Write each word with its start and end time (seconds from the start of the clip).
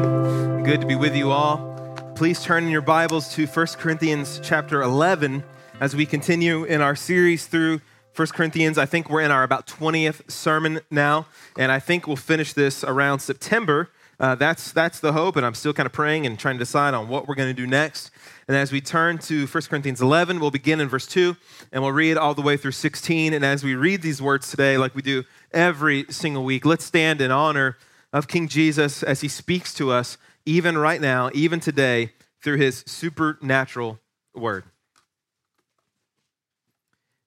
Good 0.65 0.81
to 0.81 0.89
be 0.89 0.97
with 0.97 1.15
you 1.15 1.31
all. 1.31 1.69
Please 2.17 2.43
turn 2.43 2.65
in 2.65 2.71
your 2.71 2.83
Bibles 2.83 3.33
to 3.37 3.47
1 3.47 3.67
Corinthians 3.79 4.41
chapter 4.43 4.83
11 4.83 5.45
as 5.79 5.95
we 5.95 6.05
continue 6.05 6.65
in 6.65 6.81
our 6.81 6.97
series 6.97 7.47
through 7.47 7.81
1 8.17 8.27
Corinthians. 8.29 8.77
I 8.77 8.87
think 8.87 9.09
we're 9.09 9.23
in 9.23 9.31
our 9.31 9.45
about 9.45 9.69
20th 9.69 10.29
sermon 10.29 10.81
now, 10.91 11.27
and 11.57 11.71
I 11.71 11.79
think 11.79 12.09
we'll 12.09 12.17
finish 12.17 12.55
this 12.55 12.83
around 12.83 13.21
September. 13.21 13.89
Uh, 14.23 14.37
that's, 14.37 14.71
that's 14.71 15.01
the 15.01 15.13
hope, 15.13 15.35
and 15.35 15.45
I'm 15.45 15.55
still 15.55 15.73
kind 15.73 15.87
of 15.87 15.93
praying 15.93 16.27
and 16.27 16.39
trying 16.39 16.55
to 16.55 16.59
decide 16.61 16.95
on 16.95 17.09
what 17.09 17.27
we're 17.27 17.35
going 17.35 17.49
to 17.49 17.55
do 17.55 17.67
next. 17.67 18.13
And 18.49 18.57
as 18.57 18.73
we 18.73 18.81
turn 18.81 19.19
to 19.19 19.47
1 19.47 19.63
Corinthians 19.65 20.01
11, 20.01 20.41
we'll 20.41 20.51
begin 20.51 20.81
in 20.81 20.89
verse 20.89 21.07
2, 21.07 21.37
and 21.71 21.83
we'll 21.83 21.93
read 21.93 22.17
all 22.17 22.35
the 22.35 22.43
way 22.43 22.57
through 22.57 22.73
16. 22.73 23.33
And 23.33 23.45
as 23.45 23.63
we 23.63 23.75
read 23.75 24.03
these 24.03 24.21
words 24.21 24.51
today, 24.51 24.77
like 24.77 24.95
we 24.95 25.03
do 25.03 25.25
every 25.53 26.07
single 26.11 26.45
week, 26.45 26.65
let's 26.65 26.85
stand 26.85 27.21
in 27.21 27.31
honor 27.31 27.77
of 28.13 28.29
King 28.29 28.49
Jesus 28.49 29.03
as 29.03 29.21
he 29.21 29.29
speaks 29.29 29.73
to 29.75 29.93
us, 29.93 30.19
even 30.45 30.77
right 30.77 31.01
now, 31.01 31.31
even 31.33 31.61
today, 31.61 32.13
through 32.43 32.57
his 32.57 32.83
supernatural 32.87 34.01
word. 34.35 34.65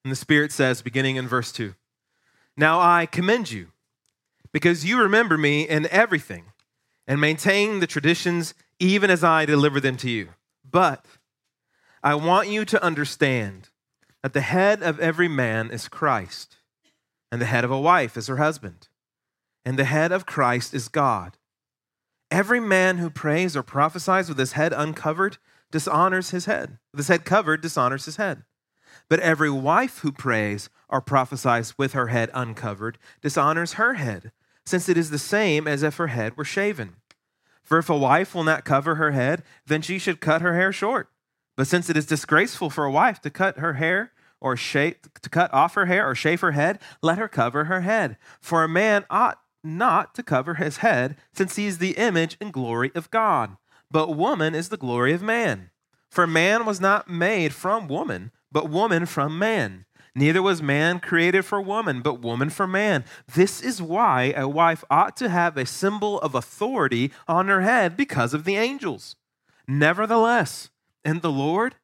And 0.04 0.12
the 0.12 0.16
Spirit 0.16 0.52
says, 0.52 0.82
beginning 0.82 1.16
in 1.16 1.26
verse 1.26 1.50
2 1.50 1.74
Now 2.56 2.78
I 2.78 3.06
commend 3.06 3.50
you, 3.50 3.68
because 4.52 4.84
you 4.84 5.00
remember 5.00 5.36
me 5.38 5.66
in 5.66 5.88
everything 5.90 6.44
and 7.06 7.20
maintain 7.20 7.80
the 7.80 7.86
traditions 7.86 8.54
even 8.78 9.10
as 9.10 9.24
I 9.24 9.46
deliver 9.46 9.80
them 9.80 9.96
to 9.98 10.10
you. 10.10 10.28
But 10.70 11.04
I 12.02 12.14
want 12.14 12.48
you 12.48 12.64
to 12.64 12.82
understand 12.82 13.70
that 14.22 14.32
the 14.32 14.40
head 14.40 14.82
of 14.82 14.98
every 15.00 15.28
man 15.28 15.70
is 15.70 15.88
Christ, 15.88 16.56
and 17.30 17.40
the 17.40 17.46
head 17.46 17.64
of 17.64 17.70
a 17.70 17.80
wife 17.80 18.16
is 18.16 18.26
her 18.26 18.38
husband, 18.38 18.88
and 19.64 19.78
the 19.78 19.84
head 19.84 20.12
of 20.12 20.26
Christ 20.26 20.74
is 20.74 20.88
God. 20.88 21.36
Every 22.30 22.60
man 22.60 22.98
who 22.98 23.10
prays 23.10 23.56
or 23.56 23.62
prophesies 23.62 24.28
with 24.28 24.38
his 24.38 24.52
head 24.52 24.72
uncovered 24.72 25.38
dishonors 25.70 26.30
his 26.30 26.46
head. 26.46 26.78
With 26.92 26.98
his 26.98 27.08
head 27.08 27.24
covered 27.24 27.60
dishonors 27.60 28.04
his 28.04 28.16
head. 28.16 28.42
But 29.08 29.20
every 29.20 29.50
wife 29.50 29.98
who 29.98 30.10
prays 30.10 30.68
or 30.88 31.00
prophesies 31.00 31.78
with 31.78 31.92
her 31.92 32.08
head 32.08 32.30
uncovered 32.34 32.98
dishonors 33.22 33.74
her 33.74 33.94
head 33.94 34.32
since 34.64 34.88
it 34.88 34.96
is 34.96 35.10
the 35.10 35.18
same 35.18 35.68
as 35.68 35.82
if 35.84 35.96
her 35.96 36.08
head 36.08 36.36
were 36.36 36.44
shaven. 36.44 36.96
For 37.66 37.78
if 37.78 37.90
a 37.90 37.98
wife 37.98 38.34
will 38.34 38.44
not 38.44 38.64
cover 38.64 38.94
her 38.94 39.10
head, 39.10 39.42
then 39.66 39.82
she 39.82 39.98
should 39.98 40.20
cut 40.20 40.40
her 40.40 40.54
hair 40.54 40.72
short. 40.72 41.10
But 41.56 41.66
since 41.66 41.90
it 41.90 41.96
is 41.96 42.06
disgraceful 42.06 42.70
for 42.70 42.84
a 42.84 42.90
wife 42.92 43.20
to 43.22 43.30
cut 43.30 43.58
her 43.58 43.74
hair 43.74 44.12
or 44.40 44.56
shave, 44.56 44.96
to 45.20 45.28
cut 45.28 45.52
off 45.52 45.74
her 45.74 45.86
hair 45.86 46.08
or 46.08 46.14
shave 46.14 46.40
her 46.42 46.52
head, 46.52 46.78
let 47.02 47.18
her 47.18 47.28
cover 47.28 47.64
her 47.64 47.80
head. 47.80 48.16
For 48.40 48.62
a 48.62 48.68
man 48.68 49.04
ought 49.10 49.40
not 49.64 50.14
to 50.14 50.22
cover 50.22 50.54
his 50.54 50.76
head, 50.78 51.16
since 51.32 51.56
he 51.56 51.66
is 51.66 51.78
the 51.78 51.96
image 51.96 52.36
and 52.40 52.52
glory 52.52 52.92
of 52.94 53.10
God. 53.10 53.56
But 53.90 54.14
woman 54.14 54.54
is 54.54 54.68
the 54.68 54.76
glory 54.76 55.12
of 55.12 55.22
man. 55.22 55.70
For 56.08 56.26
man 56.26 56.64
was 56.64 56.80
not 56.80 57.10
made 57.10 57.52
from 57.52 57.88
woman, 57.88 58.30
but 58.52 58.70
woman 58.70 59.06
from 59.06 59.38
man. 59.38 59.86
Neither 60.18 60.40
was 60.40 60.62
man 60.62 60.98
created 60.98 61.44
for 61.44 61.60
woman, 61.60 62.00
but 62.00 62.22
woman 62.22 62.48
for 62.48 62.66
man. 62.66 63.04
This 63.34 63.60
is 63.60 63.82
why 63.82 64.32
a 64.34 64.48
wife 64.48 64.82
ought 64.90 65.14
to 65.18 65.28
have 65.28 65.58
a 65.58 65.66
symbol 65.66 66.18
of 66.20 66.34
authority 66.34 67.12
on 67.28 67.48
her 67.48 67.60
head 67.60 67.98
because 67.98 68.32
of 68.32 68.44
the 68.44 68.56
angels. 68.56 69.14
Nevertheless, 69.68 70.70
in 71.04 71.20
the 71.20 71.30
Lord, 71.30 71.74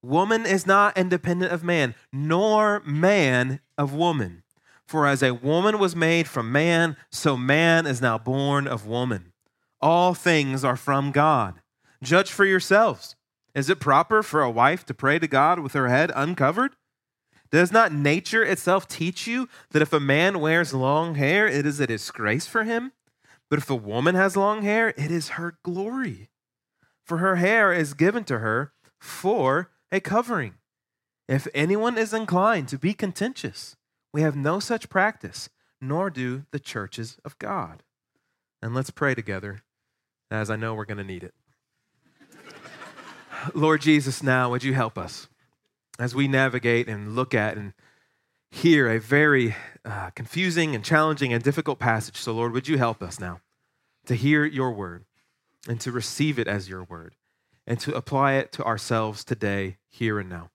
woman 0.00 0.46
is 0.46 0.64
not 0.64 0.96
independent 0.96 1.52
of 1.52 1.64
man, 1.64 1.96
nor 2.12 2.82
man 2.86 3.58
of 3.76 3.92
woman. 3.92 4.44
For 4.86 5.08
as 5.08 5.20
a 5.20 5.34
woman 5.34 5.80
was 5.80 5.96
made 5.96 6.28
from 6.28 6.52
man, 6.52 6.96
so 7.10 7.36
man 7.36 7.84
is 7.84 8.00
now 8.00 8.16
born 8.16 8.68
of 8.68 8.86
woman. 8.86 9.32
All 9.80 10.14
things 10.14 10.62
are 10.62 10.76
from 10.76 11.10
God. 11.10 11.60
Judge 12.00 12.30
for 12.30 12.44
yourselves. 12.44 13.16
Is 13.56 13.68
it 13.68 13.80
proper 13.80 14.22
for 14.22 14.40
a 14.40 14.50
wife 14.50 14.86
to 14.86 14.94
pray 14.94 15.18
to 15.18 15.26
God 15.26 15.58
with 15.58 15.72
her 15.72 15.88
head 15.88 16.12
uncovered? 16.14 16.76
Does 17.52 17.70
not 17.70 17.92
nature 17.92 18.42
itself 18.42 18.88
teach 18.88 19.26
you 19.26 19.46
that 19.70 19.82
if 19.82 19.92
a 19.92 20.00
man 20.00 20.40
wears 20.40 20.72
long 20.72 21.16
hair, 21.16 21.46
it 21.46 21.66
is 21.66 21.78
a 21.78 21.86
disgrace 21.86 22.46
for 22.46 22.64
him? 22.64 22.92
But 23.50 23.58
if 23.58 23.68
a 23.68 23.76
woman 23.76 24.14
has 24.14 24.38
long 24.38 24.62
hair, 24.62 24.88
it 24.96 25.10
is 25.10 25.30
her 25.30 25.58
glory. 25.62 26.30
For 27.04 27.18
her 27.18 27.36
hair 27.36 27.70
is 27.70 27.92
given 27.92 28.24
to 28.24 28.38
her 28.38 28.72
for 28.98 29.70
a 29.92 30.00
covering. 30.00 30.54
If 31.28 31.46
anyone 31.52 31.98
is 31.98 32.14
inclined 32.14 32.68
to 32.68 32.78
be 32.78 32.94
contentious, 32.94 33.76
we 34.14 34.22
have 34.22 34.34
no 34.34 34.58
such 34.58 34.88
practice, 34.88 35.50
nor 35.78 36.08
do 36.08 36.46
the 36.52 36.58
churches 36.58 37.18
of 37.22 37.38
God. 37.38 37.82
And 38.62 38.74
let's 38.74 38.90
pray 38.90 39.14
together, 39.14 39.60
as 40.30 40.48
I 40.48 40.56
know 40.56 40.72
we're 40.72 40.86
going 40.86 40.96
to 40.96 41.04
need 41.04 41.24
it. 41.24 41.34
Lord 43.54 43.82
Jesus, 43.82 44.22
now 44.22 44.48
would 44.50 44.64
you 44.64 44.72
help 44.72 44.96
us? 44.96 45.28
As 45.98 46.14
we 46.14 46.28
navigate 46.28 46.88
and 46.88 47.14
look 47.14 47.34
at 47.34 47.56
and 47.56 47.72
hear 48.50 48.90
a 48.90 49.00
very 49.00 49.54
uh, 49.84 50.10
confusing 50.10 50.74
and 50.74 50.84
challenging 50.84 51.32
and 51.32 51.42
difficult 51.42 51.78
passage. 51.78 52.16
So, 52.16 52.32
Lord, 52.32 52.52
would 52.52 52.68
you 52.68 52.78
help 52.78 53.02
us 53.02 53.18
now 53.18 53.40
to 54.06 54.14
hear 54.14 54.44
your 54.44 54.72
word 54.72 55.04
and 55.68 55.80
to 55.80 55.92
receive 55.92 56.38
it 56.38 56.48
as 56.48 56.68
your 56.68 56.84
word 56.84 57.14
and 57.66 57.78
to 57.80 57.94
apply 57.94 58.34
it 58.34 58.52
to 58.52 58.64
ourselves 58.64 59.24
today, 59.24 59.76
here 59.88 60.18
and 60.18 60.28
now. 60.28 60.50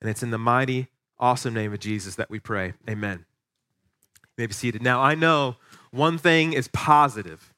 And 0.00 0.10
it's 0.10 0.22
in 0.22 0.30
the 0.30 0.38
mighty, 0.38 0.88
awesome 1.18 1.54
name 1.54 1.72
of 1.72 1.78
Jesus 1.78 2.16
that 2.16 2.30
we 2.30 2.40
pray. 2.40 2.74
Amen. 2.88 3.24
You 4.22 4.42
may 4.42 4.46
be 4.46 4.52
seated. 4.52 4.82
Now, 4.82 5.00
I 5.00 5.14
know 5.14 5.56
one 5.90 6.18
thing 6.18 6.52
is 6.52 6.68
positive 6.68 7.52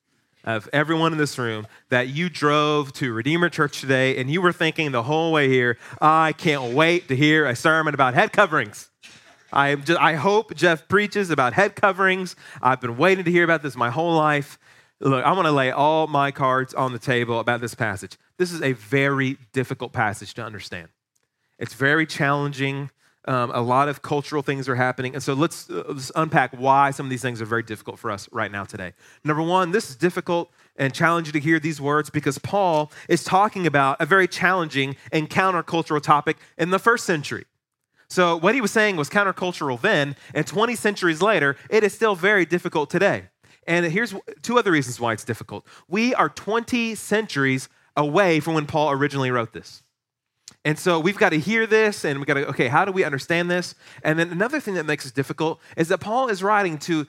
of 0.45 0.69
everyone 0.73 1.13
in 1.13 1.19
this 1.19 1.39
room 1.39 1.67
that 1.89 2.09
you 2.09 2.29
drove 2.29 2.93
to 2.95 3.13
Redeemer 3.13 3.49
Church 3.49 3.81
today 3.81 4.17
and 4.17 4.31
you 4.31 4.43
were 4.43 4.53
thinking 4.53 4.93
the 4.93 5.05
whole 5.05 5.33
way 5.33 5.49
here, 5.49 5.79
I 6.01 6.33
can't 6.33 6.75
wait 6.75 7.09
to 7.09 7.17
hear 7.17 7.47
a 7.47 7.55
sermon 7.55 7.95
about 7.95 8.15
head 8.15 8.33
coverings. 8.33 8.91
I, 9.53 9.75
just, 9.75 10.01
I 10.01 10.15
hope 10.15 10.55
Jeff 10.55 10.89
preaches 10.89 11.31
about 11.31 11.53
head 11.53 11.77
coverings. 11.77 12.35
I've 12.63 12.81
been 12.81 12.97
waiting 12.97 13.25
to 13.25 13.31
hear 13.31 13.45
about 13.45 13.63
this 13.63 13.77
my 13.77 13.91
whole 13.91 14.15
life. 14.17 14.59
Look, 15.01 15.25
I 15.25 15.33
want 15.33 15.47
to 15.47 15.53
lay 15.53 15.71
all 15.71 16.07
my 16.07 16.31
cards 16.31 16.73
on 16.75 16.93
the 16.93 16.99
table 16.99 17.39
about 17.39 17.61
this 17.61 17.75
passage. 17.75 18.17
This 18.39 18.53
is 18.53 18.63
a 18.63 18.73
very 18.73 19.37
difficult 19.53 19.93
passage 19.93 20.33
to 20.35 20.45
understand. 20.45 20.89
It's 21.59 21.75
very 21.75 22.07
challenging. 22.07 22.91
Um, 23.25 23.53
a 23.55 23.61
lot 23.61 23.89
of 23.89 24.03
cultural 24.03 24.43
things 24.43 24.69
are 24.69 24.75
happening. 24.75 25.15
And 25.15 25.23
so 25.23 25.35
let's, 25.35 25.71
uh, 25.71 25.85
let's 25.89 26.11
unpack 26.17 26.53
why 26.59 26.91
some 26.91 27.07
of 27.07 27.11
these 27.11 27.23
things 27.23 27.41
are 27.41 27.45
very 27.45 27.63
difficult 27.63 28.01
for 28.01 28.11
us 28.11 28.29
right 28.33 28.51
now 28.51 28.65
today. 28.65 28.95
Number 29.23 29.43
one, 29.43 29.71
this 29.71 29.91
is 29.91 29.97
difficult 29.97 30.51
and 30.77 30.93
challenging 30.93 31.33
to 31.35 31.39
hear 31.39 31.61
these 31.61 31.81
words 31.81 32.11
because 32.11 32.39
Paul 32.39 32.91
is 33.09 33.23
talking 33.23 33.65
about 33.65 34.01
a 34.01 34.07
very 34.07 34.27
challenging 34.27 34.97
and 35.13 35.31
countercultural 35.31 36.03
topic 36.03 36.37
in 36.59 36.71
the 36.71 36.81
first 36.81 37.05
century. 37.05 37.45
So, 38.09 38.37
what 38.37 38.55
he 38.55 38.61
was 38.61 38.71
saying 38.71 38.97
was 38.97 39.09
countercultural 39.09 39.81
then, 39.81 40.17
and 40.35 40.47
20 40.47 40.75
centuries 40.75 41.23
later, 41.23 41.57
it 41.71 41.83
is 41.83 41.95
still 41.95 42.15
very 42.15 42.45
difficult 42.45 42.91
today. 42.91 43.31
And 43.67 43.87
here's 43.87 44.15
two 44.43 44.59
other 44.59 44.71
reasons 44.71 45.01
why 45.01 45.13
it's 45.13 45.25
difficult. 45.25 45.67
We 45.89 46.15
are 46.15 46.29
20 46.29 46.95
centuries 46.95 47.71
away 47.97 48.41
from 48.41 48.55
when 48.55 48.67
Paul 48.67 48.91
originally 48.91 49.31
wrote 49.31 49.53
this. 49.53 49.83
And 50.65 50.79
so 50.79 51.01
we've 51.01 51.19
got 51.19 51.31
to 51.31 51.39
hear 51.39 51.67
this 51.67 52.05
and 52.05 52.19
we've 52.19 52.27
got 52.27 52.35
to, 52.35 52.49
okay, 52.49 52.69
how 52.69 52.85
do 52.85 52.93
we 52.93 53.05
understand 53.05 53.51
this? 53.51 53.75
And 54.05 54.19
then 54.19 54.31
another 54.31 54.61
thing 54.61 54.75
that 54.75 54.87
makes 54.87 55.05
this 55.05 55.13
difficult 55.13 55.61
is 55.77 55.89
that 55.89 55.99
Paul 55.99 56.29
is 56.29 56.43
writing 56.43 56.79
to 56.79 57.07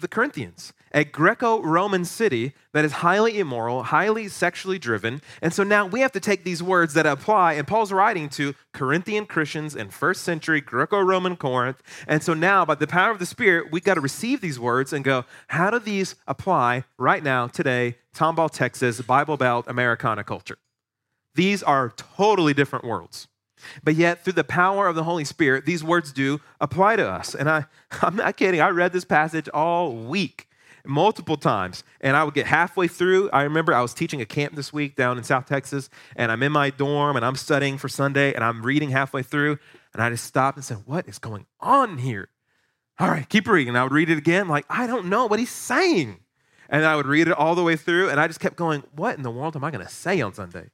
the 0.00 0.08
Corinthians, 0.08 0.72
a 0.92 1.04
Greco 1.04 1.62
Roman 1.62 2.04
city 2.04 2.52
that 2.72 2.84
is 2.84 2.92
highly 2.92 3.38
immoral, 3.38 3.84
highly 3.84 4.28
sexually 4.28 4.78
driven. 4.78 5.22
And 5.40 5.52
so 5.52 5.62
now 5.62 5.86
we 5.86 6.00
have 6.00 6.12
to 6.12 6.20
take 6.20 6.44
these 6.44 6.62
words 6.62 6.94
that 6.94 7.06
apply, 7.06 7.54
and 7.54 7.66
Paul's 7.66 7.92
writing 7.92 8.28
to 8.30 8.54
Corinthian 8.72 9.24
Christians 9.24 9.76
in 9.76 9.90
first 9.90 10.22
century 10.22 10.60
Greco 10.60 11.00
Roman 11.00 11.36
Corinth. 11.36 11.80
And 12.08 12.22
so 12.22 12.34
now, 12.34 12.64
by 12.64 12.74
the 12.74 12.88
power 12.88 13.12
of 13.12 13.20
the 13.20 13.26
Spirit, 13.26 13.70
we've 13.70 13.84
got 13.84 13.94
to 13.94 14.00
receive 14.00 14.40
these 14.40 14.58
words 14.58 14.92
and 14.92 15.04
go, 15.04 15.24
how 15.46 15.70
do 15.70 15.78
these 15.78 16.16
apply 16.26 16.84
right 16.98 17.22
now, 17.22 17.46
today, 17.46 17.96
Tomball, 18.14 18.50
Texas, 18.50 19.00
Bible 19.00 19.36
Belt, 19.36 19.66
Americana 19.68 20.24
culture? 20.24 20.58
These 21.34 21.62
are 21.62 21.92
totally 21.96 22.54
different 22.54 22.84
worlds. 22.84 23.28
But 23.82 23.94
yet, 23.94 24.22
through 24.22 24.34
the 24.34 24.44
power 24.44 24.86
of 24.86 24.94
the 24.94 25.04
Holy 25.04 25.24
Spirit, 25.24 25.64
these 25.64 25.82
words 25.82 26.12
do 26.12 26.40
apply 26.60 26.96
to 26.96 27.08
us. 27.08 27.34
And 27.34 27.48
I, 27.48 27.66
I'm 28.02 28.16
not 28.16 28.36
kidding. 28.36 28.60
I 28.60 28.68
read 28.68 28.92
this 28.92 29.04
passage 29.04 29.48
all 29.48 29.94
week, 29.94 30.48
multiple 30.84 31.36
times. 31.36 31.82
And 32.00 32.16
I 32.16 32.24
would 32.24 32.34
get 32.34 32.46
halfway 32.46 32.88
through. 32.88 33.30
I 33.30 33.42
remember 33.42 33.74
I 33.74 33.82
was 33.82 33.94
teaching 33.94 34.20
a 34.20 34.26
camp 34.26 34.54
this 34.54 34.72
week 34.72 34.96
down 34.96 35.18
in 35.18 35.24
South 35.24 35.46
Texas, 35.46 35.88
and 36.16 36.30
I'm 36.30 36.42
in 36.42 36.52
my 36.52 36.70
dorm 36.70 37.16
and 37.16 37.24
I'm 37.24 37.36
studying 37.36 37.78
for 37.78 37.88
Sunday, 37.88 38.34
and 38.34 38.44
I'm 38.44 38.62
reading 38.62 38.90
halfway 38.90 39.22
through. 39.22 39.58
And 39.92 40.02
I 40.02 40.10
just 40.10 40.24
stopped 40.24 40.56
and 40.56 40.64
said, 40.64 40.82
What 40.86 41.08
is 41.08 41.18
going 41.18 41.46
on 41.60 41.98
here? 41.98 42.28
All 42.98 43.08
right, 43.08 43.28
keep 43.28 43.48
reading. 43.48 43.70
And 43.70 43.78
I 43.78 43.82
would 43.82 43.92
read 43.92 44.10
it 44.10 44.18
again, 44.18 44.46
like, 44.46 44.66
I 44.68 44.86
don't 44.86 45.06
know 45.06 45.26
what 45.26 45.40
he's 45.40 45.50
saying. 45.50 46.20
And 46.68 46.84
I 46.84 46.96
would 46.96 47.06
read 47.06 47.28
it 47.28 47.34
all 47.34 47.54
the 47.54 47.62
way 47.62 47.76
through, 47.76 48.08
and 48.08 48.20
I 48.20 48.26
just 48.26 48.40
kept 48.40 48.56
going, 48.56 48.82
What 48.94 49.16
in 49.16 49.22
the 49.22 49.30
world 49.30 49.56
am 49.56 49.64
I 49.64 49.70
going 49.70 49.84
to 49.84 49.92
say 49.92 50.20
on 50.20 50.34
Sunday? 50.34 50.70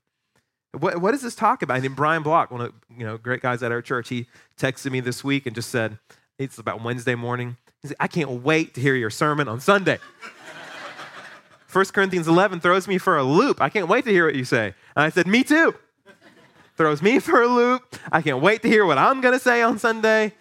What, 0.79 1.01
what 1.01 1.11
does 1.13 1.23
this 1.23 1.35
talk 1.35 1.63
about? 1.63 1.77
And 1.77 1.85
then 1.85 1.95
Brian 1.95 2.23
Block, 2.23 2.51
one 2.51 2.61
of 2.61 2.73
you 2.97 3.05
know 3.05 3.19
great 3.19 3.43
guys 3.43 3.63
at 3.63 3.73
our 3.73 3.83
church, 3.83 4.09
he 4.09 4.27
texted 4.59 4.93
me 4.93 5.01
this 5.01 5.25
week 5.25 5.47
and 5.47 5.55
just 5.55 5.71
said, 5.71 5.99
it's 6.39 6.59
about 6.59 6.83
Wednesday 6.83 7.15
morning. 7.15 7.57
He 7.83 7.89
said, 7.89 7.97
I 8.01 8.07
can't 8.07 8.43
wait 8.43 8.75
to 8.75 8.81
hear 8.81 8.95
your 8.95 9.11
sermon 9.11 9.47
on 9.49 9.61
Sunday. 9.61 9.99
1 11.73 11.85
Corinthians 11.87 12.27
11 12.27 12.61
throws 12.61 12.89
me 12.89 12.99
for 12.99 13.17
a 13.17 13.23
loop. 13.23 13.61
I 13.61 13.69
can't 13.69 13.89
wait 13.89 14.05
to 14.05 14.11
hear 14.11 14.27
what 14.27 14.35
you 14.35 14.45
say. 14.45 14.75
And 14.97 15.05
I 15.05 15.11
said, 15.11 15.27
Me 15.27 15.45
too. 15.45 15.75
throws 16.77 17.03
me 17.03 17.19
for 17.19 17.43
a 17.43 17.47
loop. 17.47 17.97
I 18.11 18.23
can't 18.23 18.41
wait 18.41 18.63
to 18.63 18.69
hear 18.69 18.87
what 18.87 18.97
I'm 18.99 19.21
going 19.21 19.35
to 19.35 19.39
say 19.39 19.63
on 19.63 19.79
Sunday. 19.79 20.33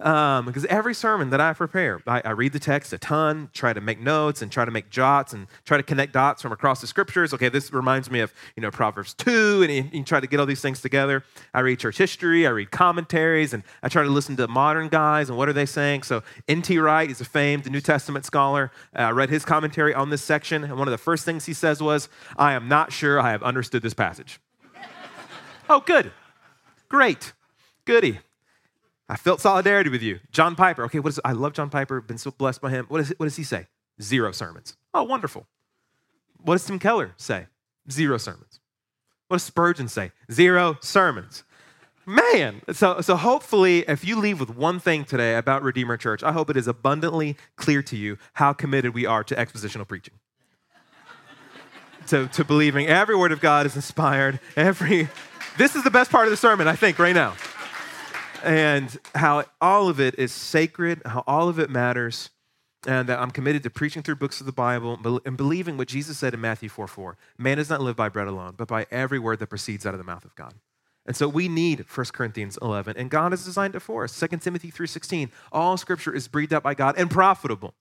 Um, 0.00 0.46
because 0.46 0.64
every 0.66 0.94
sermon 0.94 1.28
that 1.28 1.42
I 1.42 1.52
prepare, 1.52 2.00
I, 2.06 2.22
I, 2.24 2.30
read 2.30 2.54
the 2.54 2.58
text 2.58 2.90
a 2.94 2.98
ton, 2.98 3.50
try 3.52 3.74
to 3.74 3.82
make 3.82 4.00
notes 4.00 4.40
and 4.40 4.50
try 4.50 4.64
to 4.64 4.70
make 4.70 4.88
jots 4.88 5.34
and 5.34 5.46
try 5.66 5.76
to 5.76 5.82
connect 5.82 6.14
dots 6.14 6.40
from 6.40 6.52
across 6.52 6.80
the 6.80 6.86
scriptures. 6.86 7.34
Okay, 7.34 7.50
this 7.50 7.70
reminds 7.70 8.10
me 8.10 8.20
of 8.20 8.32
you 8.56 8.62
know 8.62 8.70
Proverbs 8.70 9.12
two, 9.12 9.62
and 9.62 9.70
you, 9.70 9.90
you 9.92 10.02
try 10.02 10.18
to 10.18 10.26
get 10.26 10.40
all 10.40 10.46
these 10.46 10.62
things 10.62 10.80
together. 10.80 11.22
I 11.52 11.60
read 11.60 11.80
church 11.80 11.98
history, 11.98 12.46
I 12.46 12.50
read 12.50 12.70
commentaries, 12.70 13.52
and 13.52 13.62
I 13.82 13.90
try 13.90 14.02
to 14.02 14.08
listen 14.08 14.36
to 14.36 14.48
modern 14.48 14.88
guys 14.88 15.28
and 15.28 15.36
what 15.36 15.50
are 15.50 15.52
they 15.52 15.66
saying. 15.66 16.04
So 16.04 16.22
N.T. 16.48 16.78
Wright 16.78 17.10
is 17.10 17.20
a 17.20 17.26
famed 17.26 17.70
New 17.70 17.82
Testament 17.82 18.24
scholar. 18.24 18.72
Uh, 18.96 19.00
I 19.00 19.10
read 19.10 19.28
his 19.28 19.44
commentary 19.44 19.92
on 19.92 20.08
this 20.08 20.22
section, 20.22 20.64
and 20.64 20.78
one 20.78 20.88
of 20.88 20.92
the 20.92 20.98
first 20.98 21.26
things 21.26 21.44
he 21.44 21.52
says 21.52 21.82
was, 21.82 22.08
"I 22.38 22.54
am 22.54 22.68
not 22.68 22.90
sure 22.90 23.20
I 23.20 23.32
have 23.32 23.42
understood 23.42 23.82
this 23.82 23.94
passage." 23.94 24.40
oh, 25.68 25.80
good, 25.80 26.10
great, 26.88 27.34
goody. 27.84 28.20
I 29.10 29.16
felt 29.16 29.40
solidarity 29.40 29.90
with 29.90 30.02
you. 30.02 30.20
John 30.30 30.54
Piper. 30.54 30.84
Okay, 30.84 31.00
what 31.00 31.08
is, 31.08 31.20
I 31.24 31.32
love 31.32 31.52
John 31.52 31.68
Piper. 31.68 32.00
Been 32.00 32.16
so 32.16 32.30
blessed 32.30 32.60
by 32.60 32.70
him. 32.70 32.86
What, 32.86 33.00
is, 33.00 33.12
what 33.16 33.26
does 33.26 33.34
he 33.34 33.42
say? 33.42 33.66
Zero 34.00 34.30
sermons. 34.30 34.76
Oh, 34.94 35.02
wonderful. 35.02 35.48
What 36.40 36.54
does 36.54 36.64
Tim 36.64 36.78
Keller 36.78 37.12
say? 37.16 37.46
Zero 37.90 38.18
sermons. 38.18 38.60
What 39.26 39.38
does 39.38 39.42
Spurgeon 39.42 39.88
say? 39.88 40.12
Zero 40.30 40.78
sermons. 40.80 41.42
Man, 42.06 42.62
so, 42.72 43.00
so 43.00 43.16
hopefully, 43.16 43.80
if 43.88 44.04
you 44.04 44.16
leave 44.16 44.38
with 44.38 44.50
one 44.50 44.78
thing 44.78 45.04
today 45.04 45.34
about 45.34 45.64
Redeemer 45.64 45.96
Church, 45.96 46.22
I 46.22 46.30
hope 46.30 46.48
it 46.48 46.56
is 46.56 46.68
abundantly 46.68 47.36
clear 47.56 47.82
to 47.82 47.96
you 47.96 48.16
how 48.34 48.52
committed 48.52 48.94
we 48.94 49.06
are 49.06 49.24
to 49.24 49.34
expositional 49.34 49.88
preaching. 49.88 50.14
to, 52.06 52.28
to 52.28 52.44
believing 52.44 52.86
every 52.86 53.16
word 53.16 53.32
of 53.32 53.40
God 53.40 53.66
is 53.66 53.74
inspired. 53.74 54.38
Every, 54.56 55.08
this 55.58 55.74
is 55.74 55.82
the 55.82 55.90
best 55.90 56.12
part 56.12 56.26
of 56.26 56.30
the 56.30 56.36
sermon, 56.36 56.68
I 56.68 56.76
think, 56.76 57.00
right 57.00 57.14
now 57.14 57.34
and 58.44 58.98
how 59.14 59.44
all 59.60 59.88
of 59.88 60.00
it 60.00 60.18
is 60.18 60.32
sacred, 60.32 61.02
how 61.04 61.24
all 61.26 61.48
of 61.48 61.58
it 61.58 61.70
matters, 61.70 62.30
and 62.86 63.08
that 63.08 63.18
I'm 63.18 63.30
committed 63.30 63.62
to 63.64 63.70
preaching 63.70 64.02
through 64.02 64.16
books 64.16 64.40
of 64.40 64.46
the 64.46 64.52
Bible 64.52 65.20
and 65.24 65.36
believing 65.36 65.76
what 65.76 65.88
Jesus 65.88 66.18
said 66.18 66.34
in 66.34 66.40
Matthew 66.40 66.68
4 66.68 66.86
4. 66.86 67.16
Man 67.38 67.58
does 67.58 67.70
not 67.70 67.80
live 67.80 67.96
by 67.96 68.08
bread 68.08 68.28
alone, 68.28 68.54
but 68.56 68.68
by 68.68 68.86
every 68.90 69.18
word 69.18 69.38
that 69.40 69.48
proceeds 69.48 69.84
out 69.86 69.94
of 69.94 69.98
the 69.98 70.04
mouth 70.04 70.24
of 70.24 70.34
God. 70.34 70.54
And 71.06 71.16
so 71.16 71.28
we 71.28 71.48
need 71.48 71.84
1 71.92 72.06
Corinthians 72.12 72.58
11, 72.60 72.96
and 72.96 73.10
God 73.10 73.32
has 73.32 73.44
designed 73.44 73.74
it 73.74 73.80
for 73.80 74.04
us. 74.04 74.18
2 74.18 74.28
Timothy 74.38 74.70
3.16, 74.70 75.30
all 75.50 75.76
scripture 75.76 76.14
is 76.14 76.28
breathed 76.28 76.52
out 76.52 76.62
by 76.62 76.74
God 76.74 76.96
and 76.98 77.10
profitable 77.10 77.74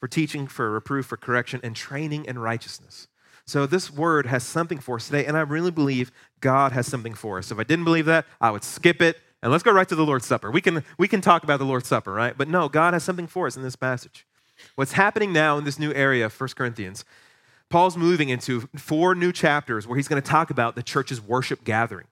for 0.00 0.08
teaching, 0.08 0.46
for 0.46 0.70
reproof, 0.70 1.06
for 1.06 1.16
correction, 1.16 1.60
and 1.62 1.76
training 1.76 2.24
in 2.24 2.38
righteousness. 2.38 3.08
So 3.46 3.64
this 3.64 3.92
word 3.92 4.26
has 4.26 4.42
something 4.42 4.78
for 4.78 4.96
us 4.96 5.06
today, 5.06 5.24
and 5.24 5.36
I 5.36 5.42
really 5.42 5.70
believe 5.70 6.10
God 6.40 6.72
has 6.72 6.86
something 6.86 7.14
for 7.14 7.38
us. 7.38 7.52
If 7.52 7.58
I 7.58 7.64
didn't 7.64 7.84
believe 7.84 8.06
that, 8.06 8.26
I 8.40 8.50
would 8.50 8.64
skip 8.64 9.00
it 9.00 9.20
and 9.42 9.52
let's 9.52 9.62
go 9.62 9.72
right 9.72 9.88
to 9.88 9.94
the 9.94 10.04
Lord's 10.04 10.26
Supper. 10.26 10.50
We 10.50 10.60
can, 10.60 10.84
we 10.98 11.08
can 11.08 11.20
talk 11.20 11.44
about 11.44 11.58
the 11.58 11.64
Lord's 11.64 11.88
Supper, 11.88 12.12
right? 12.12 12.36
But 12.36 12.48
no, 12.48 12.68
God 12.68 12.94
has 12.94 13.04
something 13.04 13.26
for 13.26 13.46
us 13.46 13.56
in 13.56 13.62
this 13.62 13.76
passage. 13.76 14.26
What's 14.74 14.92
happening 14.92 15.32
now 15.32 15.58
in 15.58 15.64
this 15.64 15.78
new 15.78 15.92
area 15.92 16.26
of 16.26 16.40
1 16.40 16.50
Corinthians, 16.56 17.04
Paul's 17.68 17.96
moving 17.96 18.28
into 18.28 18.68
four 18.76 19.14
new 19.14 19.32
chapters 19.32 19.86
where 19.86 19.96
he's 19.96 20.08
going 20.08 20.22
to 20.22 20.28
talk 20.28 20.50
about 20.50 20.76
the 20.76 20.82
church's 20.82 21.20
worship 21.20 21.64
gathering. 21.64 22.06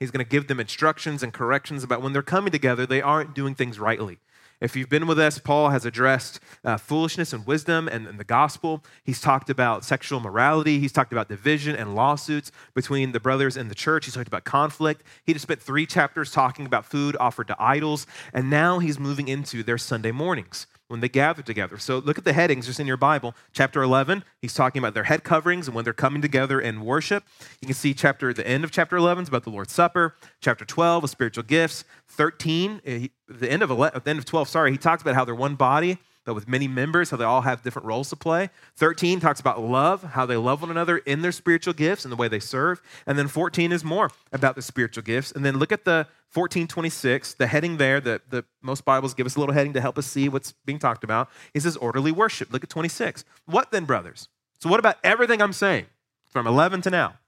He's 0.00 0.10
going 0.10 0.24
to 0.24 0.28
give 0.28 0.48
them 0.48 0.58
instructions 0.58 1.22
and 1.22 1.32
corrections 1.32 1.84
about 1.84 2.02
when 2.02 2.12
they're 2.12 2.22
coming 2.22 2.50
together, 2.50 2.86
they 2.86 3.02
aren't 3.02 3.34
doing 3.34 3.54
things 3.54 3.78
rightly. 3.78 4.18
If 4.60 4.76
you've 4.76 4.88
been 4.88 5.06
with 5.06 5.18
us, 5.18 5.38
Paul 5.38 5.70
has 5.70 5.84
addressed 5.84 6.40
uh, 6.64 6.76
foolishness 6.76 7.32
and 7.32 7.46
wisdom 7.46 7.88
and, 7.88 8.06
and, 8.06 8.18
the 8.18 8.24
gospel. 8.24 8.84
He's 9.02 9.20
talked 9.20 9.50
about 9.50 9.84
sexual 9.84 10.20
morality. 10.20 10.78
He's 10.78 10.92
talked 10.92 11.12
about 11.12 11.28
division 11.28 11.76
and 11.76 11.94
lawsuits 11.94 12.50
between 12.74 13.12
the 13.12 13.20
brothers 13.20 13.56
in 13.56 13.68
the 13.68 13.74
church. 13.74 14.04
He's 14.06 14.14
talked 14.14 14.28
about 14.28 14.44
conflict. 14.44 15.02
He 15.24 15.32
just 15.32 15.42
spent 15.42 15.60
three 15.60 15.86
chapters 15.86 16.30
talking 16.30 16.66
about 16.66 16.86
food 16.86 17.16
offered 17.18 17.48
to 17.48 17.56
idols. 17.58 18.06
And 18.32 18.48
now 18.48 18.78
he's 18.78 18.98
moving 18.98 19.28
into 19.28 19.62
their 19.62 19.78
Sunday 19.78 20.12
mornings 20.12 20.66
when 20.88 21.00
they 21.00 21.08
gather 21.08 21.42
together. 21.42 21.78
So 21.78 21.98
look 21.98 22.18
at 22.18 22.24
the 22.24 22.32
headings 22.32 22.66
just 22.66 22.80
in 22.80 22.86
your 22.86 22.96
Bible. 22.96 23.34
Chapter 23.52 23.82
11, 23.82 24.24
he's 24.40 24.54
talking 24.54 24.80
about 24.80 24.94
their 24.94 25.04
head 25.04 25.24
coverings 25.24 25.66
and 25.66 25.74
when 25.74 25.84
they're 25.84 25.92
coming 25.92 26.22
together 26.22 26.60
in 26.60 26.84
worship. 26.84 27.24
You 27.60 27.66
can 27.66 27.74
see 27.74 27.94
chapter 27.94 28.32
the 28.32 28.46
end 28.46 28.64
of 28.64 28.70
chapter 28.70 28.96
11 28.96 29.22
is 29.22 29.28
about 29.28 29.44
the 29.44 29.50
Lord's 29.50 29.72
Supper. 29.72 30.14
Chapter 30.40 30.64
12 30.64 31.04
is 31.04 31.10
spiritual 31.10 31.44
gifts. 31.44 31.84
13, 32.08 32.80
eh, 32.84 33.08
the 33.28 33.50
end 33.50 33.62
of 33.62 33.70
11, 33.70 34.02
the 34.04 34.10
end 34.10 34.18
of 34.18 34.24
12, 34.24 34.48
sorry, 34.48 34.72
he 34.72 34.78
talks 34.78 35.02
about 35.02 35.14
how 35.14 35.24
they're 35.24 35.34
one 35.34 35.54
body 35.54 35.98
but 36.24 36.34
with 36.34 36.48
many 36.48 36.66
members, 36.66 37.10
how 37.10 37.16
they 37.16 37.24
all 37.24 37.42
have 37.42 37.62
different 37.62 37.86
roles 37.86 38.08
to 38.10 38.16
play. 38.16 38.50
13 38.76 39.20
talks 39.20 39.40
about 39.40 39.60
love, 39.60 40.02
how 40.02 40.24
they 40.26 40.36
love 40.36 40.62
one 40.62 40.70
another 40.70 40.98
in 40.98 41.22
their 41.22 41.32
spiritual 41.32 41.74
gifts 41.74 42.04
and 42.04 42.12
the 42.12 42.16
way 42.16 42.28
they 42.28 42.40
serve. 42.40 42.80
And 43.06 43.18
then 43.18 43.28
14 43.28 43.72
is 43.72 43.84
more 43.84 44.10
about 44.32 44.56
the 44.56 44.62
spiritual 44.62 45.02
gifts. 45.02 45.32
And 45.32 45.44
then 45.44 45.58
look 45.58 45.72
at 45.72 45.84
the 45.84 46.06
1426, 46.32 47.34
the 47.34 47.46
heading 47.46 47.76
there 47.76 48.00
that 48.00 48.30
the 48.30 48.44
most 48.62 48.84
Bibles 48.84 49.14
give 49.14 49.26
us 49.26 49.36
a 49.36 49.40
little 49.40 49.54
heading 49.54 49.74
to 49.74 49.80
help 49.80 49.98
us 49.98 50.06
see 50.06 50.28
what's 50.28 50.52
being 50.64 50.78
talked 50.78 51.04
about. 51.04 51.28
He 51.52 51.60
says 51.60 51.76
orderly 51.76 52.10
worship. 52.10 52.52
Look 52.52 52.64
at 52.64 52.70
26. 52.70 53.24
What 53.46 53.70
then, 53.70 53.84
brothers? 53.84 54.28
So, 54.60 54.68
what 54.68 54.80
about 54.80 54.96
everything 55.04 55.42
I'm 55.42 55.52
saying 55.52 55.86
from 56.26 56.46
11 56.46 56.80
to 56.82 56.90
now? 56.90 57.18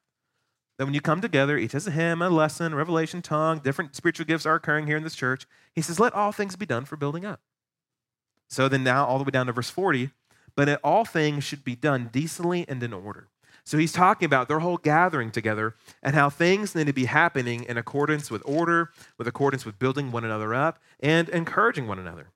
That 0.79 0.85
when 0.85 0.95
you 0.95 1.01
come 1.01 1.21
together, 1.21 1.57
each 1.57 1.73
has 1.73 1.87
a 1.87 1.91
hymn, 1.91 2.21
a 2.21 2.29
lesson, 2.29 2.73
a 2.73 2.77
revelation, 2.77 3.23
tongue, 3.23 3.61
different 3.61 3.95
spiritual 3.95 4.27
gifts 4.27 4.45
are 4.45 4.55
occurring 4.55 4.87
here 4.87 4.97
in 4.97 5.05
this 5.05 5.15
church. 5.15 5.47
He 5.75 5.81
says, 5.81 5.99
let 5.99 6.13
all 6.13 6.33
things 6.33 6.57
be 6.57 6.67
done 6.67 6.85
for 6.85 6.97
building 6.97 7.25
up. 7.25 7.41
So 8.49 8.69
then, 8.69 8.85
now 8.85 9.05
all 9.05 9.19
the 9.19 9.25
way 9.25 9.31
down 9.31 9.47
to 9.47 9.53
verse 9.53 9.71
40, 9.71 10.11
but 10.55 10.81
all 10.83 11.05
things 11.05 11.45
should 11.45 11.65
be 11.65 11.77
done 11.77 12.09
decently 12.13 12.65
and 12.69 12.83
in 12.83 12.93
order. 12.93 13.29
So 13.65 13.79
he's 13.79 13.93
talking 13.93 14.27
about 14.27 14.47
their 14.47 14.61
whole 14.61 14.77
gathering 14.77 15.33
together 15.33 15.75
and 16.01 16.15
how 16.15 16.31
things 16.31 16.77
need 16.77 16.87
to 16.87 16.93
be 16.93 17.07
happening 17.07 17.65
in 17.65 17.77
accordance 17.77 18.31
with 18.31 18.41
order, 18.45 18.91
with 19.19 19.27
accordance 19.27 19.67
with 19.67 19.79
building 19.79 20.13
one 20.13 20.25
another 20.25 20.55
up 20.55 20.79
and 21.01 21.29
encouraging 21.29 21.89
one 21.89 21.99
another. 21.99 22.29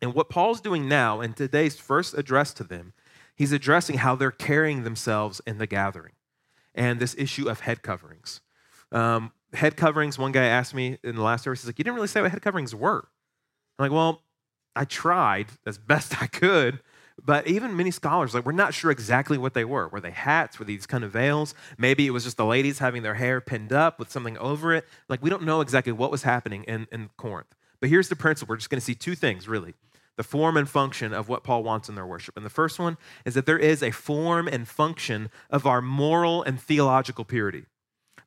And 0.00 0.14
what 0.14 0.30
Paul's 0.30 0.62
doing 0.62 0.88
now 0.88 1.20
in 1.20 1.34
today's 1.34 1.78
first 1.78 2.14
address 2.14 2.54
to 2.54 2.64
them, 2.64 2.94
he's 3.34 3.52
addressing 3.52 3.98
how 3.98 4.16
they're 4.16 4.30
carrying 4.30 4.82
themselves 4.82 5.42
in 5.46 5.58
the 5.58 5.66
gathering 5.66 6.12
and 6.74 7.00
this 7.00 7.14
issue 7.18 7.50
of 7.50 7.60
head 7.60 7.82
coverings. 7.82 8.40
Um, 8.92 9.32
head 9.52 9.76
coverings, 9.76 10.18
one 10.18 10.32
guy 10.32 10.44
asked 10.44 10.74
me 10.74 10.96
in 11.02 11.16
the 11.16 11.22
last 11.22 11.44
service, 11.44 11.62
he's 11.62 11.68
like, 11.68 11.78
You 11.78 11.84
didn't 11.84 11.96
really 11.96 12.08
say 12.08 12.22
what 12.22 12.30
head 12.30 12.42
coverings 12.42 12.74
were. 12.74 13.08
I'm 13.78 13.84
like, 13.84 13.92
Well, 13.92 14.22
I 14.76 14.84
tried 14.84 15.48
as 15.66 15.78
best 15.78 16.22
I 16.22 16.26
could, 16.26 16.80
but 17.24 17.46
even 17.46 17.76
many 17.76 17.90
scholars, 17.90 18.34
like, 18.34 18.44
we're 18.44 18.52
not 18.52 18.74
sure 18.74 18.90
exactly 18.90 19.38
what 19.38 19.54
they 19.54 19.64
were. 19.64 19.88
Were 19.88 20.00
they 20.00 20.10
hats? 20.10 20.58
Were 20.58 20.66
these 20.66 20.86
kind 20.86 21.02
of 21.02 21.12
veils? 21.12 21.54
Maybe 21.78 22.06
it 22.06 22.10
was 22.10 22.24
just 22.24 22.36
the 22.36 22.44
ladies 22.44 22.78
having 22.78 23.02
their 23.02 23.14
hair 23.14 23.40
pinned 23.40 23.72
up 23.72 23.98
with 23.98 24.10
something 24.10 24.36
over 24.38 24.74
it. 24.74 24.86
Like, 25.08 25.22
we 25.22 25.30
don't 25.30 25.42
know 25.42 25.62
exactly 25.62 25.92
what 25.92 26.10
was 26.10 26.24
happening 26.24 26.64
in, 26.64 26.86
in 26.92 27.08
Corinth. 27.16 27.54
But 27.80 27.88
here's 27.88 28.08
the 28.08 28.16
principle 28.16 28.52
we're 28.52 28.58
just 28.58 28.70
going 28.70 28.80
to 28.80 28.84
see 28.84 28.94
two 28.94 29.14
things, 29.14 29.48
really 29.48 29.74
the 30.16 30.22
form 30.22 30.56
and 30.56 30.68
function 30.68 31.12
of 31.12 31.28
what 31.28 31.44
Paul 31.44 31.62
wants 31.62 31.90
in 31.90 31.94
their 31.94 32.06
worship. 32.06 32.36
And 32.36 32.46
the 32.46 32.50
first 32.50 32.78
one 32.78 32.96
is 33.26 33.34
that 33.34 33.44
there 33.44 33.58
is 33.58 33.82
a 33.82 33.90
form 33.90 34.48
and 34.48 34.66
function 34.66 35.30
of 35.50 35.66
our 35.66 35.82
moral 35.82 36.42
and 36.42 36.58
theological 36.58 37.24
purity. 37.24 37.66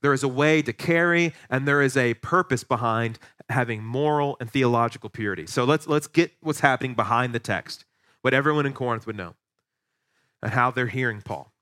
There 0.02 0.14
is 0.14 0.24
a 0.24 0.28
way 0.28 0.62
to 0.62 0.74
carry, 0.74 1.34
and 1.50 1.68
there 1.68 1.82
is 1.82 1.98
a 1.98 2.14
purpose 2.16 2.64
behind 2.64 3.20
having 3.50 3.84
moral 3.84 4.38
and 4.40 4.50
theological 4.50 5.10
purity. 5.10 5.48
So 5.48 5.64
let's, 5.64 5.88
let's 5.88 6.08
get 6.08 6.32
what's 6.42 6.62
happening 6.62 6.94
behind 6.94 7.34
the 7.34 7.40
text 7.40 7.86
what 8.22 8.34
everyone 8.34 8.66
in 8.66 8.74
Corinth 8.74 9.08
would 9.08 9.16
know 9.16 9.36
and 10.42 10.52
how 10.52 10.72
they're 10.72 10.88
hearing 10.88 11.22
Paul. 11.22 11.54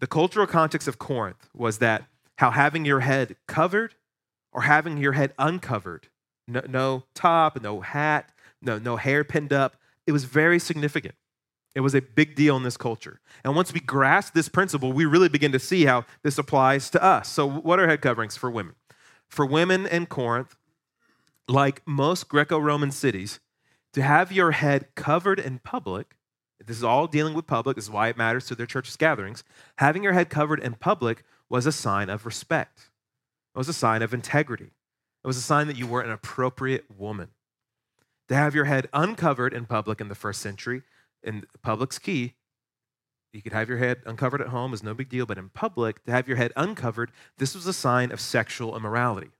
The 0.00 0.06
cultural 0.06 0.46
context 0.46 0.88
of 0.88 0.98
Corinth 0.98 1.48
was 1.54 1.78
that 1.78 2.04
how 2.36 2.50
having 2.50 2.84
your 2.84 3.00
head 3.00 3.36
covered 3.46 3.94
or 4.52 4.62
having 4.62 4.96
your 4.98 5.12
head 5.12 5.32
uncovered, 5.38 6.08
no, 6.48 6.62
no 6.68 7.04
top, 7.14 7.60
no 7.60 7.80
hat, 7.80 8.32
no, 8.60 8.78
no 8.78 8.96
hair 8.96 9.24
pinned 9.24 9.52
up, 9.52 9.76
it 10.06 10.12
was 10.12 10.24
very 10.24 10.58
significant. 10.58 11.14
It 11.74 11.80
was 11.80 11.94
a 11.94 12.02
big 12.02 12.34
deal 12.34 12.56
in 12.56 12.62
this 12.62 12.76
culture. 12.76 13.20
And 13.44 13.56
once 13.56 13.72
we 13.72 13.80
grasp 13.80 14.34
this 14.34 14.48
principle, 14.48 14.92
we 14.92 15.06
really 15.06 15.28
begin 15.28 15.52
to 15.52 15.58
see 15.58 15.84
how 15.84 16.04
this 16.22 16.36
applies 16.38 16.90
to 16.90 17.02
us. 17.02 17.28
So, 17.28 17.48
what 17.48 17.80
are 17.80 17.88
head 17.88 18.02
coverings 18.02 18.36
for 18.36 18.50
women? 18.50 18.74
For 19.28 19.46
women 19.46 19.86
in 19.86 20.06
Corinth, 20.06 20.56
like 21.48 21.82
most 21.86 22.28
Greco 22.28 22.58
Roman 22.58 22.90
cities, 22.90 23.40
to 23.94 24.02
have 24.02 24.32
your 24.32 24.52
head 24.52 24.88
covered 24.94 25.38
in 25.38 25.60
public, 25.60 26.16
this 26.64 26.76
is 26.76 26.84
all 26.84 27.06
dealing 27.06 27.34
with 27.34 27.46
public, 27.46 27.76
this 27.76 27.86
is 27.86 27.90
why 27.90 28.08
it 28.08 28.16
matters 28.16 28.46
to 28.46 28.54
their 28.54 28.66
church's 28.66 28.96
gatherings. 28.96 29.42
Having 29.78 30.02
your 30.02 30.12
head 30.12 30.30
covered 30.30 30.60
in 30.60 30.74
public 30.74 31.24
was 31.48 31.66
a 31.66 31.72
sign 31.72 32.10
of 32.10 32.26
respect, 32.26 32.90
it 33.54 33.58
was 33.58 33.68
a 33.68 33.74
sign 33.74 34.02
of 34.02 34.12
integrity, 34.12 34.72
it 35.24 35.26
was 35.26 35.38
a 35.38 35.42
sign 35.42 35.66
that 35.68 35.78
you 35.78 35.86
were 35.86 36.02
an 36.02 36.10
appropriate 36.10 36.84
woman. 36.96 37.28
To 38.28 38.34
have 38.34 38.54
your 38.54 38.66
head 38.66 38.88
uncovered 38.92 39.52
in 39.52 39.66
public 39.66 40.00
in 40.00 40.08
the 40.08 40.14
first 40.14 40.40
century, 40.40 40.82
in 41.22 41.44
public's 41.62 41.98
key, 41.98 42.34
you 43.32 43.40
could 43.40 43.52
have 43.52 43.68
your 43.68 43.78
head 43.78 44.02
uncovered 44.04 44.40
at 44.42 44.48
home 44.48 44.74
is 44.74 44.82
no 44.82 44.94
big 44.94 45.08
deal, 45.08 45.24
but 45.24 45.38
in 45.38 45.48
public, 45.48 46.04
to 46.04 46.12
have 46.12 46.28
your 46.28 46.36
head 46.36 46.52
uncovered, 46.56 47.10
this 47.38 47.54
was 47.54 47.66
a 47.66 47.72
sign 47.72 48.12
of 48.12 48.20
sexual 48.20 48.76
immorality. 48.76 49.30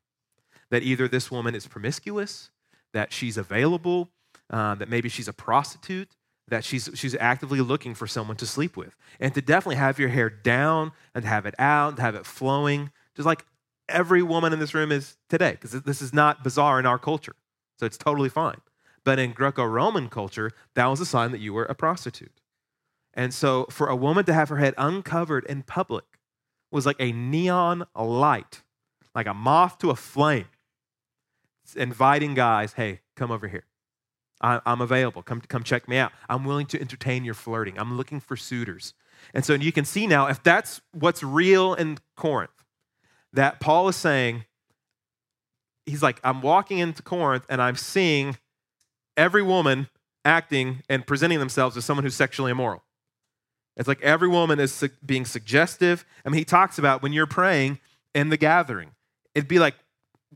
That 0.71 0.83
either 0.83 1.09
this 1.09 1.31
woman 1.31 1.55
is 1.55 1.67
promiscuous, 1.67 2.51
that 2.95 3.13
she's 3.13 3.37
available, 3.37 4.11
uh, 4.51 4.75
that 4.77 4.89
maybe 4.89 5.09
she's 5.11 5.29
a 5.29 5.33
prostitute, 5.33 6.17
that 6.49 6.65
she's, 6.65 6.89
she's 6.95 7.15
actively 7.17 7.61
looking 7.61 7.95
for 7.95 8.07
someone 8.07 8.37
to 8.39 8.47
sleep 8.47 8.77
with. 8.77 8.97
And 9.21 9.35
to 9.35 9.43
definitely 9.43 9.77
have 9.77 9.99
your 9.99 10.09
hair 10.09 10.31
down 10.31 10.93
and 11.15 11.25
have 11.25 11.45
it 11.47 11.55
out, 11.59 11.99
have 11.99 12.15
it 12.15 12.25
flowing, 12.25 12.91
just 13.15 13.27
like 13.27 13.45
every 13.89 14.23
woman 14.23 14.53
in 14.53 14.59
this 14.59 14.75
room 14.75 14.91
is 14.91 15.17
today, 15.29 15.53
because 15.53 15.73
this 15.83 16.01
is 16.01 16.15
not 16.15 16.43
bizarre 16.43 16.79
in 16.79 16.87
our 16.87 16.99
culture. 16.99 17.37
So 17.79 17.87
it's 17.87 17.99
totally 17.99 18.29
fine. 18.29 18.61
But 19.05 19.19
in 19.19 19.33
Greco 19.33 19.65
Roman 19.65 20.09
culture, 20.09 20.53
that 20.75 20.87
was 20.87 21.01
a 21.01 21.07
sign 21.07 21.33
that 21.33 21.41
you 21.41 21.53
were 21.53 21.65
a 21.65 21.75
prostitute. 21.75 22.41
And 23.15 23.35
so 23.35 23.67
for 23.71 23.89
a 23.89 23.97
woman 23.97 24.25
to 24.25 24.33
have 24.33 24.49
her 24.49 24.57
head 24.57 24.75
uncovered 24.79 25.45
in 25.45 25.63
public 25.63 26.05
was 26.71 26.87
like 26.87 26.97
a 26.99 27.13
neon 27.13 27.85
light, 27.95 28.63
like 29.15 29.27
a 29.27 29.35
moth 29.35 29.79
to 29.79 29.91
a 29.91 29.97
flame, 29.97 30.47
it's 31.65 31.77
inviting 31.77 32.35
guys, 32.35 32.75
hey, 32.75 33.01
come 33.17 33.31
over 33.31 33.49
here. 33.49 33.65
I, 34.41 34.61
am 34.67 34.81
available. 34.81 35.23
Come, 35.23 35.41
come 35.41 35.63
check 35.63 35.89
me 35.89 35.99
out. 35.99 36.13
I'm 36.29 36.45
willing 36.45 36.67
to 36.67 36.81
entertain 36.81 37.25
your 37.25 37.35
flirting. 37.35 37.79
I'm 37.79 37.97
looking 37.97 38.19
for 38.19 38.37
suitors. 38.37 38.95
And 39.33 39.45
so 39.45 39.55
you 39.55 39.71
can 39.71 39.85
see 39.85 40.07
now, 40.07 40.27
if 40.27 40.43
that's 40.43 40.81
what's 40.93 41.23
real 41.23 41.75
in 41.75 41.99
Corinth, 42.17 42.51
that 43.33 43.61
Paul 43.61 43.89
is 43.89 43.97
saying, 43.97 44.45
he's 45.87 46.03
like, 46.03 46.21
I'm 46.25 46.43
walking 46.43 46.79
into 46.79 47.03
Corinth 47.03 47.47
and 47.49 47.63
I'm 47.63 47.77
seeing 47.77 48.37
every 49.17 49.43
woman 49.43 49.89
acting 50.25 50.83
and 50.89 51.07
presenting 51.07 51.39
themselves 51.39 51.77
as 51.77 51.85
someone 51.85 52.05
who's 52.05 52.15
sexually 52.15 52.51
immoral. 52.51 52.83
It's 53.77 53.89
like 53.89 54.03
every 54.03 54.29
woman 54.29 54.61
is 54.61 54.73
su- 54.73 54.91
being 55.05 55.25
suggestive. 55.25 56.05
I 56.25 56.29
mean, 56.29 56.39
he 56.39 56.45
talks 56.45 56.79
about 56.79 57.03
when 57.03 57.13
you're 57.13 57.27
praying 57.27 57.81
in 58.15 58.29
the 58.29 58.37
gathering, 58.37 58.91
it'd 59.35 59.49
be 59.49 59.59
like 59.59 59.75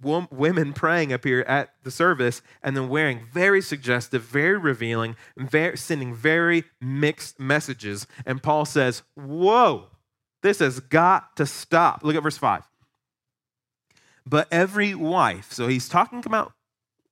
women 0.03 0.73
praying 0.73 1.13
up 1.13 1.25
here 1.25 1.41
at 1.49 1.71
the 1.83 1.91
service 1.91 2.43
and 2.63 2.77
then 2.77 2.89
wearing 2.89 3.27
very 3.33 3.63
suggestive, 3.63 4.23
very 4.23 4.59
revealing, 4.59 5.17
very, 5.37 5.77
sending 5.77 6.15
very 6.15 6.65
mixed 6.81 7.41
messages. 7.41 8.07
And 8.25 8.43
Paul 8.43 8.65
says, 8.65 9.03
Whoa, 9.15 9.87
this 10.43 10.59
has 10.59 10.81
got 10.81 11.37
to 11.37 11.47
stop. 11.47 12.01
Look 12.03 12.17
at 12.17 12.23
verse 12.23 12.39
5. 12.39 12.63
But 14.27 14.49
every 14.51 14.95
wife, 14.95 15.53
so 15.53 15.69
he's 15.69 15.89
talking 15.89 16.23
about 16.27 16.53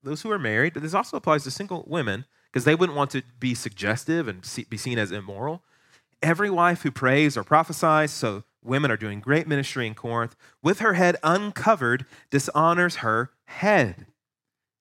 those 0.05 0.23
who 0.23 0.31
are 0.31 0.39
married, 0.39 0.75
but 0.75 0.83
this 0.83 0.95
also 0.95 1.17
applies 1.17 1.45
to 1.45 1.51
single 1.51 1.85
women 1.87 2.27
because 2.53 2.65
they 2.65 2.75
wouldn't 2.75 2.97
want 2.97 3.11
to 3.11 3.23
be 3.41 3.55
suggestive 3.55 4.29
and 4.29 4.43
be 4.69 4.77
seen 4.77 4.99
as 4.99 5.11
immoral 5.11 5.63
every 6.25 6.51
wife 6.51 6.83
who 6.83 6.91
prays 6.91 7.37
or 7.37 7.45
prophesies, 7.45 8.11
so 8.11 8.43
women 8.65 8.91
are 8.91 8.97
doing 8.97 9.21
great 9.21 9.47
ministry 9.47 9.87
in 9.87 9.95
Corinth, 9.95 10.35
with 10.63 10.81
her 10.81 10.95
head 10.95 11.17
uncovered, 11.23 12.07
dishonors 12.31 12.97
her 12.97 13.31
head. 13.45 14.07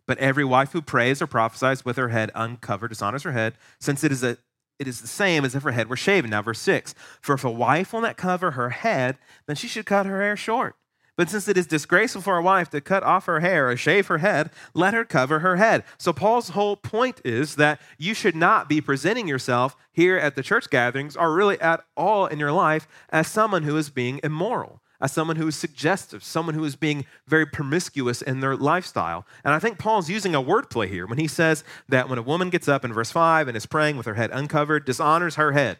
But 0.07 0.17
every 0.17 0.45
wife 0.45 0.71
who 0.71 0.81
prays 0.81 1.21
or 1.21 1.27
prophesies 1.27 1.85
with 1.85 1.97
her 1.97 2.09
head 2.09 2.31
uncovered 2.33 2.89
dishonors 2.89 3.23
her 3.23 3.33
head, 3.33 3.55
since 3.79 4.03
it 4.03 4.11
is 4.11 4.23
a 4.23 4.37
it 4.79 4.87
is 4.87 5.01
the 5.01 5.07
same 5.07 5.45
as 5.45 5.53
if 5.53 5.63
her 5.63 5.71
head 5.71 5.87
were 5.87 5.95
shaven. 5.95 6.31
Now, 6.31 6.41
verse 6.41 6.59
6 6.59 6.95
For 7.21 7.35
if 7.35 7.43
a 7.43 7.51
wife 7.51 7.93
will 7.93 8.01
not 8.01 8.17
cover 8.17 8.51
her 8.51 8.71
head, 8.71 9.17
then 9.45 9.55
she 9.55 9.67
should 9.67 9.85
cut 9.85 10.07
her 10.07 10.21
hair 10.21 10.35
short. 10.35 10.75
But 11.15 11.29
since 11.29 11.47
it 11.47 11.57
is 11.57 11.67
disgraceful 11.67 12.23
for 12.23 12.37
a 12.37 12.41
wife 12.41 12.69
to 12.71 12.81
cut 12.81 13.03
off 13.03 13.27
her 13.27 13.39
hair 13.39 13.69
or 13.69 13.77
shave 13.77 14.07
her 14.07 14.17
head, 14.17 14.49
let 14.73 14.95
her 14.95 15.05
cover 15.05 15.39
her 15.39 15.57
head. 15.57 15.83
So, 15.99 16.11
Paul's 16.11 16.49
whole 16.49 16.75
point 16.75 17.21
is 17.23 17.55
that 17.55 17.79
you 17.99 18.15
should 18.15 18.35
not 18.35 18.67
be 18.67 18.81
presenting 18.81 19.27
yourself 19.27 19.75
here 19.91 20.17
at 20.17 20.35
the 20.35 20.41
church 20.41 20.69
gatherings 20.71 21.15
or 21.15 21.33
really 21.33 21.61
at 21.61 21.85
all 21.95 22.25
in 22.25 22.39
your 22.39 22.51
life 22.51 22.87
as 23.09 23.27
someone 23.27 23.61
who 23.61 23.77
is 23.77 23.91
being 23.91 24.19
immoral, 24.23 24.81
as 24.99 25.11
someone 25.11 25.35
who 25.35 25.47
is 25.47 25.55
suggestive, 25.55 26.23
someone 26.23 26.55
who 26.55 26.65
is 26.65 26.75
being 26.75 27.05
very 27.27 27.45
promiscuous 27.45 28.23
in 28.23 28.39
their 28.39 28.55
lifestyle. 28.55 29.23
And 29.43 29.53
I 29.53 29.59
think 29.59 29.77
Paul's 29.77 30.09
using 30.09 30.33
a 30.33 30.41
wordplay 30.41 30.87
here 30.87 31.05
when 31.05 31.19
he 31.19 31.27
says 31.27 31.63
that 31.89 32.09
when 32.09 32.17
a 32.17 32.23
woman 32.23 32.49
gets 32.49 32.67
up 32.67 32.83
in 32.83 32.91
verse 32.91 33.11
5 33.11 33.47
and 33.47 33.55
is 33.55 33.67
praying 33.67 33.97
with 33.97 34.07
her 34.07 34.15
head 34.15 34.31
uncovered, 34.33 34.85
dishonors 34.85 35.35
her 35.35 35.51
head. 35.51 35.77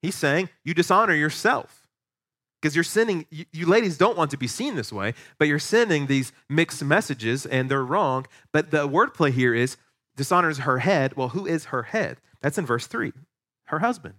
He's 0.00 0.14
saying 0.14 0.48
you 0.64 0.72
dishonor 0.72 1.14
yourself 1.14 1.81
because 2.62 2.76
you're 2.76 2.84
sending, 2.84 3.26
you, 3.30 3.44
you, 3.52 3.66
ladies 3.66 3.98
don't 3.98 4.16
want 4.16 4.30
to 4.30 4.36
be 4.36 4.46
seen 4.46 4.76
this 4.76 4.92
way, 4.92 5.14
but 5.36 5.48
you're 5.48 5.58
sending 5.58 6.06
these 6.06 6.32
mixed 6.48 6.82
messages 6.84 7.44
and 7.44 7.68
they're 7.68 7.84
wrong. 7.84 8.24
But 8.52 8.70
the 8.70 8.88
wordplay 8.88 9.32
here 9.32 9.52
is 9.52 9.76
dishonors 10.16 10.58
her 10.58 10.78
head. 10.78 11.16
Well, 11.16 11.30
who 11.30 11.44
is 11.44 11.66
her 11.66 11.82
head? 11.82 12.18
That's 12.40 12.58
in 12.58 12.64
verse 12.64 12.86
three, 12.86 13.12
her 13.64 13.80
husband. 13.80 14.14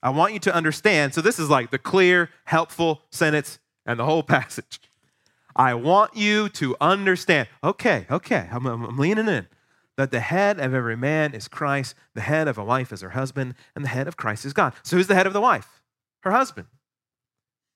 I 0.00 0.10
want 0.10 0.32
you 0.32 0.38
to 0.40 0.54
understand. 0.54 1.12
So, 1.12 1.20
this 1.20 1.38
is 1.38 1.50
like 1.50 1.70
the 1.70 1.78
clear, 1.78 2.30
helpful 2.44 3.02
sentence 3.10 3.58
and 3.84 3.98
the 3.98 4.04
whole 4.04 4.22
passage. 4.36 4.80
I 5.54 5.74
want 5.74 6.16
you 6.16 6.48
to 6.50 6.76
understand. 6.80 7.48
Okay, 7.62 8.06
okay, 8.10 8.48
I'm, 8.50 8.64
I'm, 8.64 8.84
I'm 8.84 8.98
leaning 8.98 9.28
in. 9.28 9.48
That 9.96 10.12
the 10.12 10.20
head 10.20 10.58
of 10.58 10.72
every 10.72 10.96
man 10.96 11.34
is 11.34 11.48
Christ, 11.48 11.94
the 12.14 12.22
head 12.22 12.48
of 12.48 12.56
a 12.56 12.64
wife 12.64 12.92
is 12.92 13.02
her 13.02 13.10
husband, 13.10 13.54
and 13.74 13.84
the 13.84 13.90
head 13.90 14.08
of 14.08 14.16
Christ 14.16 14.46
is 14.46 14.54
God. 14.54 14.72
So, 14.82 14.96
who's 14.96 15.08
the 15.08 15.16
head 15.16 15.26
of 15.26 15.32
the 15.32 15.40
wife? 15.40 15.82
Her 16.20 16.30
husband. 16.30 16.68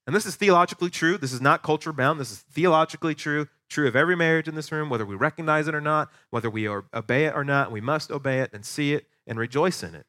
And 0.06 0.14
this 0.14 0.26
is 0.26 0.36
theologically 0.36 0.90
true. 0.90 1.16
This 1.16 1.32
is 1.32 1.40
not 1.40 1.62
culture 1.62 1.92
bound. 1.92 2.20
This 2.20 2.30
is 2.30 2.38
theologically 2.40 3.14
true, 3.14 3.48
true 3.68 3.88
of 3.88 3.96
every 3.96 4.16
marriage 4.16 4.48
in 4.48 4.54
this 4.54 4.70
room, 4.70 4.90
whether 4.90 5.06
we 5.06 5.14
recognize 5.14 5.66
it 5.66 5.74
or 5.74 5.80
not, 5.80 6.10
whether 6.30 6.50
we 6.50 6.68
obey 6.68 7.24
it 7.24 7.34
or 7.34 7.44
not. 7.44 7.72
We 7.72 7.80
must 7.80 8.10
obey 8.10 8.40
it 8.40 8.50
and 8.52 8.66
see 8.66 8.92
it 8.92 9.06
and 9.26 9.38
rejoice 9.38 9.82
in 9.82 9.94
it. 9.94 10.06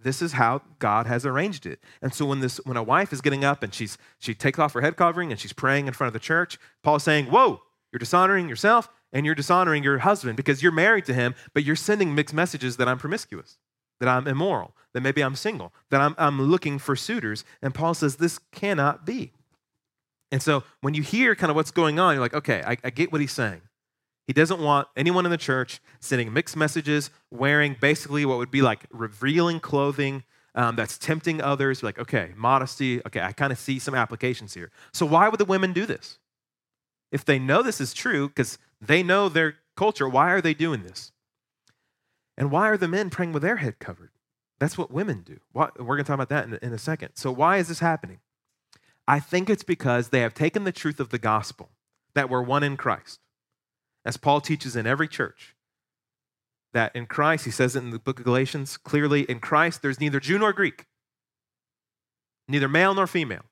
This 0.00 0.20
is 0.20 0.32
how 0.32 0.62
God 0.78 1.06
has 1.06 1.24
arranged 1.24 1.66
it. 1.66 1.80
And 2.02 2.12
so 2.12 2.26
when 2.26 2.40
this 2.40 2.58
when 2.64 2.76
a 2.76 2.82
wife 2.82 3.12
is 3.12 3.20
getting 3.20 3.44
up 3.44 3.62
and 3.62 3.72
she's 3.72 3.96
she 4.18 4.34
takes 4.34 4.58
off 4.58 4.74
her 4.74 4.82
head 4.82 4.96
covering 4.96 5.30
and 5.30 5.40
she's 5.40 5.52
praying 5.52 5.86
in 5.86 5.94
front 5.94 6.08
of 6.08 6.12
the 6.12 6.18
church, 6.18 6.58
Paul's 6.82 7.04
saying, 7.04 7.26
Whoa, 7.26 7.62
you're 7.92 7.98
dishonoring 7.98 8.48
yourself 8.48 8.90
and 9.12 9.24
you're 9.24 9.34
dishonoring 9.34 9.84
your 9.84 9.98
husband 9.98 10.36
because 10.36 10.62
you're 10.62 10.72
married 10.72 11.06
to 11.06 11.14
him, 11.14 11.34
but 11.54 11.64
you're 11.64 11.76
sending 11.76 12.14
mixed 12.14 12.34
messages 12.34 12.76
that 12.76 12.88
I'm 12.88 12.98
promiscuous 12.98 13.56
that 14.00 14.08
I'm 14.08 14.26
immoral, 14.26 14.74
that 14.92 15.00
maybe 15.00 15.22
I'm 15.22 15.36
single, 15.36 15.72
that 15.90 16.00
I'm, 16.00 16.14
I'm 16.18 16.40
looking 16.42 16.78
for 16.78 16.96
suitors. 16.96 17.44
And 17.62 17.74
Paul 17.74 17.94
says 17.94 18.16
this 18.16 18.38
cannot 18.52 19.06
be. 19.06 19.32
And 20.32 20.42
so 20.42 20.64
when 20.80 20.94
you 20.94 21.02
hear 21.02 21.34
kind 21.34 21.50
of 21.50 21.56
what's 21.56 21.70
going 21.70 21.98
on, 21.98 22.14
you're 22.14 22.20
like, 22.20 22.34
okay, 22.34 22.62
I, 22.66 22.76
I 22.82 22.90
get 22.90 23.12
what 23.12 23.20
he's 23.20 23.32
saying. 23.32 23.62
He 24.26 24.32
doesn't 24.32 24.60
want 24.60 24.88
anyone 24.96 25.24
in 25.24 25.30
the 25.30 25.36
church 25.36 25.80
sending 26.00 26.32
mixed 26.32 26.56
messages, 26.56 27.10
wearing 27.30 27.76
basically 27.80 28.24
what 28.26 28.38
would 28.38 28.50
be 28.50 28.60
like 28.60 28.86
revealing 28.90 29.60
clothing 29.60 30.24
um, 30.56 30.74
that's 30.74 30.98
tempting 30.98 31.40
others. 31.40 31.82
Like, 31.82 31.98
okay, 31.98 32.32
modesty. 32.34 33.00
Okay, 33.06 33.20
I 33.20 33.32
kind 33.32 33.52
of 33.52 33.58
see 33.58 33.78
some 33.78 33.94
applications 33.94 34.54
here. 34.54 34.72
So 34.92 35.06
why 35.06 35.28
would 35.28 35.38
the 35.38 35.44
women 35.44 35.72
do 35.72 35.86
this? 35.86 36.18
If 37.12 37.24
they 37.24 37.38
know 37.38 37.62
this 37.62 37.80
is 37.80 37.94
true, 37.94 38.28
because 38.28 38.58
they 38.80 39.02
know 39.04 39.28
their 39.28 39.56
culture, 39.76 40.08
why 40.08 40.32
are 40.32 40.40
they 40.40 40.54
doing 40.54 40.82
this? 40.82 41.12
And 42.36 42.50
why 42.50 42.68
are 42.68 42.76
the 42.76 42.88
men 42.88 43.10
praying 43.10 43.32
with 43.32 43.42
their 43.42 43.56
head 43.56 43.78
covered? 43.78 44.10
That's 44.58 44.78
what 44.78 44.90
women 44.90 45.22
do. 45.22 45.38
We're 45.52 45.70
going 45.76 45.98
to 45.98 46.04
talk 46.04 46.14
about 46.14 46.28
that 46.30 46.46
in, 46.46 46.58
in 46.62 46.72
a 46.72 46.78
second. 46.78 47.10
So, 47.14 47.30
why 47.30 47.58
is 47.58 47.68
this 47.68 47.80
happening? 47.80 48.20
I 49.08 49.20
think 49.20 49.48
it's 49.48 49.62
because 49.62 50.08
they 50.08 50.20
have 50.20 50.34
taken 50.34 50.64
the 50.64 50.72
truth 50.72 50.98
of 50.98 51.10
the 51.10 51.18
gospel 51.18 51.70
that 52.14 52.28
we're 52.28 52.42
one 52.42 52.62
in 52.62 52.76
Christ. 52.76 53.20
As 54.04 54.16
Paul 54.16 54.40
teaches 54.40 54.76
in 54.76 54.86
every 54.86 55.08
church, 55.08 55.54
that 56.72 56.94
in 56.94 57.06
Christ, 57.06 57.44
he 57.44 57.50
says 57.50 57.76
it 57.76 57.80
in 57.80 57.90
the 57.90 57.98
book 57.98 58.18
of 58.18 58.24
Galatians 58.24 58.76
clearly, 58.76 59.22
in 59.22 59.40
Christ, 59.40 59.82
there's 59.82 60.00
neither 60.00 60.20
Jew 60.20 60.38
nor 60.38 60.52
Greek, 60.52 60.86
neither 62.48 62.68
male 62.68 62.94
nor 62.94 63.06
female. 63.06 63.44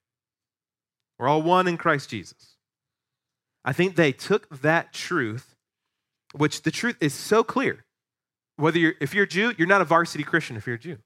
We're 1.19 1.29
all 1.29 1.43
one 1.43 1.69
in 1.69 1.77
Christ 1.77 2.11
Jesus. 2.11 2.57
I 3.65 3.73
think 3.73 3.97
they 3.97 4.13
took 4.13 4.61
that 4.61 4.93
truth, 4.93 5.55
which 6.35 6.63
the 6.63 6.71
truth 6.71 6.97
is 7.01 7.15
so 7.15 7.45
clear 7.45 7.84
whether 8.57 8.79
you're, 8.79 8.95
if 9.01 9.15
you're 9.15 9.25
a 9.25 9.29
Jew, 9.29 9.55
you're 9.59 9.69
not 9.69 9.81
a 9.81 9.85
varsity 9.85 10.25
Christian 10.25 10.57
if 10.57 10.67
you're 10.67 10.77
a 10.77 10.79
Jew. 10.79 10.99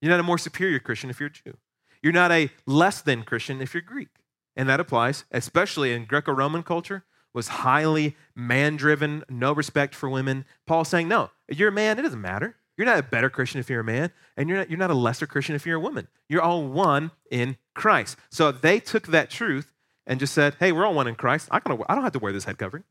You're 0.00 0.10
not 0.10 0.20
a 0.20 0.24
more 0.24 0.38
superior 0.38 0.78
Christian 0.78 1.10
if 1.10 1.20
you're 1.20 1.28
a 1.28 1.32
Jew. 1.32 1.56
You're 2.02 2.12
not 2.12 2.30
a 2.30 2.50
less 2.66 3.00
than 3.00 3.22
Christian 3.24 3.60
if 3.60 3.74
you're 3.74 3.82
Greek. 3.82 4.08
And 4.56 4.68
that 4.68 4.80
applies, 4.80 5.24
especially 5.30 5.92
in 5.92 6.04
Greco 6.04 6.32
Roman 6.32 6.62
culture, 6.62 7.04
was 7.34 7.48
highly 7.48 8.16
man 8.34 8.76
driven, 8.76 9.24
no 9.28 9.52
respect 9.52 9.94
for 9.94 10.08
women. 10.08 10.44
Paul's 10.66 10.88
saying, 10.88 11.08
no, 11.08 11.30
you're 11.48 11.68
a 11.68 11.72
man, 11.72 11.98
it 11.98 12.02
doesn't 12.02 12.20
matter. 12.20 12.56
You're 12.76 12.86
not 12.86 12.98
a 12.98 13.02
better 13.02 13.28
Christian 13.28 13.60
if 13.60 13.68
you're 13.68 13.80
a 13.80 13.84
man, 13.84 14.12
and 14.36 14.48
you're 14.48 14.58
not, 14.58 14.70
you're 14.70 14.78
not 14.78 14.90
a 14.90 14.94
lesser 14.94 15.26
Christian 15.26 15.56
if 15.56 15.66
you're 15.66 15.76
a 15.76 15.80
woman. 15.80 16.06
You're 16.28 16.42
all 16.42 16.64
one 16.64 17.10
in 17.30 17.56
Christ. 17.74 18.16
So 18.30 18.52
they 18.52 18.78
took 18.78 19.08
that 19.08 19.30
truth 19.30 19.72
and 20.06 20.20
just 20.20 20.32
said, 20.32 20.56
hey, 20.60 20.72
we're 20.72 20.86
all 20.86 20.94
one 20.94 21.08
in 21.08 21.16
Christ. 21.16 21.48
I, 21.50 21.56
I 21.58 21.94
don't 21.94 22.04
have 22.04 22.12
to 22.12 22.18
wear 22.20 22.32
this 22.32 22.44
head 22.44 22.56
covering. 22.56 22.84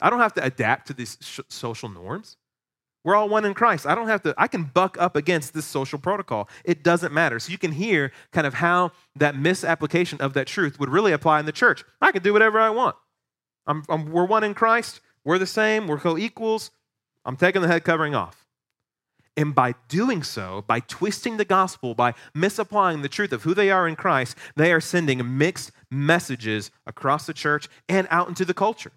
I 0.00 0.10
don't 0.10 0.20
have 0.20 0.34
to 0.34 0.44
adapt 0.44 0.86
to 0.88 0.92
these 0.92 1.16
sh- 1.20 1.40
social 1.48 1.88
norms. 1.88 2.36
We're 3.04 3.14
all 3.14 3.28
one 3.28 3.44
in 3.44 3.54
Christ. 3.54 3.86
I 3.86 3.94
don't 3.94 4.08
have 4.08 4.22
to, 4.22 4.34
I 4.36 4.48
can 4.48 4.64
buck 4.64 4.96
up 5.00 5.16
against 5.16 5.54
this 5.54 5.64
social 5.64 5.98
protocol. 5.98 6.48
It 6.64 6.82
doesn't 6.82 7.12
matter. 7.12 7.38
So 7.38 7.52
you 7.52 7.58
can 7.58 7.72
hear 7.72 8.12
kind 8.32 8.46
of 8.46 8.54
how 8.54 8.92
that 9.16 9.36
misapplication 9.36 10.20
of 10.20 10.34
that 10.34 10.46
truth 10.46 10.78
would 10.78 10.90
really 10.90 11.12
apply 11.12 11.40
in 11.40 11.46
the 11.46 11.52
church. 11.52 11.84
I 12.00 12.12
can 12.12 12.22
do 12.22 12.32
whatever 12.32 12.60
I 12.60 12.70
want. 12.70 12.96
I'm, 13.66 13.84
I'm, 13.88 14.10
we're 14.10 14.26
one 14.26 14.44
in 14.44 14.54
Christ. 14.54 15.00
We're 15.24 15.38
the 15.38 15.46
same. 15.46 15.86
We're 15.86 15.98
co 15.98 16.18
equals. 16.18 16.70
I'm 17.24 17.36
taking 17.36 17.62
the 17.62 17.68
head 17.68 17.84
covering 17.84 18.14
off. 18.14 18.46
And 19.36 19.54
by 19.54 19.74
doing 19.88 20.24
so, 20.24 20.64
by 20.66 20.80
twisting 20.80 21.36
the 21.36 21.44
gospel, 21.44 21.94
by 21.94 22.14
misapplying 22.34 23.02
the 23.02 23.08
truth 23.08 23.32
of 23.32 23.44
who 23.44 23.54
they 23.54 23.70
are 23.70 23.86
in 23.86 23.94
Christ, 23.94 24.36
they 24.56 24.72
are 24.72 24.80
sending 24.80 25.38
mixed 25.38 25.70
messages 25.92 26.72
across 26.86 27.26
the 27.26 27.32
church 27.32 27.68
and 27.88 28.08
out 28.10 28.28
into 28.28 28.44
the 28.44 28.52
culture. 28.52 28.90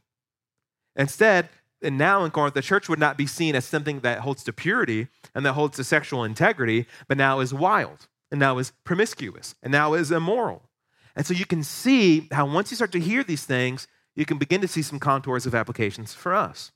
Instead, 0.95 1.49
and 1.81 1.97
now 1.97 2.23
in 2.23 2.31
Corinth, 2.31 2.53
the 2.53 2.61
church 2.61 2.87
would 2.89 2.99
not 2.99 3.17
be 3.17 3.25
seen 3.25 3.55
as 3.55 3.65
something 3.65 4.01
that 4.01 4.19
holds 4.19 4.43
to 4.43 4.53
purity 4.53 5.07
and 5.33 5.45
that 5.45 5.53
holds 5.53 5.77
to 5.77 5.83
sexual 5.83 6.23
integrity, 6.23 6.85
but 7.07 7.17
now 7.17 7.39
is 7.39 7.53
wild, 7.53 8.07
and 8.29 8.39
now 8.39 8.57
is 8.57 8.71
promiscuous, 8.83 9.55
and 9.63 9.71
now 9.71 9.93
is 9.93 10.11
immoral. 10.11 10.69
And 11.15 11.25
so 11.25 11.33
you 11.33 11.45
can 11.45 11.63
see 11.63 12.27
how 12.31 12.45
once 12.45 12.71
you 12.71 12.75
start 12.75 12.91
to 12.93 12.99
hear 12.99 13.23
these 13.23 13.45
things, 13.45 13.87
you 14.15 14.25
can 14.25 14.37
begin 14.37 14.61
to 14.61 14.67
see 14.67 14.81
some 14.81 14.99
contours 14.99 15.45
of 15.45 15.55
applications 15.55 16.13
for 16.13 16.33
us. 16.33 16.71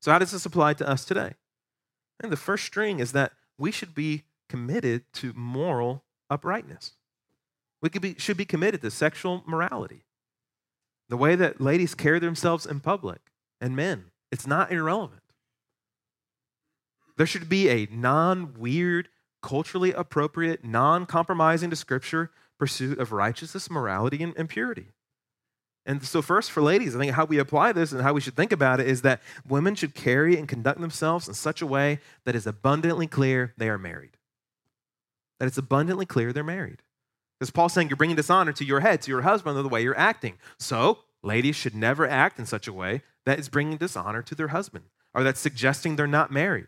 So, 0.00 0.12
how 0.12 0.18
does 0.18 0.32
this 0.32 0.46
apply 0.46 0.74
to 0.74 0.88
us 0.88 1.04
today? 1.04 1.34
And 2.22 2.30
the 2.30 2.36
first 2.36 2.64
string 2.64 3.00
is 3.00 3.12
that 3.12 3.32
we 3.58 3.70
should 3.70 3.94
be 3.94 4.24
committed 4.48 5.04
to 5.14 5.32
moral 5.34 6.04
uprightness. 6.30 6.92
We 7.82 7.88
be, 7.88 8.14
should 8.18 8.36
be 8.36 8.44
committed 8.44 8.82
to 8.82 8.90
sexual 8.90 9.42
morality. 9.46 10.03
The 11.08 11.16
way 11.16 11.36
that 11.36 11.60
ladies 11.60 11.94
carry 11.94 12.18
themselves 12.18 12.66
in 12.66 12.80
public 12.80 13.20
and 13.60 13.76
men, 13.76 14.06
it's 14.32 14.46
not 14.46 14.72
irrelevant. 14.72 15.20
There 17.16 17.26
should 17.26 17.48
be 17.48 17.68
a 17.68 17.88
non 17.90 18.54
weird, 18.58 19.08
culturally 19.42 19.92
appropriate, 19.92 20.64
non 20.64 21.06
compromising 21.06 21.70
to 21.70 21.76
Scripture 21.76 22.30
pursuit 22.58 22.98
of 22.98 23.12
righteousness, 23.12 23.70
morality, 23.70 24.22
and, 24.22 24.34
and 24.36 24.48
purity. 24.48 24.86
And 25.86 26.02
so, 26.02 26.22
first, 26.22 26.50
for 26.50 26.62
ladies, 26.62 26.96
I 26.96 26.98
think 26.98 27.12
how 27.12 27.26
we 27.26 27.38
apply 27.38 27.72
this 27.72 27.92
and 27.92 28.00
how 28.00 28.14
we 28.14 28.20
should 28.20 28.36
think 28.36 28.52
about 28.52 28.80
it 28.80 28.88
is 28.88 29.02
that 29.02 29.20
women 29.46 29.74
should 29.74 29.94
carry 29.94 30.38
and 30.38 30.48
conduct 30.48 30.80
themselves 30.80 31.28
in 31.28 31.34
such 31.34 31.60
a 31.60 31.66
way 31.66 32.00
that 32.24 32.34
is 32.34 32.46
abundantly 32.46 33.06
clear 33.06 33.52
they 33.58 33.68
are 33.68 33.76
married. 33.76 34.16
That 35.38 35.46
it's 35.46 35.58
abundantly 35.58 36.06
clear 36.06 36.32
they're 36.32 36.42
married. 36.42 36.82
Because 37.38 37.50
Paul's 37.50 37.72
saying 37.72 37.88
you're 37.88 37.96
bringing 37.96 38.16
dishonor 38.16 38.52
to 38.52 38.64
your 38.64 38.80
head, 38.80 39.02
to 39.02 39.10
your 39.10 39.22
husband, 39.22 39.56
the 39.56 39.68
way 39.68 39.82
you're 39.82 39.98
acting. 39.98 40.38
So, 40.58 40.98
ladies 41.22 41.56
should 41.56 41.74
never 41.74 42.08
act 42.08 42.38
in 42.38 42.46
such 42.46 42.68
a 42.68 42.72
way 42.72 43.02
that 43.26 43.38
is 43.38 43.48
bringing 43.48 43.76
dishonor 43.76 44.22
to 44.22 44.34
their 44.34 44.48
husband 44.48 44.84
or 45.14 45.22
that's 45.22 45.40
suggesting 45.40 45.96
they're 45.96 46.06
not 46.06 46.30
married. 46.30 46.66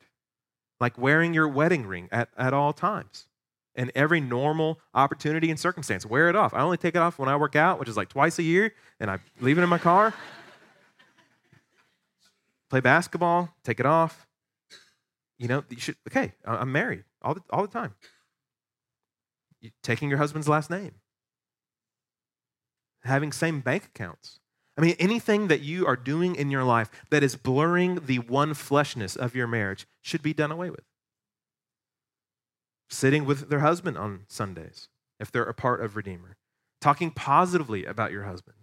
Like 0.80 0.96
wearing 0.98 1.34
your 1.34 1.48
wedding 1.48 1.86
ring 1.86 2.08
at, 2.12 2.28
at 2.36 2.52
all 2.52 2.72
times 2.72 3.26
in 3.74 3.90
every 3.94 4.20
normal 4.20 4.78
opportunity 4.94 5.50
and 5.50 5.58
circumstance. 5.58 6.06
Wear 6.06 6.28
it 6.28 6.36
off. 6.36 6.54
I 6.54 6.60
only 6.60 6.76
take 6.76 6.94
it 6.94 6.98
off 6.98 7.18
when 7.18 7.28
I 7.28 7.36
work 7.36 7.56
out, 7.56 7.78
which 7.78 7.88
is 7.88 7.96
like 7.96 8.08
twice 8.08 8.38
a 8.38 8.42
year, 8.42 8.72
and 9.00 9.10
I 9.10 9.18
leave 9.40 9.58
it 9.58 9.62
in 9.62 9.68
my 9.68 9.78
car. 9.78 10.14
Play 12.70 12.80
basketball, 12.80 13.54
take 13.64 13.80
it 13.80 13.86
off. 13.86 14.26
You 15.38 15.48
know, 15.48 15.64
you 15.68 15.78
should, 15.78 15.96
okay, 16.08 16.32
I'm 16.44 16.72
married 16.72 17.04
all 17.20 17.34
the, 17.34 17.42
all 17.50 17.62
the 17.62 17.72
time. 17.72 17.94
Taking 19.82 20.08
your 20.08 20.18
husband's 20.18 20.48
last 20.48 20.70
name, 20.70 20.92
having 23.02 23.32
same 23.32 23.60
bank 23.60 23.86
accounts. 23.86 24.38
I 24.78 24.82
mean, 24.82 24.94
anything 24.98 25.48
that 25.48 25.62
you 25.62 25.86
are 25.86 25.96
doing 25.96 26.36
in 26.36 26.50
your 26.50 26.62
life 26.62 26.90
that 27.10 27.22
is 27.22 27.34
blurring 27.34 28.00
the 28.06 28.18
one 28.18 28.52
fleshness 28.52 29.16
of 29.16 29.34
your 29.34 29.46
marriage 29.46 29.86
should 30.02 30.22
be 30.22 30.34
done 30.34 30.52
away 30.52 30.70
with 30.70 30.84
sitting 32.88 33.24
with 33.24 33.48
their 33.48 33.60
husband 33.60 33.96
on 33.96 34.20
Sundays 34.28 34.88
if 35.18 35.32
they're 35.32 35.42
a 35.42 35.54
part 35.54 35.82
of 35.82 35.96
Redeemer, 35.96 36.36
talking 36.80 37.10
positively 37.10 37.84
about 37.84 38.12
your 38.12 38.24
husband. 38.24 38.56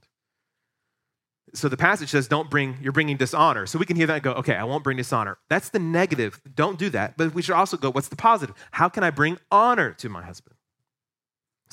So 1.54 1.68
the 1.68 1.78
passage 1.78 2.10
says, 2.10 2.28
don't 2.28 2.50
bring, 2.50 2.78
you're 2.82 2.94
bringing 2.94 3.18
dishonor. 3.18 3.68
So 3.68 3.78
we 3.78 3.86
can 3.86 3.96
hear 3.96 4.08
that 4.08 4.14
and 4.14 4.24
go, 4.24 4.32
okay, 4.34 4.56
I 4.56 4.64
won't 4.64 4.84
bring 4.84 4.98
dishonor. 4.98 5.38
That's 5.50 5.70
the 5.70 5.80
negative. 5.80 6.42
Don't 6.56 6.80
do 6.80 6.90
that. 6.92 7.16
But 7.18 7.34
we 7.34 7.42
should 7.42 7.56
also 7.56 7.78
go, 7.78 7.92
what's 7.92 8.08
the 8.08 8.16
positive? 8.16 8.56
How 8.72 8.90
can 8.90 9.04
I 9.04 9.10
bring 9.10 9.38
honor 9.52 9.92
to 9.94 10.10
my 10.10 10.24
husband? 10.24 10.56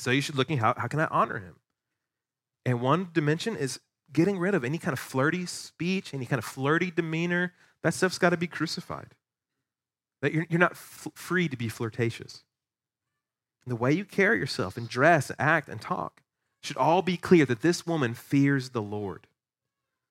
So 0.01 0.09
you 0.09 0.21
should 0.21 0.33
looking, 0.33 0.57
how, 0.57 0.73
how 0.75 0.87
can 0.87 0.99
I 0.99 1.07
honor 1.11 1.37
him? 1.37 1.57
And 2.65 2.81
one 2.81 3.09
dimension 3.13 3.55
is 3.55 3.79
getting 4.11 4.39
rid 4.39 4.55
of 4.55 4.65
any 4.65 4.79
kind 4.79 4.93
of 4.93 4.99
flirty 4.99 5.45
speech, 5.45 6.11
any 6.11 6.25
kind 6.25 6.39
of 6.39 6.45
flirty 6.45 6.89
demeanor. 6.89 7.53
That 7.83 7.93
stuff's 7.93 8.17
got 8.17 8.31
to 8.31 8.37
be 8.37 8.47
crucified. 8.47 9.13
That 10.23 10.33
you're, 10.33 10.47
you're 10.49 10.59
not 10.59 10.71
f- 10.71 11.09
free 11.13 11.47
to 11.47 11.55
be 11.55 11.69
flirtatious. 11.69 12.43
And 13.63 13.71
the 13.71 13.75
way 13.75 13.93
you 13.93 14.03
carry 14.03 14.39
yourself 14.39 14.75
and 14.75 14.89
dress, 14.89 15.31
act, 15.37 15.69
and 15.69 15.79
talk 15.79 16.23
should 16.63 16.77
all 16.77 17.03
be 17.03 17.15
clear 17.15 17.45
that 17.45 17.61
this 17.61 17.85
woman 17.85 18.15
fears 18.15 18.69
the 18.69 18.81
Lord. 18.81 19.27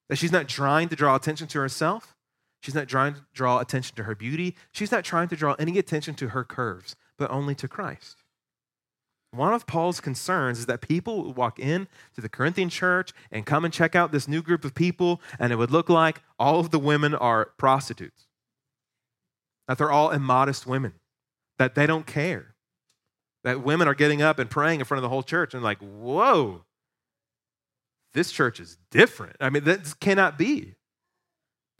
That 0.09 0.19
she's 0.19 0.31
not 0.31 0.47
trying 0.47 0.89
to 0.91 0.97
draw 0.97 1.17
attention 1.17 1.49
to 1.49 1.59
herself. 1.59 2.15
She's 2.61 2.77
not 2.77 2.87
trying 2.87 3.15
to 3.15 3.23
draw 3.35 3.59
attention 3.59 3.97
to 3.97 4.05
her 4.05 4.15
beauty. 4.15 4.55
She's 4.71 4.93
not 4.93 5.03
trying 5.03 5.27
to 5.31 5.37
draw 5.37 5.55
any 5.59 5.79
attention 5.79 6.15
to 6.15 6.29
her 6.29 6.45
curves, 6.45 6.95
but 7.19 7.29
only 7.33 7.57
to 7.57 7.67
Christ. 7.67 8.20
One 9.33 9.55
of 9.55 9.67
Paul's 9.67 10.01
concerns 10.01 10.59
is 10.59 10.67
that 10.67 10.81
people 10.81 11.25
would 11.25 11.37
walk 11.37 11.61
in 11.61 11.87
to 12.15 12.21
the 12.21 12.29
Corinthian 12.29 12.69
church 12.69 13.13
and 13.31 13.47
come 13.47 13.65
and 13.65 13.73
check 13.73 13.95
out 13.95 14.11
this 14.11 14.27
new 14.27 14.43
group 14.43 14.65
of 14.65 14.75
people, 14.75 15.21
and 15.39 15.53
it 15.53 15.57
would 15.57 15.71
look 15.71 15.89
like 15.89 16.21
all 16.39 16.59
of 16.59 16.71
the 16.71 16.81
women 16.81 17.15
are 17.15 17.47
prostitutes 17.57 18.27
that 19.71 19.79
they're 19.79 19.93
all 19.93 20.11
immodest 20.11 20.67
women, 20.67 20.95
that 21.57 21.77
they 21.77 21.87
don't 21.87 22.05
care, 22.05 22.57
that 23.45 23.63
women 23.63 23.87
are 23.87 23.95
getting 23.95 24.21
up 24.21 24.41
and 24.41 24.51
praying 24.51 24.81
in 24.81 24.85
front 24.85 24.99
of 24.99 25.03
the 25.03 25.09
whole 25.09 25.23
church 25.23 25.55
and 25.55 25.63
like, 25.63 25.79
whoa, 25.79 26.65
this 28.13 28.33
church 28.33 28.59
is 28.59 28.79
different. 28.91 29.37
I 29.41 29.49
mean, 29.49 29.63
that 29.63 30.01
cannot 30.01 30.37
be. 30.37 30.75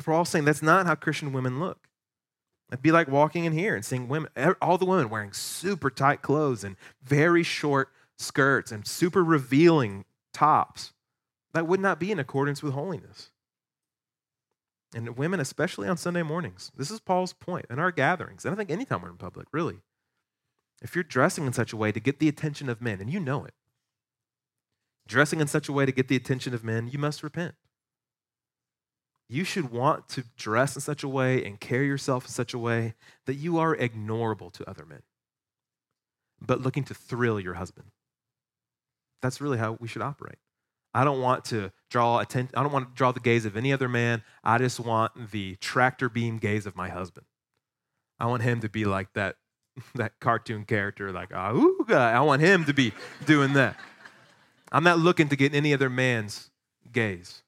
We're 0.07 0.25
saying 0.25 0.45
that's 0.45 0.63
not 0.63 0.87
how 0.87 0.95
Christian 0.95 1.33
women 1.33 1.59
look. 1.59 1.89
It'd 2.71 2.83
be 2.83 2.93
like 2.93 3.09
walking 3.09 3.45
in 3.45 3.53
here 3.53 3.75
and 3.75 3.85
seeing 3.85 4.09
women, 4.09 4.31
all 4.63 4.79
the 4.79 4.85
women 4.85 5.11
wearing 5.11 5.33
super 5.33 5.91
tight 5.91 6.23
clothes 6.23 6.63
and 6.63 6.77
very 7.03 7.43
short 7.43 7.91
skirts 8.17 8.71
and 8.71 8.87
super 8.87 9.25
revealing 9.25 10.05
tops. 10.33 10.93
That 11.53 11.67
would 11.67 11.81
not 11.81 11.99
be 11.99 12.13
in 12.13 12.21
accordance 12.21 12.63
with 12.63 12.75
holiness. 12.75 13.31
And 14.95 15.17
women, 15.17 15.41
especially 15.41 15.89
on 15.89 15.97
Sunday 15.97 16.23
mornings. 16.23 16.71
This 16.77 16.91
is 16.91 17.01
Paul's 17.01 17.33
point 17.33 17.67
in 17.71 17.79
our 17.79 17.91
gatherings. 17.91 18.45
And 18.45 18.55
I 18.55 18.57
think 18.57 18.71
anytime 18.71 19.03
we're 19.03 19.11
in 19.11 19.17
public, 19.17 19.49
really. 19.53 19.81
If 20.83 20.95
you're 20.95 21.05
dressing 21.05 21.47
in 21.47 21.53
such 21.53 21.73
a 21.73 21.77
way 21.77 21.93
to 21.93 22.01
get 22.01 22.21
the 22.21 22.29
attention 22.29 22.69
of 22.69 22.81
men, 22.81 23.01
and 23.01 23.13
you 23.13 23.21
know 23.21 23.45
it, 23.45 23.55
dressing 25.07 25.41
in 25.41 25.47
such 25.47 25.69
a 25.69 25.73
way 25.73 25.85
to 25.87 25.93
get 25.93 26.09
the 26.09 26.17
attention 26.17 26.55
of 26.55 26.65
men, 26.65 26.89
you 26.89 26.99
must 26.99 27.23
repent. 27.23 27.55
You 29.33 29.45
should 29.45 29.71
want 29.71 30.09
to 30.09 30.25
dress 30.37 30.75
in 30.75 30.81
such 30.81 31.05
a 31.05 31.09
way 31.09 31.45
and 31.45 31.61
carry 31.61 31.87
yourself 31.87 32.25
in 32.25 32.31
such 32.33 32.53
a 32.53 32.59
way 32.59 32.95
that 33.27 33.35
you 33.35 33.59
are 33.59 33.77
ignorable 33.77 34.53
to 34.55 34.69
other 34.69 34.85
men, 34.85 35.03
but 36.45 36.61
looking 36.61 36.83
to 36.85 36.95
thrill 36.95 37.39
your 37.39 37.55
husband. 37.55 37.93
That's 39.23 39.41
really 39.41 39.59
how 39.59 39.77
we 39.79 39.87
should 39.87 40.03
operate. 40.03 40.39
I 40.93 41.05
don't 41.05 41.21
want 41.21 41.45
to 41.47 41.71
draw 41.91 42.19
attention, 42.19 42.57
I 42.57 42.65
don't 42.65 42.73
want 42.73 42.89
to 42.89 42.95
draw 42.97 43.13
the 43.13 43.21
gaze 43.21 43.45
of 43.45 43.57
any 43.57 43.73
other 43.73 43.89
man. 43.89 44.25
I 44.43 44.59
just 44.59 44.81
want 44.81 45.31
the 45.31 45.55
tractor 45.61 46.09
beam 46.09 46.39
gaze 46.39 46.67
of 46.67 46.75
my 46.75 46.89
husband. 46.89 47.27
I 48.19 48.27
want 48.27 48.43
him 48.43 48.61
to 48.63 48.69
be 48.69 48.85
like 48.85 49.13
that, 49.13 49.37
that 49.95 50.19
cartoon 50.19 50.65
character, 50.65 51.13
like, 51.13 51.31
oh, 51.33 51.85
I 51.89 52.19
want 52.23 52.43
him 52.43 52.65
to 52.65 52.75
be 52.75 52.93
doing 53.27 53.53
that. 53.53 53.77
I'm 54.73 54.83
not 54.83 54.99
looking 54.99 55.29
to 55.29 55.37
get 55.37 55.55
any 55.55 55.73
other 55.73 55.89
man's 55.89 56.51
gaze. 56.91 57.45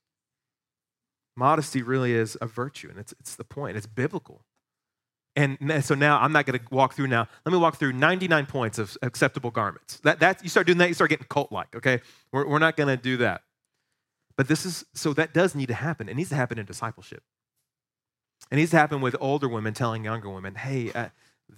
Modesty 1.37 1.83
really 1.83 2.13
is 2.13 2.37
a 2.41 2.47
virtue, 2.47 2.89
and 2.91 2.99
it's, 2.99 3.15
it's 3.21 3.37
the 3.37 3.45
point. 3.45 3.77
It's 3.77 3.87
biblical. 3.87 4.45
And 5.35 5.83
so 5.83 5.95
now 5.95 6.21
I'm 6.21 6.33
not 6.33 6.45
going 6.45 6.59
to 6.59 6.65
walk 6.71 6.95
through 6.95 7.07
now. 7.07 7.27
Let 7.47 7.53
me 7.53 7.59
walk 7.59 7.77
through 7.77 7.95
99 7.95 8.47
points 8.47 8.79
of 8.79 8.97
acceptable 9.01 9.51
garments. 9.51 9.99
That, 10.01 10.21
that, 10.21 10.43
you 10.43 10.51
start 10.51 10.67
doing 10.67 10.79
that, 10.79 10.89
you 10.89 10.95
start 10.95 11.09
getting 11.09 11.27
cult 11.29 11.51
like, 11.51 11.75
okay? 11.75 12.01
We're, 12.33 12.47
we're 12.47 12.59
not 12.59 12.77
going 12.77 12.95
to 12.95 13.03
do 13.03 13.17
that. 13.19 13.43
But 14.37 14.49
this 14.49 14.67
is, 14.67 14.85
so 14.95 15.15
that 15.15 15.33
does 15.33 15.55
need 15.55 15.69
to 15.69 15.75
happen. 15.75 16.09
It 16.09 16.17
needs 16.17 16.29
to 16.31 16.35
happen 16.35 16.59
in 16.59 16.67
discipleship. 16.67 17.23
It 18.51 18.57
needs 18.57 18.73
to 18.73 18.77
happen 18.77 19.01
with 19.01 19.17
older 19.21 19.49
women 19.49 19.73
telling 19.73 20.05
younger 20.05 20.29
women, 20.29 20.55
hey, 20.55 20.93
uh, 20.93 21.09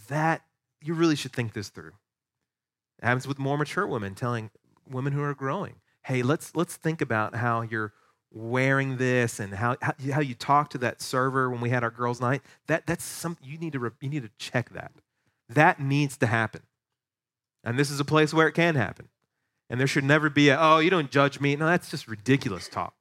that, 0.08 0.42
you 0.80 0.94
really 0.94 1.16
should 1.16 1.32
think 1.32 1.52
this 1.52 1.68
through. 1.68 1.92
It 3.02 3.06
happens 3.06 3.26
with 3.26 3.38
more 3.38 3.58
mature 3.58 3.86
women 3.86 4.14
telling 4.14 4.50
women 4.88 5.12
who 5.12 5.22
are 5.22 5.34
growing, 5.34 5.76
hey, 6.04 6.22
let's, 6.22 6.54
let's 6.54 6.76
think 6.76 7.00
about 7.00 7.34
how 7.34 7.62
you're 7.62 7.92
wearing 8.34 8.96
this 8.96 9.38
and 9.38 9.54
how, 9.54 9.76
how, 9.80 9.94
how 10.12 10.20
you 10.20 10.34
talk 10.34 10.68
to 10.70 10.78
that 10.78 11.00
server 11.00 11.48
when 11.48 11.60
we 11.60 11.70
had 11.70 11.84
our 11.84 11.90
girls' 11.90 12.20
night, 12.20 12.42
that, 12.66 12.84
that's 12.86 13.04
something 13.04 13.46
you 13.48 13.56
need, 13.56 13.72
to, 13.72 13.92
you 14.00 14.10
need 14.10 14.24
to 14.24 14.30
check 14.38 14.70
that. 14.70 14.92
That 15.48 15.80
needs 15.80 16.16
to 16.18 16.26
happen. 16.26 16.62
And 17.62 17.78
this 17.78 17.90
is 17.90 18.00
a 18.00 18.04
place 18.04 18.34
where 18.34 18.48
it 18.48 18.52
can 18.52 18.74
happen. 18.74 19.08
And 19.70 19.78
there 19.80 19.86
should 19.86 20.04
never 20.04 20.28
be 20.28 20.48
a, 20.48 20.58
oh, 20.60 20.78
you 20.78 20.90
don't 20.90 21.10
judge 21.10 21.40
me. 21.40 21.54
No, 21.56 21.66
that's 21.66 21.90
just 21.90 22.08
ridiculous 22.08 22.68
talk. 22.68 22.94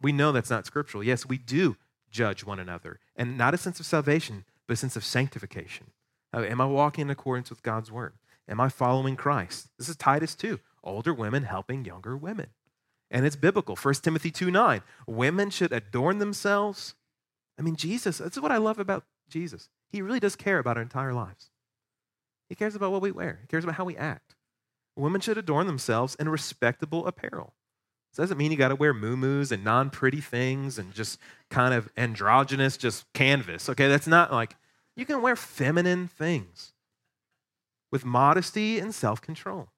We 0.00 0.12
know 0.12 0.32
that's 0.32 0.50
not 0.50 0.66
scriptural. 0.66 1.04
Yes, 1.04 1.26
we 1.26 1.36
do 1.36 1.76
judge 2.10 2.44
one 2.44 2.60
another. 2.60 3.00
And 3.16 3.36
not 3.36 3.54
a 3.54 3.58
sense 3.58 3.80
of 3.80 3.86
salvation, 3.86 4.44
but 4.66 4.74
a 4.74 4.76
sense 4.76 4.96
of 4.96 5.04
sanctification. 5.04 5.88
Am 6.32 6.60
I 6.60 6.66
walking 6.66 7.02
in 7.02 7.10
accordance 7.10 7.50
with 7.50 7.62
God's 7.62 7.90
word? 7.90 8.14
Am 8.48 8.60
I 8.60 8.68
following 8.68 9.16
Christ? 9.16 9.68
This 9.78 9.88
is 9.88 9.96
Titus 9.96 10.34
2. 10.36 10.60
Older 10.82 11.12
women 11.12 11.42
helping 11.42 11.84
younger 11.84 12.16
women 12.16 12.48
and 13.10 13.26
it's 13.26 13.36
biblical. 13.36 13.76
1 13.76 13.94
Timothy 13.94 14.30
2 14.30 14.50
9. 14.50 14.82
Women 15.06 15.50
should 15.50 15.72
adorn 15.72 16.18
themselves. 16.18 16.94
I 17.58 17.62
mean, 17.62 17.76
Jesus, 17.76 18.18
that's 18.18 18.40
what 18.40 18.52
I 18.52 18.56
love 18.56 18.78
about 18.78 19.04
Jesus. 19.28 19.68
He 19.90 20.02
really 20.02 20.20
does 20.20 20.36
care 20.36 20.58
about 20.58 20.76
our 20.76 20.82
entire 20.82 21.12
lives. 21.12 21.50
He 22.48 22.54
cares 22.54 22.74
about 22.74 22.92
what 22.92 23.02
we 23.02 23.10
wear, 23.10 23.38
He 23.42 23.48
cares 23.48 23.64
about 23.64 23.76
how 23.76 23.84
we 23.84 23.96
act. 23.96 24.34
Women 24.96 25.20
should 25.20 25.38
adorn 25.38 25.66
themselves 25.66 26.14
in 26.16 26.28
respectable 26.28 27.06
apparel. 27.06 27.54
Doesn't 28.16 28.38
mean 28.38 28.50
you 28.50 28.58
got 28.58 28.68
to 28.68 28.76
wear 28.76 28.92
moo-moos 28.92 29.52
and 29.52 29.62
non 29.62 29.90
pretty 29.90 30.20
things 30.20 30.78
and 30.78 30.92
just 30.92 31.18
kind 31.48 31.72
of 31.72 31.88
androgynous, 31.96 32.76
just 32.76 33.10
canvas. 33.12 33.68
Okay, 33.68 33.88
that's 33.88 34.08
not 34.08 34.32
like 34.32 34.56
you 34.96 35.06
can 35.06 35.22
wear 35.22 35.36
feminine 35.36 36.08
things 36.08 36.72
with 37.92 38.04
modesty 38.04 38.78
and 38.78 38.94
self 38.94 39.20
control. 39.20 39.68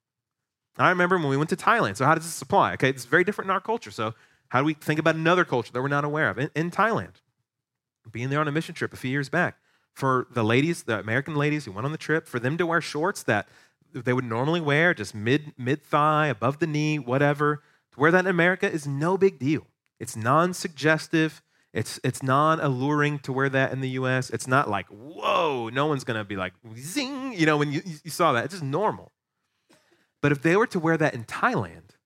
I 0.78 0.88
remember 0.88 1.18
when 1.18 1.28
we 1.28 1.36
went 1.36 1.50
to 1.50 1.56
Thailand. 1.56 1.96
So, 1.96 2.04
how 2.04 2.14
does 2.14 2.24
this 2.24 2.40
apply? 2.40 2.74
Okay, 2.74 2.88
it's 2.88 3.04
very 3.04 3.24
different 3.24 3.46
in 3.46 3.52
our 3.52 3.60
culture. 3.60 3.90
So, 3.90 4.14
how 4.48 4.60
do 4.60 4.64
we 4.64 4.74
think 4.74 4.98
about 4.98 5.14
another 5.14 5.44
culture 5.44 5.72
that 5.72 5.82
we're 5.82 5.88
not 5.88 6.04
aware 6.04 6.30
of? 6.30 6.38
In, 6.38 6.50
in 6.54 6.70
Thailand, 6.70 7.14
being 8.10 8.30
there 8.30 8.40
on 8.40 8.48
a 8.48 8.52
mission 8.52 8.74
trip 8.74 8.92
a 8.92 8.96
few 8.96 9.10
years 9.10 9.28
back, 9.28 9.56
for 9.92 10.26
the 10.30 10.42
ladies, 10.42 10.84
the 10.84 10.98
American 10.98 11.34
ladies 11.34 11.64
who 11.66 11.72
went 11.72 11.84
on 11.84 11.92
the 11.92 11.98
trip, 11.98 12.26
for 12.26 12.38
them 12.38 12.56
to 12.58 12.66
wear 12.66 12.80
shorts 12.80 13.22
that 13.24 13.48
they 13.92 14.12
would 14.12 14.24
normally 14.24 14.60
wear, 14.60 14.94
just 14.94 15.14
mid 15.14 15.52
mid 15.58 15.82
thigh, 15.82 16.28
above 16.28 16.58
the 16.58 16.66
knee, 16.66 16.98
whatever, 16.98 17.62
to 17.92 18.00
wear 18.00 18.10
that 18.10 18.20
in 18.20 18.26
America 18.26 18.70
is 18.70 18.86
no 18.86 19.18
big 19.18 19.38
deal. 19.38 19.66
It's 20.00 20.16
non 20.16 20.54
suggestive. 20.54 21.42
It's, 21.72 22.00
it's 22.02 22.22
non 22.22 22.60
alluring 22.60 23.20
to 23.20 23.32
wear 23.32 23.48
that 23.48 23.72
in 23.72 23.80
the 23.80 23.90
US. 23.90 24.30
It's 24.30 24.46
not 24.46 24.68
like, 24.68 24.86
whoa, 24.88 25.70
no 25.70 25.86
one's 25.86 26.04
to 26.04 26.24
be 26.24 26.36
like, 26.36 26.54
zing, 26.76 27.34
you 27.34 27.46
know, 27.46 27.56
when 27.56 27.72
you, 27.72 27.82
you 28.02 28.10
saw 28.10 28.32
that. 28.32 28.44
It's 28.44 28.54
just 28.54 28.64
normal. 28.64 29.11
But 30.22 30.32
if 30.32 30.40
they 30.40 30.56
were 30.56 30.68
to 30.68 30.78
wear 30.78 30.96
that 30.96 31.14
in 31.14 31.24
Thailand, 31.24 31.96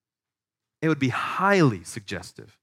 it 0.82 0.88
would 0.88 0.98
be 0.98 1.10
highly 1.10 1.84
suggestive 1.84 2.58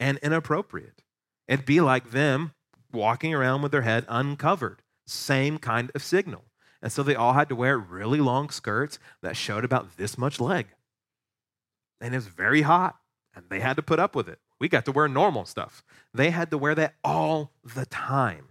and 0.00 0.18
inappropriate. 0.18 1.02
It'd 1.46 1.66
be 1.66 1.80
like 1.80 2.10
them 2.10 2.52
walking 2.92 3.34
around 3.34 3.62
with 3.62 3.72
their 3.72 3.82
head 3.82 4.06
uncovered. 4.08 4.82
Same 5.06 5.58
kind 5.58 5.90
of 5.94 6.02
signal. 6.02 6.44
And 6.80 6.90
so 6.90 7.02
they 7.02 7.14
all 7.14 7.34
had 7.34 7.48
to 7.50 7.56
wear 7.56 7.78
really 7.78 8.20
long 8.20 8.50
skirts 8.50 8.98
that 9.22 9.36
showed 9.36 9.64
about 9.64 9.96
this 9.96 10.18
much 10.18 10.40
leg. 10.40 10.66
And 12.00 12.14
it 12.14 12.18
was 12.18 12.26
very 12.26 12.62
hot, 12.62 12.96
and 13.34 13.46
they 13.48 13.60
had 13.60 13.76
to 13.76 13.82
put 13.82 13.98
up 13.98 14.14
with 14.14 14.28
it. 14.28 14.38
We 14.60 14.68
got 14.68 14.84
to 14.86 14.92
wear 14.92 15.08
normal 15.08 15.44
stuff. 15.44 15.82
They 16.12 16.30
had 16.30 16.50
to 16.50 16.58
wear 16.58 16.74
that 16.74 16.94
all 17.02 17.52
the 17.62 17.86
time. 17.86 18.48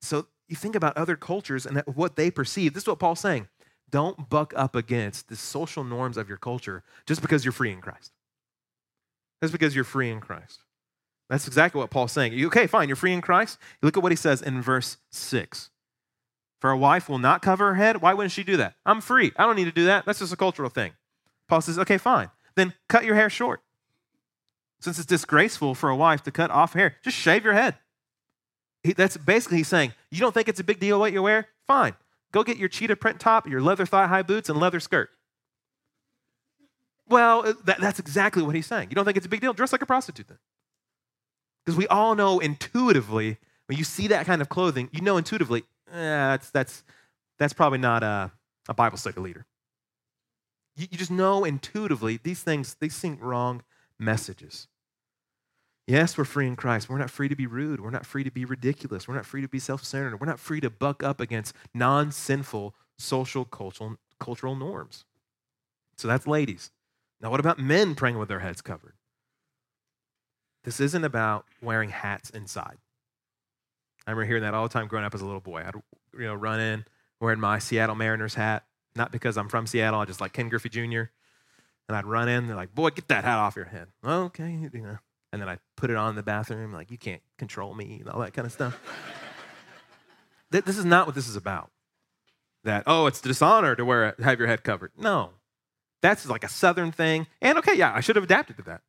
So 0.00 0.26
you 0.48 0.56
think 0.56 0.74
about 0.74 0.96
other 0.96 1.16
cultures 1.16 1.64
and 1.64 1.82
what 1.86 2.16
they 2.16 2.30
perceive. 2.30 2.74
This 2.74 2.84
is 2.84 2.88
what 2.88 2.98
Paul's 2.98 3.20
saying. 3.20 3.48
Don't 3.92 4.30
buck 4.30 4.52
up 4.56 4.74
against 4.74 5.28
the 5.28 5.36
social 5.36 5.84
norms 5.84 6.16
of 6.16 6.28
your 6.28 6.38
culture 6.38 6.82
just 7.06 7.20
because 7.20 7.44
you're 7.44 7.52
free 7.52 7.70
in 7.70 7.80
Christ. 7.80 8.10
That's 9.40 9.52
because 9.52 9.74
you're 9.74 9.84
free 9.84 10.10
in 10.10 10.20
Christ. 10.20 10.60
That's 11.28 11.46
exactly 11.46 11.78
what 11.78 11.90
Paul's 11.90 12.12
saying. 12.12 12.44
Okay, 12.46 12.66
fine, 12.66 12.88
you're 12.88 12.96
free 12.96 13.12
in 13.12 13.20
Christ. 13.20 13.58
Look 13.82 13.96
at 13.96 14.02
what 14.02 14.12
he 14.12 14.16
says 14.16 14.42
in 14.42 14.62
verse 14.62 14.96
6. 15.10 15.70
For 16.60 16.70
a 16.70 16.76
wife 16.76 17.08
will 17.08 17.18
not 17.18 17.42
cover 17.42 17.68
her 17.68 17.74
head. 17.74 18.00
Why 18.00 18.14
wouldn't 18.14 18.32
she 18.32 18.44
do 18.44 18.56
that? 18.56 18.74
I'm 18.86 19.00
free. 19.00 19.32
I 19.36 19.44
don't 19.44 19.56
need 19.56 19.64
to 19.64 19.72
do 19.72 19.86
that. 19.86 20.06
That's 20.06 20.20
just 20.20 20.32
a 20.32 20.36
cultural 20.36 20.70
thing. 20.70 20.92
Paul 21.48 21.60
says, 21.60 21.78
okay, 21.78 21.98
fine. 21.98 22.30
Then 22.54 22.72
cut 22.88 23.04
your 23.04 23.14
hair 23.14 23.28
short. 23.28 23.62
Since 24.80 24.98
it's 24.98 25.06
disgraceful 25.06 25.74
for 25.74 25.90
a 25.90 25.96
wife 25.96 26.22
to 26.22 26.30
cut 26.30 26.50
off 26.50 26.72
hair, 26.72 26.96
just 27.02 27.16
shave 27.16 27.44
your 27.44 27.52
head. 27.52 27.76
He, 28.82 28.92
that's 28.92 29.16
basically 29.16 29.58
he's 29.58 29.68
saying, 29.68 29.92
you 30.10 30.20
don't 30.20 30.32
think 30.32 30.48
it's 30.48 30.60
a 30.60 30.64
big 30.64 30.80
deal 30.80 30.98
what 30.98 31.12
you 31.12 31.22
wear? 31.22 31.48
Fine. 31.66 31.94
Go 32.32 32.42
get 32.42 32.56
your 32.56 32.68
cheetah 32.68 32.96
print 32.96 33.20
top, 33.20 33.46
your 33.46 33.60
leather 33.60 33.86
thigh 33.86 34.06
high 34.06 34.22
boots, 34.22 34.48
and 34.48 34.58
leather 34.58 34.80
skirt. 34.80 35.10
Well, 37.08 37.46
uh, 37.46 37.52
that, 37.64 37.80
that's 37.80 37.98
exactly 37.98 38.42
what 38.42 38.54
he's 38.54 38.66
saying. 38.66 38.88
You 38.90 38.94
don't 38.94 39.04
think 39.04 39.16
it's 39.18 39.26
a 39.26 39.28
big 39.28 39.40
deal? 39.40 39.52
Dress 39.52 39.72
like 39.72 39.82
a 39.82 39.86
prostitute 39.86 40.28
then. 40.28 40.38
Because 41.64 41.76
we 41.76 41.86
all 41.88 42.14
know 42.14 42.40
intuitively, 42.40 43.36
when 43.66 43.78
you 43.78 43.84
see 43.84 44.08
that 44.08 44.26
kind 44.26 44.40
of 44.40 44.48
clothing, 44.48 44.88
you 44.92 45.02
know 45.02 45.18
intuitively, 45.18 45.64
eh, 45.90 45.94
that's, 45.94 46.50
that's, 46.50 46.82
that's 47.38 47.52
probably 47.52 47.78
not 47.78 48.02
a, 48.02 48.32
a 48.68 48.74
Bible 48.74 48.96
study 48.96 49.20
leader. 49.20 49.46
You, 50.74 50.86
you 50.90 50.98
just 50.98 51.10
know 51.10 51.44
intuitively 51.44 52.18
these 52.22 52.42
things, 52.42 52.76
they 52.80 52.88
sing 52.88 53.18
wrong 53.20 53.62
messages. 53.98 54.68
Yes, 55.86 56.16
we're 56.16 56.24
free 56.24 56.46
in 56.46 56.54
Christ. 56.54 56.88
We're 56.88 56.98
not 56.98 57.10
free 57.10 57.28
to 57.28 57.34
be 57.34 57.46
rude. 57.46 57.80
We're 57.80 57.90
not 57.90 58.06
free 58.06 58.22
to 58.22 58.30
be 58.30 58.44
ridiculous. 58.44 59.08
We're 59.08 59.14
not 59.14 59.26
free 59.26 59.42
to 59.42 59.48
be 59.48 59.58
self 59.58 59.84
centered. 59.84 60.20
We're 60.20 60.26
not 60.26 60.38
free 60.38 60.60
to 60.60 60.70
buck 60.70 61.02
up 61.02 61.20
against 61.20 61.54
non 61.74 62.12
sinful 62.12 62.74
social 62.98 63.44
cultural, 63.44 63.96
cultural 64.20 64.54
norms. 64.54 65.04
So 65.96 66.06
that's 66.06 66.26
ladies. 66.26 66.70
Now, 67.20 67.30
what 67.30 67.40
about 67.40 67.58
men 67.58 67.94
praying 67.94 68.18
with 68.18 68.28
their 68.28 68.40
heads 68.40 68.62
covered? 68.62 68.94
This 70.64 70.78
isn't 70.78 71.04
about 71.04 71.46
wearing 71.60 71.90
hats 71.90 72.30
inside. 72.30 72.78
I 74.06 74.10
remember 74.10 74.26
hearing 74.26 74.42
that 74.42 74.54
all 74.54 74.64
the 74.64 74.72
time 74.72 74.86
growing 74.86 75.04
up 75.04 75.14
as 75.14 75.20
a 75.20 75.26
little 75.26 75.40
boy. 75.40 75.64
I'd 75.66 75.74
you 76.18 76.26
know 76.26 76.34
run 76.34 76.60
in 76.60 76.84
wearing 77.20 77.40
my 77.40 77.58
Seattle 77.58 77.96
Mariners 77.96 78.34
hat, 78.34 78.64
not 78.94 79.10
because 79.10 79.36
I'm 79.36 79.48
from 79.48 79.66
Seattle. 79.66 80.00
I 80.00 80.04
just 80.04 80.20
like 80.20 80.32
Ken 80.32 80.48
Griffey 80.48 80.68
Jr. 80.68 81.10
And 81.88 81.96
I'd 81.96 82.06
run 82.06 82.28
in. 82.28 82.46
They're 82.46 82.56
like, 82.56 82.74
"Boy, 82.74 82.90
get 82.90 83.08
that 83.08 83.24
hat 83.24 83.38
off 83.38 83.56
your 83.56 83.64
head." 83.64 83.88
Okay, 84.04 84.50
you 84.72 84.80
know 84.80 84.98
and 85.32 85.40
then 85.40 85.48
I 85.48 85.58
put 85.76 85.90
it 85.90 85.96
on 85.96 86.10
in 86.10 86.16
the 86.16 86.22
bathroom, 86.22 86.72
like, 86.72 86.90
you 86.90 86.98
can't 86.98 87.22
control 87.38 87.74
me, 87.74 87.98
and 88.00 88.08
all 88.08 88.20
that 88.20 88.34
kind 88.34 88.46
of 88.46 88.52
stuff. 88.52 88.78
this 90.50 90.78
is 90.78 90.84
not 90.84 91.06
what 91.06 91.14
this 91.14 91.28
is 91.28 91.36
about. 91.36 91.70
That, 92.64 92.84
oh, 92.86 93.06
it's 93.06 93.20
dishonor 93.20 93.74
to 93.74 93.84
wear 93.84 94.14
have 94.22 94.38
your 94.38 94.46
head 94.46 94.62
covered. 94.62 94.92
No. 94.96 95.30
That's 96.00 96.28
like 96.28 96.44
a 96.44 96.48
southern 96.48 96.92
thing. 96.92 97.26
And 97.40 97.58
okay, 97.58 97.74
yeah, 97.74 97.92
I 97.94 98.00
should 98.00 98.16
have 98.16 98.24
adapted 98.24 98.56
to 98.58 98.62
that. 98.64 98.82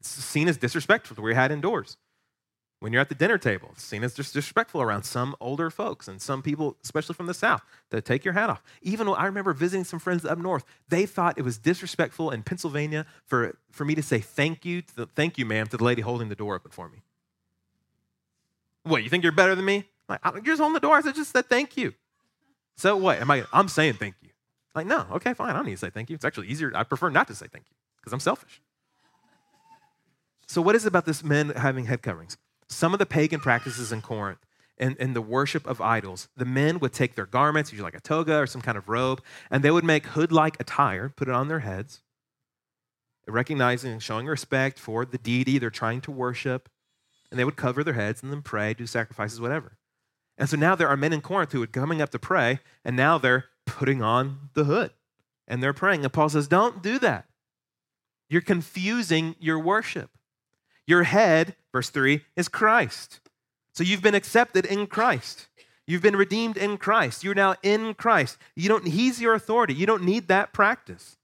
It's 0.00 0.10
seen 0.10 0.48
as 0.48 0.58
disrespectful 0.58 1.16
to 1.16 1.22
wear 1.22 1.30
your 1.30 1.40
hat 1.40 1.50
indoors 1.50 1.96
when 2.80 2.92
you're 2.92 3.00
at 3.00 3.08
the 3.08 3.14
dinner 3.14 3.38
table. 3.38 3.70
It's 3.72 3.82
seen 3.82 4.04
as 4.04 4.14
disrespectful 4.14 4.82
around 4.82 5.04
some 5.04 5.34
older 5.40 5.70
folks 5.70 6.08
and 6.08 6.20
some 6.20 6.42
people, 6.42 6.76
especially 6.84 7.14
from 7.14 7.26
the 7.26 7.34
South, 7.34 7.62
to 7.90 8.00
take 8.00 8.24
your 8.24 8.34
hat 8.34 8.50
off. 8.50 8.62
Even 8.82 9.08
I 9.08 9.26
remember 9.26 9.52
visiting 9.52 9.84
some 9.84 9.98
friends 9.98 10.24
up 10.24 10.38
north, 10.38 10.64
they 10.88 11.06
thought 11.06 11.38
it 11.38 11.42
was 11.42 11.58
disrespectful 11.58 12.30
in 12.30 12.42
Pennsylvania 12.42 13.06
for, 13.24 13.56
for 13.70 13.84
me 13.84 13.94
to 13.94 14.02
say 14.02 14.18
thank 14.18 14.64
you, 14.64 14.82
to 14.82 14.96
the, 14.96 15.06
thank 15.06 15.38
you, 15.38 15.46
ma'am, 15.46 15.66
to 15.68 15.76
the 15.76 15.84
lady 15.84 16.02
holding 16.02 16.28
the 16.28 16.36
door 16.36 16.54
open 16.54 16.70
for 16.70 16.88
me. 16.88 16.98
What, 18.82 19.02
you 19.02 19.10
think 19.10 19.22
you're 19.22 19.32
better 19.32 19.54
than 19.54 19.64
me? 19.64 19.84
Like, 20.08 20.20
you're 20.24 20.42
just 20.42 20.60
holding 20.60 20.74
the 20.74 20.80
door. 20.80 20.96
I 20.96 21.00
said, 21.00 21.14
just 21.14 21.32
said 21.32 21.48
thank 21.48 21.76
you. 21.76 21.94
So 22.76 22.96
what? 22.96 23.18
Am 23.18 23.30
I, 23.30 23.44
I'm 23.52 23.68
saying 23.68 23.94
thank 23.94 24.14
you. 24.22 24.30
Like, 24.74 24.86
no, 24.86 25.06
okay, 25.12 25.32
fine. 25.32 25.50
I 25.50 25.54
don't 25.54 25.64
need 25.64 25.72
to 25.72 25.78
say 25.78 25.90
thank 25.90 26.10
you. 26.10 26.14
It's 26.14 26.24
actually 26.24 26.48
easier. 26.48 26.70
I 26.74 26.84
prefer 26.84 27.08
not 27.08 27.26
to 27.28 27.34
say 27.34 27.46
thank 27.50 27.64
you 27.70 27.76
because 27.96 28.12
I'm 28.12 28.20
selfish. 28.20 28.60
So, 30.46 30.60
what 30.62 30.76
is 30.76 30.84
it 30.84 30.88
about 30.88 31.06
this 31.06 31.24
men 31.24 31.48
having 31.50 31.86
head 31.86 32.02
coverings? 32.02 32.36
Some 32.68 32.92
of 32.92 32.98
the 32.98 33.06
pagan 33.06 33.40
practices 33.40 33.92
in 33.92 34.02
Corinth 34.02 34.38
and, 34.78 34.96
and 34.98 35.14
the 35.14 35.22
worship 35.22 35.66
of 35.66 35.80
idols, 35.80 36.28
the 36.36 36.44
men 36.44 36.78
would 36.80 36.92
take 36.92 37.14
their 37.14 37.26
garments, 37.26 37.72
usually 37.72 37.86
like 37.86 37.96
a 37.96 38.00
toga 38.00 38.36
or 38.36 38.46
some 38.46 38.60
kind 38.60 38.76
of 38.76 38.88
robe, 38.88 39.22
and 39.50 39.62
they 39.62 39.70
would 39.70 39.84
make 39.84 40.06
hood 40.06 40.32
like 40.32 40.60
attire, 40.60 41.08
put 41.08 41.28
it 41.28 41.34
on 41.34 41.48
their 41.48 41.60
heads, 41.60 42.02
recognizing 43.26 43.92
and 43.92 44.02
showing 44.02 44.26
respect 44.26 44.78
for 44.78 45.04
the 45.04 45.18
deity 45.18 45.58
they're 45.58 45.70
trying 45.70 46.00
to 46.02 46.10
worship. 46.10 46.68
And 47.30 47.40
they 47.40 47.44
would 47.44 47.56
cover 47.56 47.82
their 47.82 47.94
heads 47.94 48.22
and 48.22 48.30
then 48.30 48.42
pray, 48.42 48.72
do 48.72 48.86
sacrifices, 48.86 49.40
whatever. 49.40 49.78
And 50.38 50.48
so 50.48 50.56
now 50.56 50.74
there 50.74 50.88
are 50.88 50.96
men 50.96 51.12
in 51.12 51.22
Corinth 51.22 51.52
who 51.52 51.62
are 51.62 51.66
coming 51.66 52.00
up 52.00 52.10
to 52.10 52.18
pray, 52.18 52.60
and 52.84 52.94
now 52.94 53.18
they're 53.18 53.46
putting 53.64 54.02
on 54.02 54.50
the 54.54 54.64
hood 54.64 54.92
and 55.48 55.62
they're 55.62 55.72
praying. 55.72 56.04
And 56.04 56.12
Paul 56.12 56.28
says, 56.28 56.48
Don't 56.48 56.82
do 56.82 56.98
that. 57.00 57.26
You're 58.28 58.42
confusing 58.42 59.36
your 59.38 59.58
worship. 59.58 60.10
Your 60.86 61.04
head, 61.04 61.56
verse 61.76 61.90
3, 61.90 62.22
is 62.36 62.48
Christ. 62.48 63.20
So 63.74 63.84
you've 63.84 64.00
been 64.00 64.14
accepted 64.14 64.64
in 64.64 64.86
Christ. 64.86 65.46
You've 65.86 66.00
been 66.00 66.16
redeemed 66.16 66.56
in 66.56 66.78
Christ. 66.78 67.22
You're 67.22 67.34
now 67.34 67.56
in 67.62 67.92
Christ. 67.92 68.38
You 68.54 68.70
don't, 68.70 68.86
he's 68.86 69.20
your 69.20 69.34
authority. 69.34 69.74
You 69.74 69.84
don't 69.84 70.02
need 70.02 70.28
that 70.28 70.54
practice. 70.54 71.18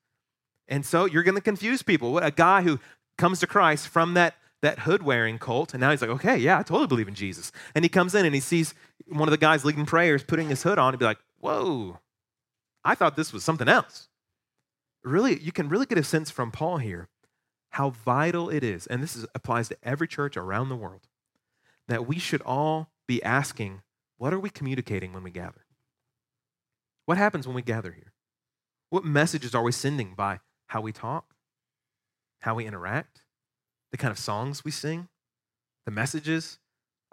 And 0.69 0.85
so 0.85 1.07
you're 1.07 1.23
going 1.23 1.37
to 1.37 1.41
confuse 1.41 1.83
people. 1.83 2.13
What 2.13 2.23
a 2.23 2.31
guy 2.31 2.61
who 2.61 2.81
comes 3.17 3.41
to 3.41 3.47
Christ 3.47 3.89
from 3.89 4.13
that, 4.13 4.35
that 4.61 4.81
hood 4.81 5.03
wearing 5.03 5.39
cult, 5.39 5.73
and 5.73 5.81
now 5.81 5.91
he's 5.91 6.03
like, 6.03 6.11
okay, 6.11 6.37
yeah, 6.37 6.59
I 6.59 6.63
totally 6.63 6.87
believe 6.87 7.09
in 7.09 7.15
Jesus. 7.15 7.51
And 7.75 7.83
he 7.83 7.89
comes 7.89 8.15
in 8.15 8.27
and 8.27 8.35
he 8.35 8.41
sees 8.43 8.75
one 9.09 9.29
of 9.29 9.31
the 9.31 9.39
guys 9.39 9.65
leading 9.65 9.87
prayers 9.87 10.23
putting 10.23 10.51
his 10.51 10.63
hood 10.63 10.79
on 10.79 10.93
and 10.93 10.99
be 10.99 11.07
like, 11.07 11.19
whoa, 11.41 11.99
I 12.85 12.95
thought 12.95 13.17
this 13.17 13.33
was 13.33 13.43
something 13.43 13.71
else. 13.71 14.09
Really, 15.03 15.41
you 15.41 15.51
can 15.51 15.71
really 15.71 15.87
get 15.87 15.97
a 15.97 16.05
sense 16.05 16.31
from 16.31 16.53
Paul 16.53 16.77
here 16.77 17.09
how 17.73 17.91
vital 17.91 18.51
it 18.51 18.63
is, 18.63 18.87
and 18.87 19.03
this 19.03 19.17
is, 19.17 19.27
applies 19.35 19.69
to 19.69 19.77
every 19.83 20.07
church 20.07 20.37
around 20.37 20.69
the 20.69 20.77
world, 20.77 21.09
that 21.89 22.07
we 22.07 22.19
should 22.19 22.43
all 22.43 22.91
be 23.09 23.23
asking, 23.23 23.83
what 24.19 24.33
are 24.33 24.39
we 24.39 24.51
communicating 24.51 25.13
when 25.13 25.23
we 25.23 25.31
gather? 25.31 25.65
What 27.07 27.19
happens 27.19 27.47
when 27.47 27.57
we 27.57 27.63
gather 27.63 27.93
here? 27.93 28.13
What 28.91 29.05
messages 29.05 29.55
are 29.55 29.63
we 29.63 29.73
sending 29.73 30.15
by 30.15 30.41
how 30.67 30.83
we 30.83 30.93
talk, 30.93 31.35
how 32.41 32.55
we 32.55 32.67
interact, 32.67 33.23
the 33.91 33.97
kind 33.97 34.13
of 34.13 34.19
songs 34.19 34.65
we 34.65 34.71
sing, 34.71 35.09
the 35.87 35.91
messages, 35.91 36.59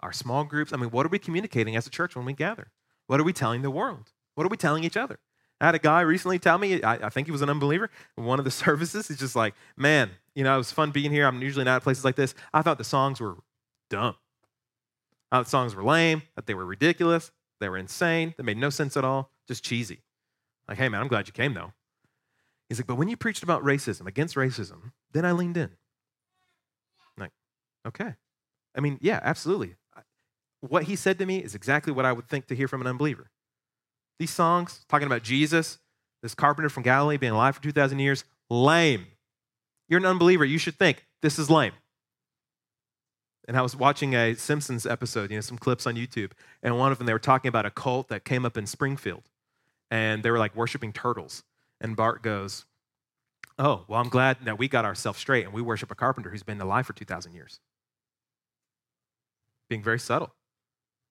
our 0.00 0.12
small 0.12 0.44
groups? 0.44 0.74
I 0.74 0.76
mean, 0.76 0.90
what 0.90 1.06
are 1.06 1.10
we 1.10 1.18
communicating 1.18 1.74
as 1.74 1.86
a 1.86 1.90
church 1.90 2.14
when 2.14 2.26
we 2.26 2.34
gather? 2.34 2.70
What 3.06 3.18
are 3.18 3.24
we 3.24 3.32
telling 3.32 3.62
the 3.62 3.70
world? 3.70 4.12
What 4.34 4.44
are 4.44 4.50
we 4.50 4.58
telling 4.58 4.84
each 4.84 4.96
other? 4.96 5.18
I 5.60 5.66
had 5.66 5.74
a 5.74 5.78
guy 5.78 6.00
recently 6.00 6.38
tell 6.38 6.56
me, 6.56 6.82
I, 6.82 7.06
I, 7.06 7.08
think 7.10 7.26
he 7.26 7.32
was 7.32 7.42
an 7.42 7.50
unbeliever, 7.50 7.90
one 8.14 8.38
of 8.38 8.44
the 8.44 8.50
services. 8.50 9.08
He's 9.08 9.18
just 9.18 9.36
like, 9.36 9.54
man, 9.76 10.10
you 10.34 10.42
know, 10.42 10.54
it 10.54 10.58
was 10.58 10.72
fun 10.72 10.90
being 10.90 11.10
here. 11.10 11.26
I'm 11.26 11.42
usually 11.42 11.64
not 11.64 11.76
at 11.76 11.82
places 11.82 12.04
like 12.04 12.16
this. 12.16 12.34
I 12.54 12.62
thought 12.62 12.78
the 12.78 12.84
songs 12.84 13.20
were 13.20 13.36
dumb. 13.90 14.16
I 15.30 15.36
thought 15.36 15.44
the 15.44 15.50
songs 15.50 15.74
were 15.74 15.84
lame, 15.84 16.22
that 16.34 16.46
they 16.46 16.54
were 16.54 16.64
ridiculous. 16.64 17.30
They 17.60 17.68
were 17.68 17.76
insane. 17.76 18.34
They 18.36 18.42
made 18.42 18.56
no 18.56 18.70
sense 18.70 18.96
at 18.96 19.04
all, 19.04 19.30
just 19.46 19.62
cheesy. 19.62 20.00
Like, 20.66 20.78
hey, 20.78 20.88
man, 20.88 21.00
I'm 21.00 21.08
glad 21.08 21.26
you 21.26 21.32
came, 21.32 21.52
though. 21.52 21.72
He's 22.68 22.78
like, 22.78 22.86
but 22.86 22.94
when 22.94 23.08
you 23.08 23.16
preached 23.16 23.42
about 23.42 23.62
racism, 23.62 24.06
against 24.06 24.36
racism, 24.36 24.92
then 25.12 25.24
I 25.24 25.32
leaned 25.32 25.56
in. 25.56 25.70
I'm 27.18 27.18
like, 27.18 27.32
okay. 27.86 28.14
I 28.74 28.80
mean, 28.80 28.98
yeah, 29.02 29.20
absolutely. 29.22 29.74
What 30.60 30.84
he 30.84 30.96
said 30.96 31.18
to 31.18 31.26
me 31.26 31.38
is 31.38 31.54
exactly 31.54 31.92
what 31.92 32.04
I 32.04 32.12
would 32.12 32.28
think 32.28 32.46
to 32.46 32.54
hear 32.54 32.68
from 32.68 32.80
an 32.80 32.86
unbeliever. 32.86 33.30
These 34.20 34.30
songs 34.30 34.84
talking 34.86 35.06
about 35.06 35.22
Jesus, 35.22 35.78
this 36.22 36.34
carpenter 36.34 36.68
from 36.68 36.82
Galilee 36.82 37.16
being 37.16 37.32
alive 37.32 37.56
for 37.56 37.62
2,000 37.62 37.98
years, 38.00 38.24
lame. 38.50 39.06
You're 39.88 39.98
an 39.98 40.04
unbeliever. 40.04 40.44
You 40.44 40.58
should 40.58 40.76
think, 40.76 41.06
this 41.22 41.38
is 41.38 41.48
lame. 41.48 41.72
And 43.48 43.56
I 43.56 43.62
was 43.62 43.74
watching 43.74 44.14
a 44.14 44.34
Simpsons 44.34 44.84
episode, 44.84 45.30
you 45.30 45.38
know, 45.38 45.40
some 45.40 45.56
clips 45.56 45.86
on 45.86 45.94
YouTube, 45.94 46.32
and 46.62 46.78
one 46.78 46.92
of 46.92 46.98
them 46.98 47.06
they 47.06 47.14
were 47.14 47.18
talking 47.18 47.48
about 47.48 47.64
a 47.64 47.70
cult 47.70 48.08
that 48.08 48.26
came 48.26 48.44
up 48.44 48.58
in 48.58 48.66
Springfield, 48.66 49.22
and 49.90 50.22
they 50.22 50.30
were 50.30 50.38
like 50.38 50.54
worshiping 50.54 50.92
turtles. 50.92 51.42
And 51.80 51.96
Bart 51.96 52.22
goes, 52.22 52.66
"Oh, 53.58 53.86
well, 53.88 54.00
I'm 54.00 54.10
glad 54.10 54.36
that 54.44 54.58
we 54.58 54.68
got 54.68 54.84
ourselves 54.84 55.18
straight, 55.18 55.46
and 55.46 55.54
we 55.54 55.62
worship 55.62 55.90
a 55.90 55.94
carpenter 55.94 56.28
who's 56.28 56.42
been 56.42 56.60
alive 56.60 56.86
for 56.86 56.92
two 56.92 57.06
thousand 57.06 57.32
years." 57.32 57.58
Being 59.70 59.82
very 59.82 59.98
subtle, 59.98 60.34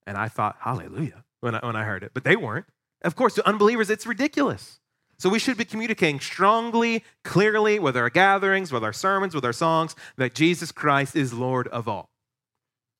and 0.05 0.15
I 0.15 0.27
thought, 0.27 0.57
"Hallelujah!" 0.59 1.25
when 1.41 1.55
I, 1.55 1.65
when 1.65 1.75
I 1.75 1.83
heard 1.83 2.03
it, 2.03 2.11
but 2.13 2.23
they 2.23 2.35
weren't. 2.35 2.67
Of 3.01 3.15
course, 3.15 3.35
to 3.35 3.47
unbelievers, 3.47 3.89
it's 3.89 4.05
ridiculous. 4.05 4.79
So 5.17 5.29
we 5.29 5.39
should 5.39 5.57
be 5.57 5.65
communicating 5.65 6.19
strongly, 6.19 7.03
clearly, 7.23 7.77
with 7.77 7.97
our 7.97 8.09
gatherings, 8.09 8.71
with 8.71 8.83
our 8.83 8.93
sermons, 8.93 9.35
with 9.35 9.43
our 9.43 9.53
songs, 9.53 9.95
that 10.17 10.33
Jesus 10.33 10.71
Christ 10.71 11.15
is 11.15 11.33
Lord 11.33 11.67
of 11.67 11.87
all. 11.87 12.09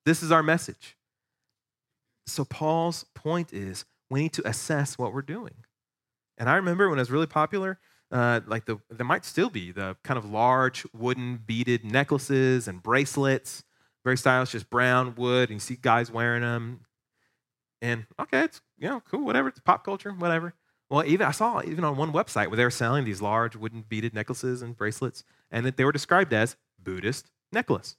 This 0.06 0.22
is 0.22 0.32
our 0.32 0.44
message. 0.44 0.98
So, 2.28 2.44
Paul's 2.46 3.06
point 3.16 3.54
is 3.54 3.86
we 4.10 4.22
need 4.22 4.34
to 4.34 4.48
assess 4.48 4.98
what 4.98 5.14
we're 5.14 5.22
doing. 5.22 5.54
And 6.38 6.50
I 6.50 6.56
remember 6.56 6.90
when 6.90 7.00
it 7.00 7.02
was 7.02 7.12
really 7.12 7.28
popular, 7.28 7.80
uh, 8.12 8.42
like 8.46 8.66
the, 8.66 8.80
there 8.90 9.06
might 9.06 9.26
still 9.26 9.50
be 9.50 9.72
the 9.72 9.96
kind 10.04 10.18
of 10.18 10.30
large 10.30 10.86
wooden 10.94 11.38
beaded 11.38 11.86
necklaces 11.86 12.68
and 12.68 12.84
bracelets, 12.84 13.64
very 14.04 14.18
stylish, 14.18 14.52
just 14.52 14.70
brown 14.70 15.16
wood, 15.16 15.50
and 15.50 15.58
you 15.58 15.60
see 15.60 15.78
guys 15.80 16.12
wearing 16.12 16.42
them. 16.42 16.82
And 17.82 18.06
okay, 18.20 18.42
it's 18.42 18.62
you 18.78 18.89
know 18.89 19.02
cool, 19.02 19.26
whatever. 19.26 19.50
It's 19.50 19.60
pop 19.60 19.84
culture, 19.84 20.12
whatever. 20.12 20.54
Well, 20.89 21.06
even 21.06 21.28
I 21.28 21.32
saw 21.32 21.62
even 21.63 21.84
on 21.84 21.98
one 21.98 22.12
website 22.12 22.48
where 22.48 22.58
they 22.58 22.63
were 22.63 22.72
selling 22.72 23.06
these 23.06 23.22
large 23.22 23.56
wooden 23.56 23.86
beaded 23.88 24.13
necklaces 24.13 24.62
and 24.62 24.76
bracelets, 24.76 25.24
and 25.52 25.65
that 25.65 25.78
they 25.78 25.86
were 25.86 25.92
described 25.92 26.34
as 26.34 26.56
Buddhist 26.82 27.30
necklace. 27.52 27.96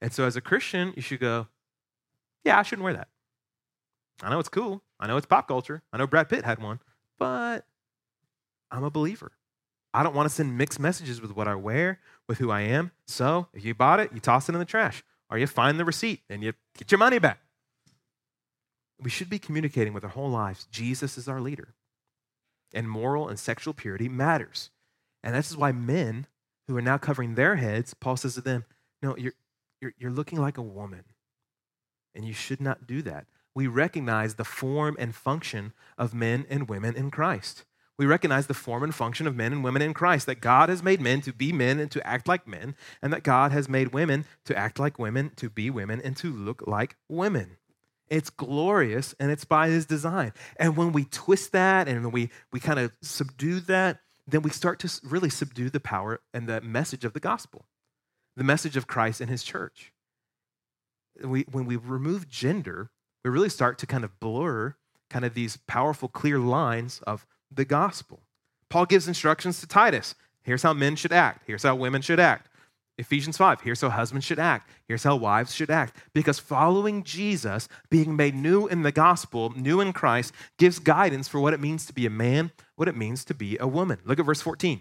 And 0.00 0.12
so, 0.12 0.24
as 0.24 0.36
a 0.36 0.40
Christian, 0.40 0.92
you 0.96 1.02
should 1.02 1.20
go, 1.20 1.48
yeah, 2.44 2.58
I 2.58 2.62
shouldn't 2.62 2.84
wear 2.84 2.94
that. 2.94 3.08
I 4.22 4.30
know 4.30 4.38
it's 4.38 4.48
cool. 4.48 4.82
I 5.00 5.06
know 5.06 5.16
it's 5.16 5.26
pop 5.26 5.48
culture. 5.48 5.82
I 5.92 5.96
know 5.96 6.06
Brad 6.06 6.28
Pitt 6.28 6.44
had 6.44 6.62
one, 6.62 6.80
but 7.18 7.64
I'm 8.70 8.84
a 8.84 8.90
believer. 8.90 9.32
I 9.94 10.02
don't 10.02 10.14
want 10.14 10.28
to 10.28 10.34
send 10.34 10.56
mixed 10.56 10.78
messages 10.78 11.20
with 11.20 11.34
what 11.34 11.48
I 11.48 11.54
wear, 11.54 12.00
with 12.28 12.38
who 12.38 12.50
I 12.50 12.60
am. 12.60 12.92
So, 13.06 13.48
if 13.54 13.64
you 13.64 13.74
bought 13.74 14.00
it, 14.00 14.10
you 14.12 14.20
toss 14.20 14.48
it 14.48 14.52
in 14.52 14.58
the 14.58 14.64
trash, 14.64 15.02
or 15.30 15.38
you 15.38 15.46
find 15.46 15.80
the 15.80 15.84
receipt 15.84 16.22
and 16.28 16.42
you 16.42 16.52
get 16.76 16.92
your 16.92 16.98
money 16.98 17.18
back. 17.18 17.40
We 19.00 19.10
should 19.10 19.30
be 19.30 19.38
communicating 19.38 19.92
with 19.92 20.04
our 20.04 20.10
whole 20.10 20.30
lives 20.30 20.66
Jesus 20.70 21.18
is 21.18 21.28
our 21.28 21.40
leader. 21.40 21.74
And 22.74 22.88
moral 22.88 23.28
and 23.28 23.38
sexual 23.38 23.72
purity 23.72 24.08
matters. 24.08 24.70
And 25.22 25.34
this 25.34 25.50
is 25.50 25.56
why 25.56 25.72
men 25.72 26.26
who 26.66 26.76
are 26.76 26.82
now 26.82 26.98
covering 26.98 27.34
their 27.34 27.56
heads, 27.56 27.94
Paul 27.94 28.16
says 28.16 28.34
to 28.34 28.40
them, 28.40 28.64
No, 29.02 29.16
you're, 29.16 29.32
you're, 29.80 29.94
you're 29.98 30.10
looking 30.10 30.40
like 30.40 30.58
a 30.58 30.62
woman, 30.62 31.04
and 32.14 32.24
you 32.24 32.34
should 32.34 32.60
not 32.60 32.86
do 32.86 33.00
that. 33.02 33.26
We 33.54 33.66
recognize 33.66 34.34
the 34.34 34.44
form 34.44 34.96
and 34.98 35.14
function 35.14 35.72
of 35.96 36.14
men 36.14 36.46
and 36.48 36.68
women 36.68 36.94
in 36.94 37.10
Christ. 37.10 37.64
We 37.98 38.06
recognize 38.06 38.46
the 38.46 38.54
form 38.54 38.84
and 38.84 38.94
function 38.94 39.26
of 39.26 39.34
men 39.34 39.52
and 39.52 39.64
women 39.64 39.82
in 39.82 39.92
Christ, 39.92 40.26
that 40.26 40.40
God 40.40 40.68
has 40.68 40.82
made 40.82 41.00
men 41.00 41.20
to 41.22 41.32
be 41.32 41.52
men 41.52 41.80
and 41.80 41.90
to 41.90 42.06
act 42.06 42.28
like 42.28 42.46
men, 42.46 42.76
and 43.02 43.12
that 43.12 43.24
God 43.24 43.50
has 43.50 43.68
made 43.68 43.92
women 43.92 44.24
to 44.44 44.56
act 44.56 44.78
like 44.78 44.98
women, 44.98 45.32
to 45.36 45.50
be 45.50 45.68
women, 45.68 46.00
and 46.00 46.16
to 46.18 46.32
look 46.32 46.62
like 46.66 46.96
women. 47.08 47.57
It's 48.10 48.30
glorious 48.30 49.14
and 49.20 49.30
it's 49.30 49.44
by 49.44 49.68
his 49.68 49.86
design. 49.86 50.32
And 50.56 50.76
when 50.76 50.92
we 50.92 51.04
twist 51.04 51.52
that 51.52 51.88
and 51.88 52.12
we, 52.12 52.30
we 52.52 52.60
kind 52.60 52.78
of 52.78 52.92
subdue 53.02 53.60
that, 53.60 54.00
then 54.26 54.42
we 54.42 54.50
start 54.50 54.78
to 54.80 55.00
really 55.04 55.30
subdue 55.30 55.70
the 55.70 55.80
power 55.80 56.20
and 56.34 56.48
the 56.48 56.60
message 56.60 57.04
of 57.04 57.12
the 57.12 57.20
gospel 57.20 57.66
the 58.38 58.44
message 58.44 58.76
of 58.76 58.86
Christ 58.86 59.20
and 59.20 59.28
his 59.28 59.42
church. 59.42 59.92
We, 61.22 61.42
when 61.50 61.66
we 61.66 61.74
remove 61.74 62.28
gender, 62.28 62.90
we 63.24 63.30
really 63.30 63.48
start 63.48 63.78
to 63.78 63.86
kind 63.86 64.04
of 64.04 64.20
blur 64.20 64.76
kind 65.10 65.24
of 65.24 65.34
these 65.34 65.56
powerful, 65.66 66.08
clear 66.08 66.38
lines 66.38 67.00
of 67.04 67.26
the 67.50 67.64
gospel. 67.64 68.20
Paul 68.68 68.86
gives 68.86 69.08
instructions 69.08 69.58
to 69.60 69.66
Titus. 69.66 70.14
Here's 70.42 70.62
how 70.62 70.72
men 70.72 70.94
should 70.94 71.12
act. 71.12 71.42
Here's 71.46 71.64
how 71.64 71.74
women 71.74 72.00
should 72.00 72.20
act. 72.20 72.47
Ephesians 72.98 73.36
5, 73.36 73.60
here's 73.60 73.80
how 73.80 73.90
husbands 73.90 74.26
should 74.26 74.40
act. 74.40 74.68
Here's 74.88 75.04
how 75.04 75.14
wives 75.14 75.54
should 75.54 75.70
act. 75.70 75.96
Because 76.12 76.40
following 76.40 77.04
Jesus, 77.04 77.68
being 77.90 78.16
made 78.16 78.34
new 78.34 78.66
in 78.66 78.82
the 78.82 78.90
gospel, 78.90 79.52
new 79.56 79.80
in 79.80 79.92
Christ, 79.92 80.34
gives 80.58 80.80
guidance 80.80 81.28
for 81.28 81.38
what 81.38 81.54
it 81.54 81.60
means 81.60 81.86
to 81.86 81.92
be 81.92 82.06
a 82.06 82.10
man, 82.10 82.50
what 82.74 82.88
it 82.88 82.96
means 82.96 83.24
to 83.26 83.34
be 83.34 83.56
a 83.58 83.68
woman. 83.68 83.98
Look 84.04 84.18
at 84.18 84.26
verse 84.26 84.42
14. 84.42 84.80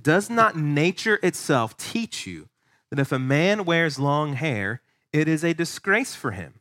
Does 0.00 0.28
not 0.28 0.56
nature 0.56 1.18
itself 1.22 1.76
teach 1.78 2.26
you 2.26 2.48
that 2.90 2.98
if 2.98 3.10
a 3.10 3.18
man 3.18 3.64
wears 3.64 3.98
long 3.98 4.34
hair, 4.34 4.82
it 5.12 5.26
is 5.26 5.42
a 5.42 5.54
disgrace 5.54 6.14
for 6.14 6.32
him? 6.32 6.60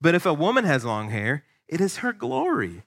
But 0.00 0.16
if 0.16 0.26
a 0.26 0.34
woman 0.34 0.64
has 0.64 0.84
long 0.84 1.10
hair, 1.10 1.44
it 1.68 1.80
is 1.80 1.98
her 1.98 2.12
glory. 2.12 2.82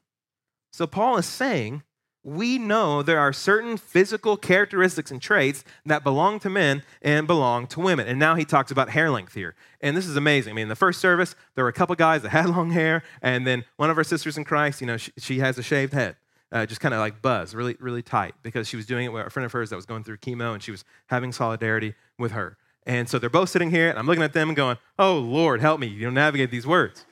So 0.74 0.86
Paul 0.86 1.16
is 1.18 1.26
saying, 1.26 1.84
we 2.26 2.58
know 2.58 3.02
there 3.02 3.20
are 3.20 3.32
certain 3.32 3.78
physical 3.78 4.36
characteristics 4.36 5.12
and 5.12 5.22
traits 5.22 5.64
that 5.86 6.04
belong 6.04 6.40
to 6.40 6.50
men 6.50 6.84
and 7.02 7.28
belong 7.28 7.68
to 7.68 7.80
women. 7.80 8.08
And 8.08 8.20
now 8.20 8.36
he 8.36 8.44
talks 8.44 8.72
about 8.72 8.90
hair 8.90 9.10
length 9.10 9.36
here. 9.36 9.56
And 9.80 9.96
this 9.96 10.08
is 10.08 10.18
amazing. 10.18 10.52
I 10.52 10.56
mean, 10.56 10.64
in 10.64 10.70
the 10.70 10.76
first 10.76 11.00
service, 11.00 11.36
there 11.54 11.64
were 11.64 11.70
a 11.70 11.74
couple 11.74 11.96
guys 11.96 12.24
that 12.24 12.30
had 12.30 12.50
long 12.50 12.72
hair, 12.72 13.04
and 13.22 13.48
then 13.48 13.64
one 13.78 13.90
of 13.90 13.98
our 13.98 14.04
sisters 14.04 14.38
in 14.38 14.44
Christ, 14.44 14.82
you 14.82 14.88
know, 14.88 14.98
she, 14.98 15.12
she 15.18 15.40
has 15.40 15.58
a 15.58 15.64
shaved 15.64 15.94
head 15.94 16.18
uh, 16.52 16.66
just 16.66 16.80
kind 16.80 16.94
of 16.94 17.00
like 17.00 17.22
buzz, 17.22 17.54
really, 17.54 17.76
really 17.80 18.02
tight, 18.02 18.34
because 18.42 18.68
she 18.68 18.78
was 18.78 18.86
doing 18.86 19.06
it 19.06 19.12
with 19.12 19.28
a 19.28 19.30
friend 19.30 19.46
of 19.46 19.52
hers 19.52 19.70
that 19.70 19.76
was 19.76 19.86
going 19.86 20.04
through 20.04 20.18
chemo 20.18 20.54
and 20.54 20.64
she 20.64 20.72
was 20.72 20.86
having 21.08 21.32
solidarity 21.32 21.94
with 22.18 22.32
her. 22.32 22.58
And 22.86 23.10
so 23.10 23.18
they're 23.18 23.30
both 23.30 23.50
sitting 23.50 23.72
here, 23.72 23.90
and 23.90 23.98
I'm 23.98 24.06
looking 24.06 24.24
at 24.24 24.34
them 24.34 24.50
and 24.50 24.56
going, 24.56 24.78
Oh, 24.98 25.18
Lord, 25.18 25.60
help 25.60 25.80
me, 25.80 25.88
you 25.88 26.06
know, 26.06 26.12
navigate 26.12 26.52
these 26.52 26.68
words. 26.68 27.06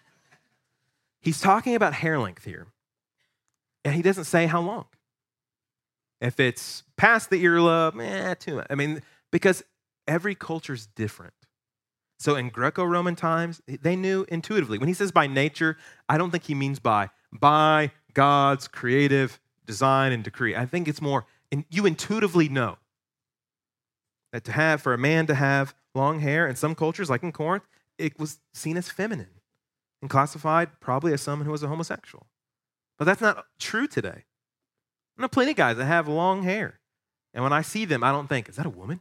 He's 1.20 1.40
talking 1.40 1.74
about 1.74 1.94
hair 1.94 2.18
length 2.18 2.44
here, 2.44 2.68
and 3.88 3.96
he 3.96 4.02
doesn't 4.02 4.24
say 4.24 4.46
how 4.46 4.60
long. 4.60 4.84
If 6.20 6.38
it's 6.38 6.82
past 6.98 7.30
the 7.30 7.42
earlobe, 7.42 7.98
eh, 8.04 8.34
too 8.34 8.56
much. 8.56 8.66
I 8.68 8.74
mean, 8.74 9.02
because 9.30 9.64
every 10.06 10.34
culture 10.34 10.74
is 10.74 10.86
different. 10.86 11.32
So 12.18 12.34
in 12.34 12.50
Greco 12.50 12.84
Roman 12.84 13.16
times, 13.16 13.62
they 13.66 13.96
knew 13.96 14.26
intuitively. 14.28 14.76
When 14.76 14.88
he 14.88 14.94
says 14.94 15.10
by 15.10 15.26
nature, 15.26 15.78
I 16.08 16.18
don't 16.18 16.30
think 16.30 16.44
he 16.44 16.54
means 16.54 16.78
by 16.80 17.10
by 17.32 17.92
God's 18.12 18.68
creative 18.68 19.40
design 19.64 20.12
and 20.12 20.22
decree. 20.22 20.54
I 20.54 20.66
think 20.66 20.86
it's 20.86 21.00
more, 21.00 21.24
and 21.50 21.64
you 21.70 21.86
intuitively 21.86 22.48
know 22.48 22.76
that 24.32 24.44
to 24.44 24.52
have, 24.52 24.82
for 24.82 24.92
a 24.92 24.98
man 24.98 25.26
to 25.28 25.34
have 25.34 25.74
long 25.94 26.20
hair 26.20 26.46
in 26.46 26.56
some 26.56 26.74
cultures, 26.74 27.08
like 27.08 27.22
in 27.22 27.32
Corinth, 27.32 27.66
it 27.96 28.18
was 28.18 28.40
seen 28.52 28.76
as 28.76 28.90
feminine 28.90 29.40
and 30.02 30.10
classified 30.10 30.80
probably 30.80 31.14
as 31.14 31.22
someone 31.22 31.46
who 31.46 31.52
was 31.52 31.62
a 31.62 31.68
homosexual. 31.68 32.26
But 32.98 33.04
that's 33.04 33.20
not 33.20 33.44
true 33.58 33.86
today. 33.86 34.24
I 35.16 35.22
know 35.22 35.28
plenty 35.28 35.52
of 35.52 35.56
guys 35.56 35.76
that 35.76 35.86
have 35.86 36.08
long 36.08 36.42
hair. 36.42 36.80
And 37.32 37.44
when 37.44 37.52
I 37.52 37.62
see 37.62 37.84
them, 37.84 38.02
I 38.02 38.12
don't 38.12 38.28
think, 38.28 38.48
is 38.48 38.56
that 38.56 38.66
a 38.66 38.70
woman? 38.70 39.00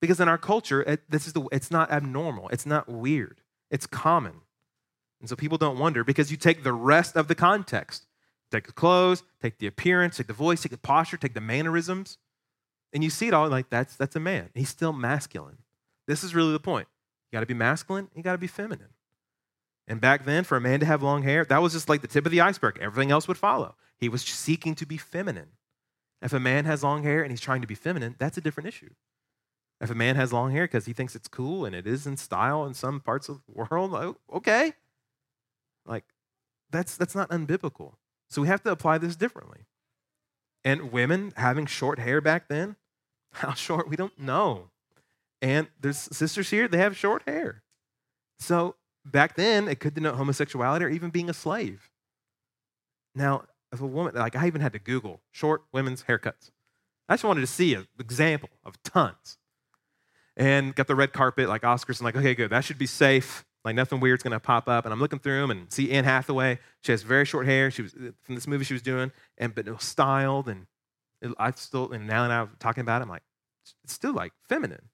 Because 0.00 0.20
in 0.20 0.28
our 0.28 0.38
culture, 0.38 0.82
it, 0.82 1.02
this 1.10 1.26
is 1.26 1.32
the, 1.32 1.46
it's 1.52 1.70
not 1.70 1.90
abnormal. 1.90 2.48
It's 2.48 2.66
not 2.66 2.88
weird. 2.88 3.40
It's 3.70 3.86
common. 3.86 4.42
And 5.20 5.28
so 5.28 5.36
people 5.36 5.58
don't 5.58 5.78
wonder 5.78 6.04
because 6.04 6.30
you 6.30 6.36
take 6.36 6.62
the 6.62 6.72
rest 6.72 7.16
of 7.16 7.28
the 7.28 7.34
context. 7.34 8.06
Take 8.50 8.66
the 8.66 8.72
clothes, 8.72 9.22
take 9.40 9.58
the 9.58 9.66
appearance, 9.66 10.16
take 10.16 10.26
the 10.26 10.32
voice, 10.32 10.62
take 10.62 10.72
the 10.72 10.78
posture, 10.78 11.16
take 11.16 11.34
the 11.34 11.40
mannerisms, 11.40 12.18
and 12.92 13.04
you 13.04 13.10
see 13.10 13.28
it 13.28 13.34
all 13.34 13.48
like 13.48 13.70
that's 13.70 13.94
that's 13.94 14.16
a 14.16 14.20
man. 14.20 14.50
He's 14.54 14.68
still 14.68 14.92
masculine. 14.92 15.58
This 16.08 16.24
is 16.24 16.34
really 16.34 16.52
the 16.52 16.58
point. 16.58 16.88
You 17.30 17.36
got 17.36 17.40
to 17.40 17.46
be 17.46 17.54
masculine, 17.54 18.08
you 18.14 18.22
got 18.22 18.32
to 18.32 18.38
be 18.38 18.48
feminine. 18.48 18.88
And 19.90 20.00
back 20.00 20.24
then, 20.24 20.44
for 20.44 20.56
a 20.56 20.60
man 20.60 20.78
to 20.78 20.86
have 20.86 21.02
long 21.02 21.24
hair, 21.24 21.44
that 21.44 21.60
was 21.60 21.72
just 21.72 21.88
like 21.88 22.00
the 22.00 22.06
tip 22.06 22.24
of 22.24 22.30
the 22.30 22.40
iceberg. 22.40 22.78
Everything 22.80 23.10
else 23.10 23.26
would 23.26 23.36
follow. 23.36 23.74
He 23.98 24.08
was 24.08 24.22
seeking 24.22 24.76
to 24.76 24.86
be 24.86 24.96
feminine. 24.96 25.48
If 26.22 26.32
a 26.32 26.38
man 26.38 26.64
has 26.64 26.84
long 26.84 27.02
hair 27.02 27.22
and 27.22 27.32
he's 27.32 27.40
trying 27.40 27.60
to 27.62 27.66
be 27.66 27.74
feminine, 27.74 28.14
that's 28.16 28.38
a 28.38 28.40
different 28.40 28.68
issue. 28.68 28.90
If 29.80 29.90
a 29.90 29.96
man 29.96 30.14
has 30.14 30.32
long 30.32 30.52
hair 30.52 30.62
because 30.62 30.86
he 30.86 30.92
thinks 30.92 31.16
it's 31.16 31.26
cool 31.26 31.64
and 31.64 31.74
it 31.74 31.88
is 31.88 32.06
in 32.06 32.16
style 32.16 32.64
in 32.66 32.74
some 32.74 33.00
parts 33.00 33.28
of 33.28 33.40
the 33.48 33.52
world, 33.52 33.92
oh, 33.92 34.16
okay, 34.32 34.74
like, 35.84 36.04
that's, 36.70 36.96
that's 36.96 37.16
not 37.16 37.28
unbiblical. 37.30 37.94
So 38.28 38.42
we 38.42 38.46
have 38.46 38.62
to 38.62 38.70
apply 38.70 38.98
this 38.98 39.16
differently. 39.16 39.66
And 40.64 40.92
women 40.92 41.32
having 41.34 41.66
short 41.66 41.98
hair 41.98 42.20
back 42.20 42.46
then, 42.46 42.76
how 43.32 43.54
short, 43.54 43.88
we 43.88 43.96
don't 43.96 44.20
know. 44.20 44.70
And 45.42 45.66
there's 45.80 45.98
sisters 45.98 46.50
here, 46.50 46.68
they 46.68 46.78
have 46.78 46.96
short 46.96 47.24
hair. 47.26 47.64
So 48.38 48.76
back 49.04 49.36
then, 49.36 49.68
it 49.68 49.80
could 49.80 49.94
denote 49.94 50.16
homosexuality 50.16 50.84
or 50.84 50.88
even 50.88 51.10
being 51.10 51.30
a 51.30 51.34
slave. 51.34 51.90
Now, 53.14 53.44
if 53.72 53.80
a 53.80 53.86
woman, 53.86 54.14
like 54.14 54.36
I 54.36 54.46
even 54.46 54.60
had 54.60 54.72
to 54.72 54.78
Google 54.78 55.20
short 55.30 55.62
women's 55.72 56.04
haircuts. 56.04 56.50
I 57.08 57.14
just 57.14 57.24
wanted 57.24 57.40
to 57.40 57.46
see 57.46 57.74
an 57.74 57.86
example 57.98 58.50
of 58.64 58.82
tons. 58.82 59.38
And 60.36 60.74
got 60.74 60.86
the 60.86 60.94
red 60.94 61.12
carpet, 61.12 61.48
like 61.48 61.62
Oscars. 61.62 62.00
I'm 62.00 62.04
like, 62.04 62.16
okay, 62.16 62.34
good. 62.34 62.50
That 62.50 62.64
should 62.64 62.78
be 62.78 62.86
safe. 62.86 63.44
Like 63.64 63.74
nothing 63.74 64.00
weird's 64.00 64.22
gonna 64.22 64.40
pop 64.40 64.68
up. 64.68 64.86
And 64.86 64.92
I'm 64.92 65.00
looking 65.00 65.18
through 65.18 65.40
them 65.40 65.50
and 65.50 65.70
see 65.72 65.90
Anne 65.90 66.04
Hathaway. 66.04 66.58
She 66.82 66.92
has 66.92 67.02
very 67.02 67.24
short 67.24 67.46
hair. 67.46 67.70
She 67.70 67.82
was 67.82 67.94
uh, 67.94 68.12
from 68.22 68.36
this 68.36 68.46
movie 68.46 68.64
she 68.64 68.72
was 68.72 68.82
doing, 68.82 69.12
and 69.36 69.54
but 69.54 69.68
it 69.68 69.72
was 69.72 69.84
styled. 69.84 70.48
And 70.48 70.66
it, 71.20 71.32
I 71.38 71.50
still, 71.50 71.92
and 71.92 72.06
now 72.06 72.24
and 72.24 72.32
I 72.32 72.46
talking 72.58 72.80
about 72.80 73.02
it, 73.02 73.04
I'm 73.04 73.10
like, 73.10 73.22
it's 73.84 73.92
still 73.92 74.14
like 74.14 74.32
feminine. 74.48 74.88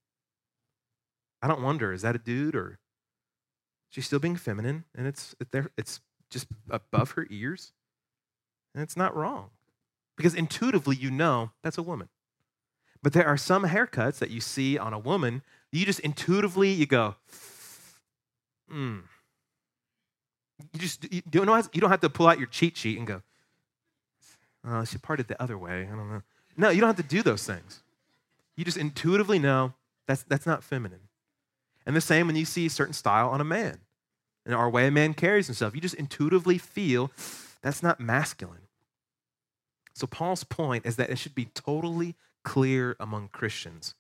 I 1.42 1.49
don't 1.49 1.62
wonder, 1.62 1.92
is 1.92 2.03
that 2.03 2.16
a 2.16 2.19
dude 2.19 2.57
or 2.57 2.79
she's 3.97 4.05
still 4.05 4.19
being 4.19 4.37
feminine 4.37 4.85
and 4.95 5.07
it's 5.07 5.35
it's 5.79 6.01
just 6.29 6.49
above 6.69 7.13
her 7.13 7.27
ears? 7.31 7.73
And 8.75 8.83
it's 8.83 8.97
not 8.97 9.17
wrong. 9.17 9.49
Because 10.19 10.35
intuitively 10.35 10.97
you 10.97 11.11
know 11.11 11.53
that's 11.63 11.79
a 11.79 11.83
woman. 11.83 12.11
But 13.03 13.15
there 13.15 13.27
are 13.27 13.39
some 13.39 13.65
haircuts 13.65 14.19
that 14.19 14.31
you 14.31 14.43
see 14.43 14.77
on 14.77 14.93
a 14.93 14.99
woman, 14.99 15.41
you 15.73 15.87
just 15.87 16.01
intuitively 16.01 16.71
you 16.71 16.85
go, 16.85 17.15
hmm. 18.69 18.99
You 20.75 20.81
just 20.81 21.11
you 21.11 21.23
don't, 21.31 21.47
know, 21.47 21.57
you 21.73 21.81
don't 21.81 21.91
have 21.91 22.01
to 22.01 22.11
pull 22.11 22.27
out 22.27 22.39
your 22.39 22.49
cheat 22.49 22.77
sheet 22.77 22.99
and 22.99 23.07
go, 23.07 23.23
oh, 24.67 24.85
she 24.85 24.99
parted 24.99 25.29
the 25.29 25.43
other 25.43 25.57
way. 25.57 25.89
I 25.91 25.97
don't 25.97 26.11
know. 26.11 26.23
No, 26.55 26.69
you 26.69 26.81
don't 26.83 26.89
have 26.89 26.97
to 26.97 27.03
do 27.03 27.23
those 27.23 27.45
things. 27.45 27.83
You 28.57 28.65
just 28.65 28.77
intuitively 28.77 29.39
know 29.39 29.73
that's, 30.07 30.23
that's 30.25 30.45
not 30.45 30.63
feminine. 30.63 31.09
And 31.87 31.97
the 31.97 32.01
same 32.03 32.27
when 32.27 32.37
you 32.37 32.45
see 32.45 32.67
a 32.67 32.71
certain 32.71 32.95
style 32.95 33.31
on 33.31 33.41
a 33.41 33.45
man 33.45 33.79
and 34.47 34.55
our 34.55 34.71
way 34.71 34.87
a 34.87 34.91
man 34.91 35.13
carries 35.13 35.47
himself. 35.47 35.75
You 35.75 35.81
just 35.81 35.95
intuitively 35.97 36.57
feel 36.57 37.11
that's 37.61 37.83
not 37.83 38.01
masculine. 38.01 38.69
So, 39.95 40.07
Paul's 40.07 40.45
point 40.45 40.87
is 40.87 40.97
that 40.97 41.11
it 41.11 41.19
should 41.19 41.35
be 41.35 41.47
totally 41.47 42.15
clear 42.45 42.97
among 43.01 43.29
Christians 43.29 43.95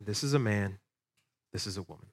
this 0.00 0.22
is 0.22 0.32
a 0.32 0.38
man, 0.38 0.78
this 1.52 1.66
is 1.66 1.76
a 1.76 1.82
woman. 1.82 2.06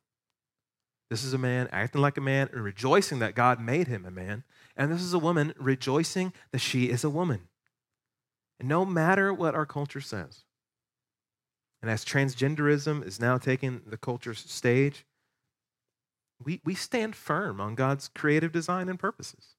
This 1.09 1.23
is 1.23 1.33
a 1.33 1.37
man 1.37 1.69
acting 1.71 2.01
like 2.01 2.17
a 2.17 2.21
man 2.21 2.49
and 2.51 2.63
rejoicing 2.63 3.19
that 3.19 3.35
God 3.35 3.59
made 3.59 3.87
him 3.87 4.05
a 4.05 4.11
man. 4.11 4.43
And 4.75 4.91
this 4.91 5.01
is 5.01 5.13
a 5.13 5.19
woman 5.19 5.53
rejoicing 5.57 6.33
that 6.51 6.59
she 6.59 6.85
is 6.89 7.03
a 7.03 7.09
woman. 7.11 7.41
And 8.59 8.67
no 8.67 8.85
matter 8.85 9.31
what 9.31 9.53
our 9.53 9.67
culture 9.67 10.01
says, 10.01 10.45
and 11.81 11.91
as 11.91 12.03
transgenderism 12.03 13.05
is 13.05 13.19
now 13.19 13.37
taking 13.37 13.81
the 13.85 13.97
culture's 13.97 14.39
stage, 14.39 15.05
we, 16.43 16.61
we 16.63 16.75
stand 16.75 17.15
firm 17.15 17.61
on 17.61 17.75
God's 17.75 18.09
creative 18.09 18.51
design 18.51 18.89
and 18.89 18.99
purposes. 18.99 19.55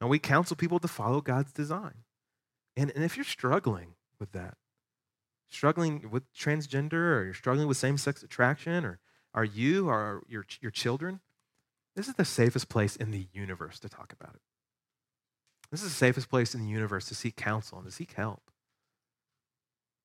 And 0.00 0.08
we 0.08 0.18
counsel 0.18 0.56
people 0.56 0.78
to 0.80 0.88
follow 0.88 1.20
God's 1.20 1.52
design. 1.52 2.04
And, 2.76 2.90
and 2.94 3.04
if 3.04 3.16
you're 3.16 3.24
struggling 3.24 3.94
with 4.18 4.32
that, 4.32 4.56
struggling 5.48 6.10
with 6.10 6.32
transgender 6.34 7.16
or 7.16 7.24
you're 7.24 7.34
struggling 7.34 7.68
with 7.68 7.76
same 7.76 7.98
sex 7.98 8.22
attraction 8.22 8.84
or 8.84 8.98
are 9.34 9.44
you 9.44 9.88
or 9.88 10.22
your, 10.28 10.44
your 10.60 10.70
children, 10.70 11.20
this 11.94 12.08
is 12.08 12.14
the 12.14 12.24
safest 12.24 12.68
place 12.68 12.96
in 12.96 13.10
the 13.10 13.28
universe 13.32 13.78
to 13.80 13.88
talk 13.88 14.12
about 14.18 14.34
it. 14.34 14.40
This 15.70 15.82
is 15.82 15.90
the 15.90 15.96
safest 15.96 16.28
place 16.28 16.54
in 16.54 16.60
the 16.62 16.68
universe 16.68 17.06
to 17.08 17.14
seek 17.14 17.36
counsel 17.36 17.78
and 17.78 17.86
to 17.86 17.92
seek 17.92 18.12
help. 18.12 18.50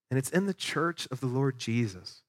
And 0.09 0.17
it's 0.17 0.29
in 0.29 0.45
the 0.45 0.53
church 0.53 1.07
of 1.11 1.19
the 1.19 1.27
Lord 1.27 1.59
Jesus 1.59 2.21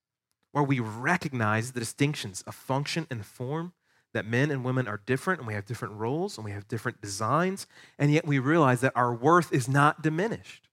where 0.58 0.66
we 0.66 0.80
recognize 0.80 1.70
the 1.70 1.78
distinctions 1.78 2.42
of 2.44 2.52
function 2.52 3.06
and 3.12 3.24
form, 3.24 3.72
that 4.12 4.26
men 4.26 4.50
and 4.50 4.64
women 4.64 4.88
are 4.88 5.00
different 5.06 5.38
and 5.38 5.46
we 5.46 5.54
have 5.54 5.64
different 5.64 5.94
roles 5.94 6.36
and 6.36 6.44
we 6.44 6.50
have 6.50 6.66
different 6.66 7.00
designs, 7.00 7.68
and 7.96 8.12
yet 8.12 8.26
we 8.26 8.40
realize 8.40 8.80
that 8.80 8.92
our 8.96 9.14
worth 9.14 9.52
is 9.52 9.68
not 9.68 10.02
diminished. 10.02 10.66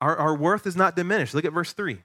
Our, 0.00 0.16
our 0.16 0.36
worth 0.36 0.68
is 0.68 0.76
not 0.76 0.94
diminished. 0.94 1.34
Look 1.34 1.44
at 1.44 1.52
verse 1.52 1.72
3. 1.72 1.98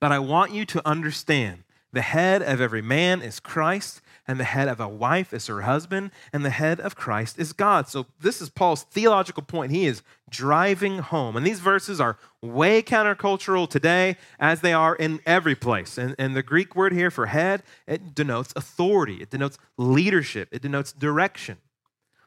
But 0.00 0.10
I 0.10 0.20
want 0.20 0.52
you 0.52 0.64
to 0.64 0.88
understand 0.88 1.64
the 1.92 2.02
head 2.02 2.42
of 2.42 2.60
every 2.60 2.82
man 2.82 3.20
is 3.20 3.40
Christ, 3.40 4.00
and 4.28 4.38
the 4.38 4.44
head 4.44 4.68
of 4.68 4.78
a 4.78 4.88
wife 4.88 5.32
is 5.34 5.48
her 5.48 5.62
husband, 5.62 6.12
and 6.32 6.44
the 6.44 6.50
head 6.50 6.78
of 6.78 6.94
Christ 6.94 7.36
is 7.38 7.52
God. 7.52 7.88
So, 7.88 8.06
this 8.20 8.40
is 8.40 8.48
Paul's 8.48 8.84
theological 8.84 9.42
point. 9.42 9.72
He 9.72 9.86
is 9.86 10.02
driving 10.28 10.98
home. 10.98 11.36
And 11.36 11.44
these 11.44 11.58
verses 11.58 12.00
are 12.00 12.16
way 12.40 12.80
countercultural 12.80 13.68
today 13.68 14.16
as 14.38 14.60
they 14.60 14.72
are 14.72 14.94
in 14.94 15.20
every 15.26 15.56
place. 15.56 15.98
And, 15.98 16.14
and 16.16 16.36
the 16.36 16.44
Greek 16.44 16.76
word 16.76 16.92
here 16.92 17.10
for 17.10 17.26
head, 17.26 17.64
it 17.88 18.14
denotes 18.14 18.52
authority, 18.54 19.16
it 19.16 19.30
denotes 19.30 19.58
leadership, 19.76 20.48
it 20.52 20.62
denotes 20.62 20.92
direction. 20.92 21.58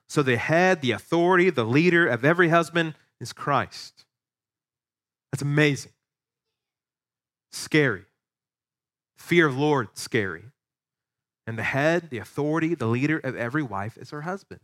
So, 0.10 0.21
the 0.23 0.38
head, 0.38 0.82
the 0.82 0.91
authority, 0.91 1.49
the 1.49 1.63
leader 1.63 2.06
of 2.06 2.26
every 2.26 2.49
husband 2.49 2.95
is 3.21 3.32
Christ. 3.32 4.04
That's 5.32 5.41
amazing. 5.41 5.93
Scary. 7.52 8.04
Fear 9.23 9.47
of 9.47 9.57
Lord, 9.57 9.88
scary. 9.93 10.43
And 11.47 11.57
the 11.57 11.63
head, 11.63 12.09
the 12.09 12.17
authority, 12.17 12.75
the 12.75 12.88
leader 12.88 13.19
of 13.19 13.38
every 13.38 13.63
wife 13.63 13.97
is 13.97 14.09
her 14.09 14.23
husband. 14.23 14.59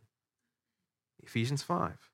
Ephesians 1.24 1.63
5. 1.63 2.12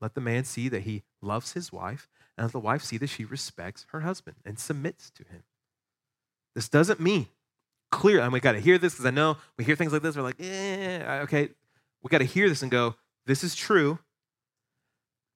Let 0.00 0.16
the 0.16 0.20
man 0.20 0.42
see 0.42 0.68
that 0.68 0.82
he 0.82 1.04
loves 1.22 1.52
his 1.52 1.72
wife, 1.72 2.08
and 2.36 2.44
let 2.44 2.52
the 2.52 2.58
wife 2.58 2.82
see 2.82 2.98
that 2.98 3.06
she 3.06 3.24
respects 3.24 3.86
her 3.92 4.00
husband 4.00 4.38
and 4.44 4.58
submits 4.58 5.10
to 5.10 5.22
him. 5.22 5.44
This 6.56 6.68
doesn't 6.68 6.98
mean 6.98 7.28
clear, 7.92 8.18
and 8.18 8.32
we 8.32 8.40
got 8.40 8.52
to 8.52 8.60
hear 8.60 8.78
this 8.78 8.94
because 8.94 9.06
I 9.06 9.10
know 9.10 9.36
we 9.56 9.62
hear 9.62 9.76
things 9.76 9.92
like 9.92 10.02
this, 10.02 10.16
we're 10.16 10.22
like, 10.22 10.40
eh, 10.40 11.20
okay. 11.22 11.50
We 12.02 12.08
got 12.08 12.18
to 12.18 12.24
hear 12.24 12.48
this 12.48 12.62
and 12.62 12.70
go, 12.70 12.96
this 13.26 13.44
is 13.44 13.54
true. 13.54 14.00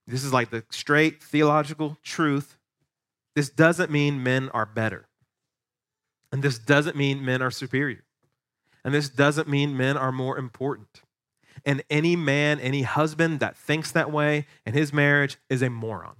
This 0.08 0.24
is 0.24 0.32
like 0.32 0.50
the 0.50 0.64
straight 0.70 1.22
theological 1.22 1.96
truth. 2.02 2.58
This 3.36 3.50
doesn't 3.50 3.92
mean 3.92 4.24
men 4.24 4.48
are 4.48 4.66
better. 4.66 5.06
And 6.32 6.42
this 6.42 6.58
doesn't 6.58 6.96
mean 6.96 7.24
men 7.24 7.42
are 7.42 7.50
superior. 7.50 8.04
And 8.84 8.94
this 8.94 9.08
doesn't 9.08 9.48
mean 9.48 9.76
men 9.76 9.96
are 9.96 10.12
more 10.12 10.38
important. 10.38 11.02
And 11.64 11.82
any 11.90 12.16
man, 12.16 12.60
any 12.60 12.82
husband 12.82 13.40
that 13.40 13.56
thinks 13.56 13.90
that 13.92 14.10
way 14.10 14.46
in 14.64 14.72
his 14.72 14.92
marriage 14.92 15.36
is 15.48 15.62
a 15.62 15.68
moron 15.68 16.16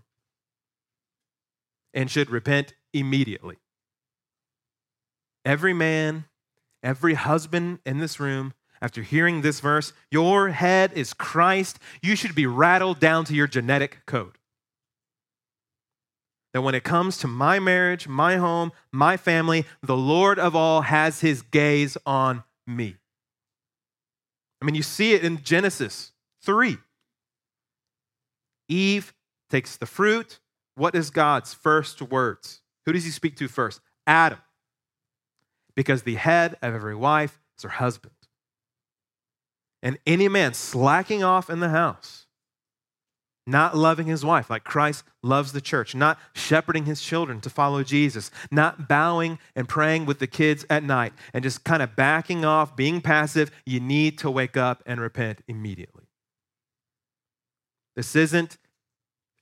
and 1.95 2.11
should 2.11 2.31
repent 2.31 2.75
immediately. 2.93 3.57
Every 5.45 5.73
man, 5.73 6.27
every 6.83 7.15
husband 7.15 7.79
in 7.87 7.99
this 7.99 8.21
room, 8.21 8.53
after 8.83 9.03
hearing 9.03 9.43
this 9.43 9.61
verse, 9.61 9.93
your 10.11 10.51
head 10.51 10.93
is 10.95 11.15
Christ, 11.15 11.79
you 12.03 12.17
should 12.17 12.35
be 12.35 12.47
rattled 12.47 13.01
down 13.01 13.25
to 13.27 13.35
your 13.35 13.47
genetic 13.47 14.01
code. 14.07 14.39
That 16.53 16.63
when 16.63 16.75
it 16.75 16.83
comes 16.83 17.19
to 17.19 17.29
my 17.29 17.59
marriage, 17.59 18.09
my 18.09 18.37
home, 18.37 18.73
my 18.91 19.17
family, 19.17 19.67
the 19.83 19.97
Lord 19.97 20.39
of 20.39 20.57
all 20.57 20.83
has 20.83 21.21
his 21.21 21.43
gaze 21.43 21.97
on 22.05 22.43
me. 22.67 22.97
I 24.61 24.65
mean, 24.65 24.75
you 24.75 24.83
see 24.83 25.15
it 25.15 25.25
in 25.25 25.43
Genesis 25.43 26.13
3. 26.43 26.77
Eve 28.69 29.15
takes 29.49 29.77
the 29.77 29.87
fruit. 29.87 30.39
What 30.75 30.95
is 30.95 31.11
God's 31.11 31.55
first 31.55 32.03
words? 32.03 32.61
Who 32.87 32.93
does 32.93 33.05
he 33.05 33.11
speak 33.11 33.37
to 33.37 33.49
first? 33.49 33.81
Adam. 34.07 34.39
Because 35.75 36.03
the 36.03 36.17
head 36.17 36.57
of 36.63 36.75
every 36.75 36.95
wife 36.95 37.41
is 37.57 37.63
her 37.63 37.69
husband. 37.71 38.15
And 39.83 39.99
any 40.07 40.29
man 40.29 40.55
slacking 40.55 41.25
off 41.25 41.49
in 41.49 41.61
the 41.61 41.71
house 41.71 42.27
not 43.51 43.77
loving 43.77 44.07
his 44.07 44.25
wife 44.25 44.49
like 44.49 44.65
Christ 44.65 45.05
loves 45.23 45.53
the 45.53 45.61
church, 45.61 45.95
not 45.95 46.19
shepherding 46.33 46.87
his 46.87 47.03
children 47.03 47.41
to 47.43 47.51
follow 47.51 47.83
Jesus, 47.83 48.31
not 48.51 48.89
bowing 48.89 49.39
and 49.55 49.69
praying 49.69 50.07
with 50.07 50.19
the 50.19 50.27
kids 50.27 50.65
at 50.71 50.83
night, 50.83 51.13
and 51.35 51.43
just 51.43 51.65
kind 51.65 51.83
of 51.83 51.97
backing 51.97 52.45
off, 52.45 52.77
being 52.77 53.01
passive, 53.01 53.51
you 53.67 53.81
need 53.81 54.19
to 54.19 54.31
wake 54.31 54.57
up 54.57 54.83
and 54.87 55.01
repent 55.01 55.43
immediately. 55.49 56.05
This 57.97 58.17
isn't 58.17 58.57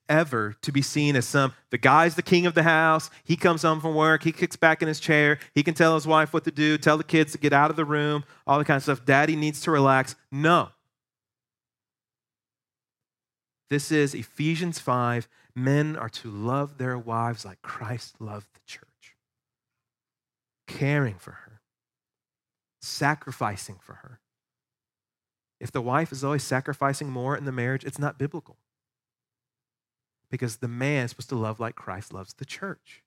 ever 0.09 0.55
to 0.63 0.73
be 0.73 0.81
seen 0.81 1.15
as 1.17 1.27
some, 1.27 1.53
the 1.71 1.79
guy's 1.79 2.15
the 2.15 2.23
king 2.23 2.47
of 2.47 2.55
the 2.55 2.63
house, 2.63 3.11
he 3.25 3.37
comes 3.37 3.63
home 3.63 3.81
from 3.81 3.95
work, 3.95 4.23
he 4.23 4.33
kicks 4.33 4.57
back 4.57 4.81
in 4.81 4.89
his 4.89 5.01
chair, 5.01 5.39
he 5.55 5.63
can 5.63 5.75
tell 5.75 5.95
his 5.95 6.07
wife 6.07 6.33
what 6.33 6.45
to 6.45 6.51
do, 6.51 6.79
tell 6.79 6.97
the 6.97 7.05
kids 7.05 7.33
to 7.33 7.39
get 7.39 7.53
out 7.53 7.71
of 7.71 7.77
the 7.77 7.85
room, 7.85 8.25
all 8.47 8.59
that 8.59 8.65
kind 8.65 8.79
of 8.79 8.83
stuff. 8.83 9.05
Daddy 9.05 9.37
needs 9.37 9.61
to 9.63 9.71
relax. 9.71 10.17
No. 10.33 10.71
This 13.71 13.93
is 13.93 14.15
Ephesians 14.15 14.79
5. 14.79 15.29
Men 15.55 15.97
are 15.97 16.09
to 16.09 16.31
love 16.31 16.79
their 16.79 16.97
wives 16.97 17.45
like 17.45 17.61
Christ 17.63 18.21
loved 18.21 18.55
the 18.55 18.61
church, 18.65 19.17
caring 20.67 21.17
for 21.17 21.33
her, 21.33 21.61
sacrificing 22.81 23.77
for 23.81 23.95
her. 23.95 24.21
If 25.61 25.73
the 25.73 25.83
wife 25.83 26.13
is 26.13 26.23
always 26.23 26.45
sacrificing 26.45 27.11
more 27.11 27.37
in 27.37 27.45
the 27.45 27.53
marriage, 27.53 27.85
it's 27.85 27.99
not 27.99 28.19
biblical. 28.19 28.57
Because 30.31 30.59
the 30.59 30.69
man 30.69 31.07
is 31.07 31.11
supposed 31.11 31.31
to 31.31 31.37
love 31.37 31.59
like 31.59 31.75
Christ 31.75 32.13
loves 32.13 32.35
the 32.35 32.45
church. 32.45 33.03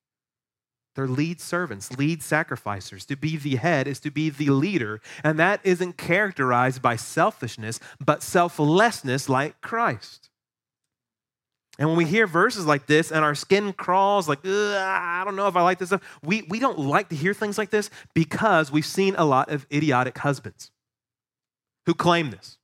They're 0.96 1.08
lead 1.08 1.40
servants, 1.40 1.98
lead 1.98 2.22
sacrificers. 2.22 3.06
To 3.06 3.16
be 3.16 3.38
the 3.38 3.56
head 3.56 3.88
is 3.88 4.02
to 4.02 4.12
be 4.12 4.30
the 4.30 4.50
leader, 4.50 5.00
and 5.24 5.40
that 5.40 5.62
isn't 5.64 5.96
characterized 5.96 6.82
by 6.82 6.98
selfishness, 6.98 7.80
but 8.02 8.22
selflessness 8.22 9.30
like 9.30 9.62
Christ. 9.62 10.31
And 11.82 11.90
when 11.90 11.98
we 11.98 12.06
hear 12.06 12.28
verses 12.28 12.68
like 12.68 12.86
this 12.86 13.12
and 13.12 13.26
our 13.26 13.34
skin 13.34 13.74
crawls, 13.74 14.30
like, 14.30 14.46
I 14.46 15.24
don't 15.26 15.36
know 15.36 15.48
if 15.48 15.56
I 15.56 15.64
like 15.64 15.80
this 15.80 15.90
stuff, 15.90 16.04
we, 16.22 16.44
we 16.44 16.60
don't 16.60 16.78
like 16.78 17.10
to 17.10 17.16
hear 17.16 17.34
things 17.34 17.58
like 17.58 17.72
this 17.72 17.90
because 18.14 18.72
we've 18.72 18.86
seen 18.86 19.16
a 19.18 19.26
lot 19.26 19.50
of 19.50 19.66
idiotic 19.74 20.20
husbands 20.20 20.70
who 21.88 21.96
claim 21.96 22.30
this. 22.30 22.60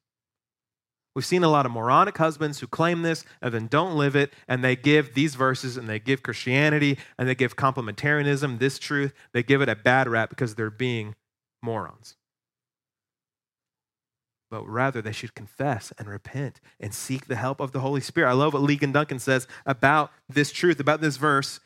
We've 1.15 1.25
seen 1.25 1.43
a 1.43 1.49
lot 1.49 1.65
of 1.65 1.71
moronic 1.71 2.15
husbands 2.15 2.59
who 2.59 2.67
claim 2.67 3.01
this 3.01 3.25
and 3.41 3.51
then 3.51 3.65
don't 3.65 3.97
live 3.97 4.15
it, 4.15 4.33
and 4.47 4.63
they 4.63 4.75
give 4.75 5.15
these 5.15 5.33
verses 5.33 5.77
and 5.77 5.89
they 5.89 5.97
give 5.97 6.21
Christianity 6.21 6.99
and 7.17 7.27
they 7.27 7.33
give 7.33 7.55
complementarianism 7.55 8.59
this 8.59 8.77
truth. 8.77 9.15
They 9.33 9.41
give 9.41 9.63
it 9.63 9.67
a 9.67 9.75
bad 9.75 10.07
rap 10.07 10.29
because 10.29 10.53
they're 10.53 10.69
being 10.69 11.15
morons. 11.63 12.15
But 14.49 14.65
rather, 14.67 15.01
they 15.01 15.11
should 15.11 15.35
confess 15.35 15.91
and 15.97 16.07
repent 16.07 16.61
and 16.79 16.93
seek 16.93 17.27
the 17.27 17.35
help 17.35 17.59
of 17.59 17.73
the 17.73 17.81
Holy 17.81 18.01
Spirit. 18.01 18.29
I 18.29 18.33
love 18.33 18.53
what 18.53 18.63
Ligon 18.63 18.93
Duncan 18.93 19.19
says 19.19 19.47
about 19.65 20.11
this 20.29 20.51
truth, 20.51 20.79
about 20.79 21.01
this 21.01 21.17
verse 21.17 21.59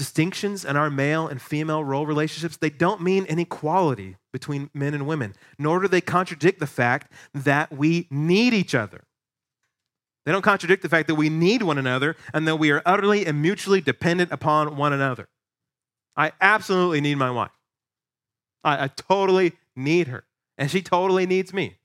distinctions 0.00 0.64
in 0.64 0.76
our 0.78 0.88
male 0.88 1.28
and 1.28 1.42
female 1.42 1.84
role 1.84 2.06
relationships, 2.06 2.56
they 2.56 2.70
don't 2.70 3.02
mean 3.02 3.26
inequality 3.26 4.16
between 4.32 4.70
men 4.72 4.94
and 4.94 5.06
women, 5.06 5.34
nor 5.58 5.78
do 5.78 5.88
they 5.88 6.00
contradict 6.00 6.58
the 6.58 6.66
fact 6.66 7.12
that 7.34 7.70
we 7.70 8.06
need 8.10 8.54
each 8.54 8.74
other. 8.74 9.04
They 10.24 10.32
don't 10.32 10.40
contradict 10.40 10.82
the 10.82 10.88
fact 10.88 11.06
that 11.08 11.16
we 11.16 11.28
need 11.28 11.62
one 11.62 11.76
another 11.76 12.16
and 12.32 12.48
that 12.48 12.56
we 12.56 12.70
are 12.70 12.80
utterly 12.86 13.26
and 13.26 13.42
mutually 13.42 13.82
dependent 13.82 14.32
upon 14.32 14.78
one 14.78 14.94
another. 14.94 15.28
I 16.16 16.32
absolutely 16.40 17.02
need 17.02 17.16
my 17.16 17.30
wife. 17.30 17.50
I, 18.64 18.84
I 18.84 18.88
totally 18.88 19.52
need 19.76 20.08
her, 20.08 20.24
and 20.56 20.70
she 20.70 20.80
totally 20.80 21.26
needs 21.26 21.52
me. 21.52 21.76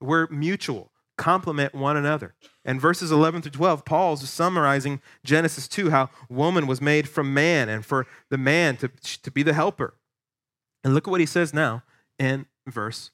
We're 0.00 0.26
mutual 0.28 0.90
complement 1.20 1.74
one 1.74 1.98
another. 1.98 2.34
And 2.64 2.80
verses 2.80 3.12
11 3.12 3.42
through 3.42 3.50
12, 3.50 3.84
Paul's 3.84 4.26
summarizing 4.28 5.02
Genesis 5.22 5.68
2, 5.68 5.90
how 5.90 6.08
woman 6.30 6.66
was 6.66 6.80
made 6.80 7.06
from 7.06 7.34
man 7.34 7.68
and 7.68 7.84
for 7.84 8.06
the 8.30 8.38
man 8.38 8.78
to, 8.78 8.88
to 8.88 9.30
be 9.30 9.42
the 9.42 9.52
helper. 9.52 9.94
And 10.82 10.94
look 10.94 11.06
at 11.06 11.10
what 11.10 11.20
he 11.20 11.26
says 11.26 11.52
now 11.52 11.82
in 12.18 12.46
verse 12.66 13.10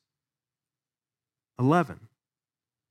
11. 1.59 2.09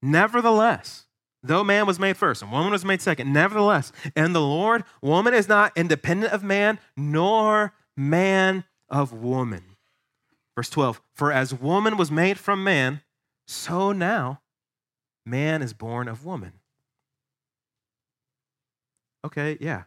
Nevertheless, 0.02 1.06
though 1.42 1.64
man 1.64 1.86
was 1.88 1.98
made 1.98 2.18
first 2.18 2.42
and 2.42 2.52
woman 2.52 2.74
was 2.74 2.84
made 2.84 3.02
second, 3.02 3.32
nevertheless, 3.32 3.94
and 4.18 4.36
the 4.36 4.42
Lord, 4.42 4.84
woman 5.02 5.34
is 5.34 5.48
not 5.48 5.72
independent 5.78 6.34
of 6.34 6.44
man, 6.44 6.78
nor 6.98 7.74
man 7.96 8.66
of 8.90 9.14
woman. 9.14 9.64
Verse 10.58 10.70
12, 10.70 11.02
for 11.14 11.32
as 11.32 11.54
woman 11.54 11.96
was 11.96 12.12
made 12.12 12.38
from 12.38 12.66
man, 12.66 13.02
so 13.48 13.92
now 13.92 14.42
man 15.26 15.62
is 15.62 15.74
born 15.74 16.08
of 16.08 16.26
woman. 16.26 16.54
Okay, 19.26 19.58
yeah. 19.60 19.84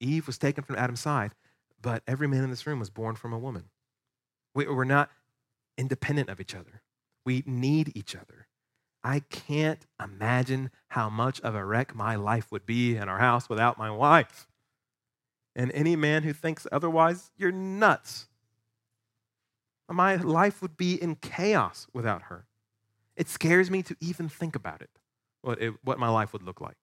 Eve 0.00 0.26
was 0.26 0.38
taken 0.38 0.64
from 0.64 0.76
Adam's 0.76 1.00
side, 1.00 1.32
but 1.80 2.02
every 2.06 2.26
man 2.26 2.42
in 2.42 2.50
this 2.50 2.66
room 2.66 2.80
was 2.80 2.90
born 2.90 3.14
from 3.14 3.32
a 3.32 3.38
woman. 3.38 3.70
We, 4.54 4.66
we're 4.66 4.84
not 4.84 5.10
independent 5.78 6.28
of 6.28 6.40
each 6.40 6.54
other, 6.54 6.82
we 7.24 7.42
need 7.46 7.92
each 7.96 8.14
other. 8.14 8.48
I 9.04 9.20
can't 9.30 9.84
imagine 10.02 10.70
how 10.88 11.10
much 11.10 11.40
of 11.40 11.56
a 11.56 11.64
wreck 11.64 11.94
my 11.94 12.14
life 12.14 12.52
would 12.52 12.64
be 12.64 12.96
in 12.96 13.08
our 13.08 13.18
house 13.18 13.48
without 13.48 13.76
my 13.76 13.90
wife. 13.90 14.46
And 15.56 15.72
any 15.72 15.96
man 15.96 16.22
who 16.22 16.32
thinks 16.32 16.68
otherwise, 16.70 17.30
you're 17.36 17.52
nuts. 17.52 18.28
My 19.90 20.14
life 20.16 20.62
would 20.62 20.76
be 20.76 20.94
in 20.94 21.16
chaos 21.16 21.88
without 21.92 22.22
her. 22.22 22.46
It 23.16 23.28
scares 23.28 23.70
me 23.70 23.82
to 23.82 23.96
even 24.00 24.28
think 24.28 24.56
about 24.56 24.80
it, 24.80 24.90
what, 25.42 25.60
it, 25.60 25.74
what 25.84 25.98
my 25.98 26.08
life 26.08 26.32
would 26.32 26.42
look 26.42 26.60
like. 26.60 26.76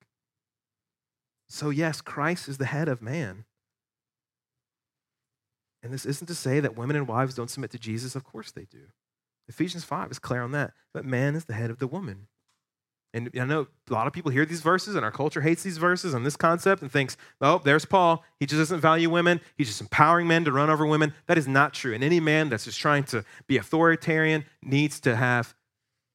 So, 1.48 1.70
yes, 1.70 2.00
Christ 2.00 2.48
is 2.48 2.58
the 2.58 2.66
head 2.66 2.88
of 2.88 3.02
man. 3.02 3.44
And 5.82 5.92
this 5.92 6.06
isn't 6.06 6.26
to 6.26 6.34
say 6.34 6.60
that 6.60 6.76
women 6.76 6.96
and 6.96 7.08
wives 7.08 7.34
don't 7.34 7.50
submit 7.50 7.70
to 7.72 7.78
Jesus. 7.78 8.14
Of 8.14 8.22
course 8.22 8.52
they 8.52 8.66
do. 8.70 8.82
Ephesians 9.48 9.82
5 9.82 10.12
is 10.12 10.18
clear 10.18 10.42
on 10.42 10.52
that. 10.52 10.72
But 10.94 11.04
man 11.04 11.34
is 11.34 11.46
the 11.46 11.54
head 11.54 11.70
of 11.70 11.78
the 11.78 11.86
woman. 11.86 12.28
And 13.12 13.30
I 13.34 13.44
know 13.44 13.66
a 13.88 13.92
lot 13.92 14.06
of 14.06 14.12
people 14.12 14.30
hear 14.30 14.46
these 14.46 14.60
verses, 14.60 14.94
and 14.94 15.04
our 15.04 15.10
culture 15.10 15.40
hates 15.40 15.64
these 15.64 15.78
verses 15.78 16.14
and 16.14 16.24
this 16.24 16.36
concept 16.36 16.80
and 16.80 16.92
thinks, 16.92 17.16
oh, 17.40 17.60
there's 17.64 17.84
Paul. 17.84 18.24
He 18.38 18.46
just 18.46 18.60
doesn't 18.60 18.80
value 18.80 19.10
women. 19.10 19.40
He's 19.56 19.66
just 19.66 19.80
empowering 19.80 20.28
men 20.28 20.44
to 20.44 20.52
run 20.52 20.70
over 20.70 20.86
women. 20.86 21.12
That 21.26 21.36
is 21.36 21.48
not 21.48 21.74
true. 21.74 21.92
And 21.92 22.04
any 22.04 22.20
man 22.20 22.50
that's 22.50 22.66
just 22.66 22.78
trying 22.78 23.02
to 23.04 23.24
be 23.48 23.56
authoritarian 23.56 24.44
needs 24.62 25.00
to 25.00 25.16
have 25.16 25.56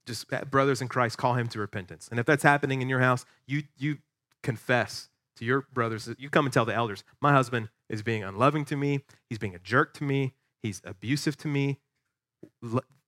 just 0.06 0.32
uh, 0.32 0.46
brothers 0.46 0.82
in 0.82 0.88
Christ 0.88 1.18
call 1.18 1.34
him 1.34 1.48
to 1.50 1.60
repentance. 1.60 2.08
And 2.10 2.20
if 2.20 2.26
that's 2.26 2.44
happening 2.44 2.82
in 2.82 2.90
your 2.90 3.00
house, 3.00 3.26
you, 3.48 3.64
you 3.78 3.98
confess 4.44 5.10
to 5.38 5.46
your 5.46 5.68
brothers. 5.74 6.10
You 6.18 6.30
come 6.30 6.46
and 6.46 6.54
tell 6.54 6.66
the 6.66 6.74
elders, 6.74 7.04
my 7.22 7.32
husband 7.32 7.70
is 7.90 8.02
being 8.02 8.24
unloving 8.24 8.66
to 8.66 8.76
me. 8.76 9.04
He's 9.30 9.38
being 9.38 9.56
a 9.56 9.60
jerk 9.60 9.94
to 9.96 10.04
me. 10.04 10.34
He's 10.62 10.82
abusive 10.84 11.38
to 11.38 11.48
me. 11.48 11.80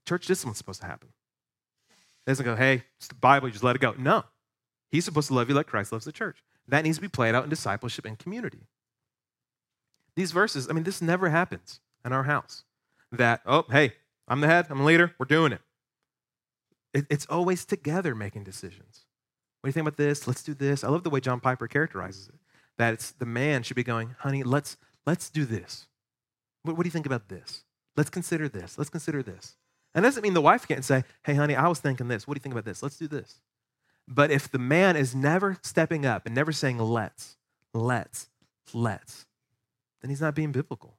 Church 0.06 0.28
discipline's 0.28 0.58
supposed 0.58 0.82
to 0.82 0.88
happen. 0.88 1.10
It 1.90 2.30
doesn't 2.32 2.46
go, 2.46 2.56
hey, 2.56 2.84
it's 2.98 3.08
the 3.08 3.16
Bible, 3.16 3.48
you 3.48 3.54
just 3.54 3.64
let 3.64 3.76
it 3.76 3.80
go. 3.80 3.94
No. 3.98 4.26
He's 4.92 5.06
supposed 5.06 5.28
to 5.30 5.34
love 5.34 5.50
you 5.50 5.56
like 5.56 5.68
Christ 5.68 5.92
loves 5.92 6.06
the 6.06 6.12
church. 6.12 6.44
That 6.68 6.84
needs 6.84 6.98
to 6.98 7.02
be 7.02 7.08
played 7.08 7.36
out 7.36 7.44
in 7.44 7.50
discipleship 7.50 8.06
and 8.06 8.20
community. 8.20 8.68
These 10.16 10.32
verses, 10.32 10.68
I 10.70 10.74
mean, 10.74 10.84
this 10.84 11.02
never 11.02 11.30
happens 11.30 11.80
in 12.04 12.12
our 12.12 12.24
house. 12.24 12.64
That, 13.12 13.42
oh, 13.46 13.66
hey, 13.70 13.94
I'm 14.28 14.42
the 14.42 14.48
head, 14.48 14.68
I'm 14.70 14.80
the 14.80 14.84
leader, 14.84 15.14
we're 15.18 15.26
doing 15.26 15.54
it. 15.54 15.62
It's 16.94 17.26
always 17.28 17.66
together 17.66 18.16
making 18.16 18.44
decisions. 18.44 19.06
What 19.62 19.68
do 19.68 19.70
you 19.70 19.74
think 19.74 19.88
about 19.88 19.98
this? 19.98 20.28
Let's 20.28 20.44
do 20.44 20.54
this. 20.54 20.84
I 20.84 20.90
love 20.90 21.04
the 21.04 21.10
way 21.10 21.20
John 21.20 21.40
Piper 21.40 21.68
characterizes 21.68 22.30
it. 22.30 22.36
That 22.78 22.94
it's 22.94 23.12
the 23.12 23.26
man 23.26 23.64
should 23.64 23.76
be 23.76 23.84
going, 23.84 24.16
honey, 24.20 24.44
let's 24.44 24.78
let's 25.06 25.30
do 25.30 25.46
this. 25.46 25.88
What, 26.64 26.78
what 26.78 26.84
do 26.84 26.88
you 26.88 26.92
think 26.92 27.06
about 27.06 27.30
this? 27.30 27.64
Let's 27.96 28.10
consider 28.10 28.48
this. 28.48 28.78
Let's 28.78 28.90
consider 28.90 29.24
this. 29.24 29.56
And 29.96 30.06
that 30.06 30.10
doesn't 30.10 30.22
mean 30.22 30.36
the 30.36 30.42
wife 30.42 30.68
can't 30.68 30.86
say, 30.86 31.04
hey, 31.24 31.34
honey, 31.34 31.56
I 31.56 31.68
was 31.68 31.80
thinking 31.80 32.08
this. 32.08 32.28
What 32.28 32.36
do 32.36 32.40
you 32.40 32.44
think 32.44 32.54
about 32.54 32.66
this? 32.66 32.84
Let's 32.84 32.98
do 32.98 33.08
this. 33.08 33.42
But 34.08 34.32
if 34.32 34.50
the 34.50 34.60
man 34.60 34.96
is 34.96 35.16
never 35.16 35.58
stepping 35.64 36.06
up 36.06 36.26
and 36.26 36.36
never 36.36 36.52
saying, 36.52 36.78
let's, 36.78 37.36
let's, 37.74 38.30
let's, 38.74 39.26
then 40.02 40.10
he's 40.10 40.22
not 40.22 40.36
being 40.36 40.52
biblical. 40.52 40.98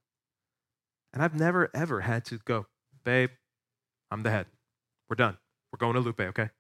And 1.12 1.22
I've 1.22 1.34
never, 1.34 1.70
ever 1.72 2.00
had 2.00 2.24
to 2.26 2.38
go, 2.44 2.66
babe, 3.04 3.30
I'm 4.10 4.22
the 4.24 4.30
head. 4.30 4.46
We're 5.08 5.16
done. 5.16 5.38
We're 5.72 5.78
going 5.78 5.94
to 5.94 6.00
Lupe, 6.00 6.20
okay? 6.20 6.50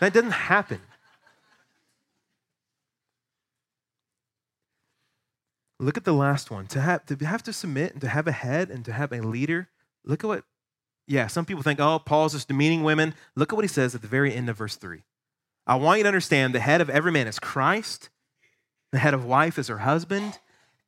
that 0.00 0.12
doesn't 0.12 0.30
happen. 0.30 0.80
Look 5.78 5.96
at 5.96 6.04
the 6.04 6.12
last 6.12 6.50
one. 6.50 6.66
To 6.68 6.80
have, 6.80 7.04
to 7.06 7.16
have 7.26 7.42
to 7.44 7.52
submit 7.52 7.92
and 7.92 8.00
to 8.00 8.08
have 8.08 8.26
a 8.26 8.32
head 8.32 8.70
and 8.70 8.84
to 8.84 8.92
have 8.92 9.12
a 9.12 9.20
leader. 9.20 9.68
Look 10.04 10.24
at 10.24 10.28
what, 10.28 10.44
yeah, 11.06 11.26
some 11.26 11.44
people 11.44 11.62
think, 11.62 11.80
oh, 11.80 11.98
Paul's 11.98 12.32
just 12.32 12.48
demeaning 12.48 12.82
women. 12.82 13.14
Look 13.34 13.52
at 13.52 13.56
what 13.56 13.64
he 13.64 13.68
says 13.68 13.94
at 13.94 14.02
the 14.02 14.08
very 14.08 14.34
end 14.34 14.48
of 14.48 14.56
verse 14.56 14.76
3. 14.76 15.02
I 15.66 15.74
want 15.76 15.98
you 15.98 16.04
to 16.04 16.08
understand 16.08 16.54
the 16.54 16.60
head 16.60 16.80
of 16.80 16.88
every 16.88 17.12
man 17.12 17.26
is 17.26 17.38
Christ, 17.38 18.08
the 18.92 18.98
head 18.98 19.14
of 19.14 19.24
wife 19.24 19.58
is 19.58 19.68
her 19.68 19.78
husband, 19.78 20.38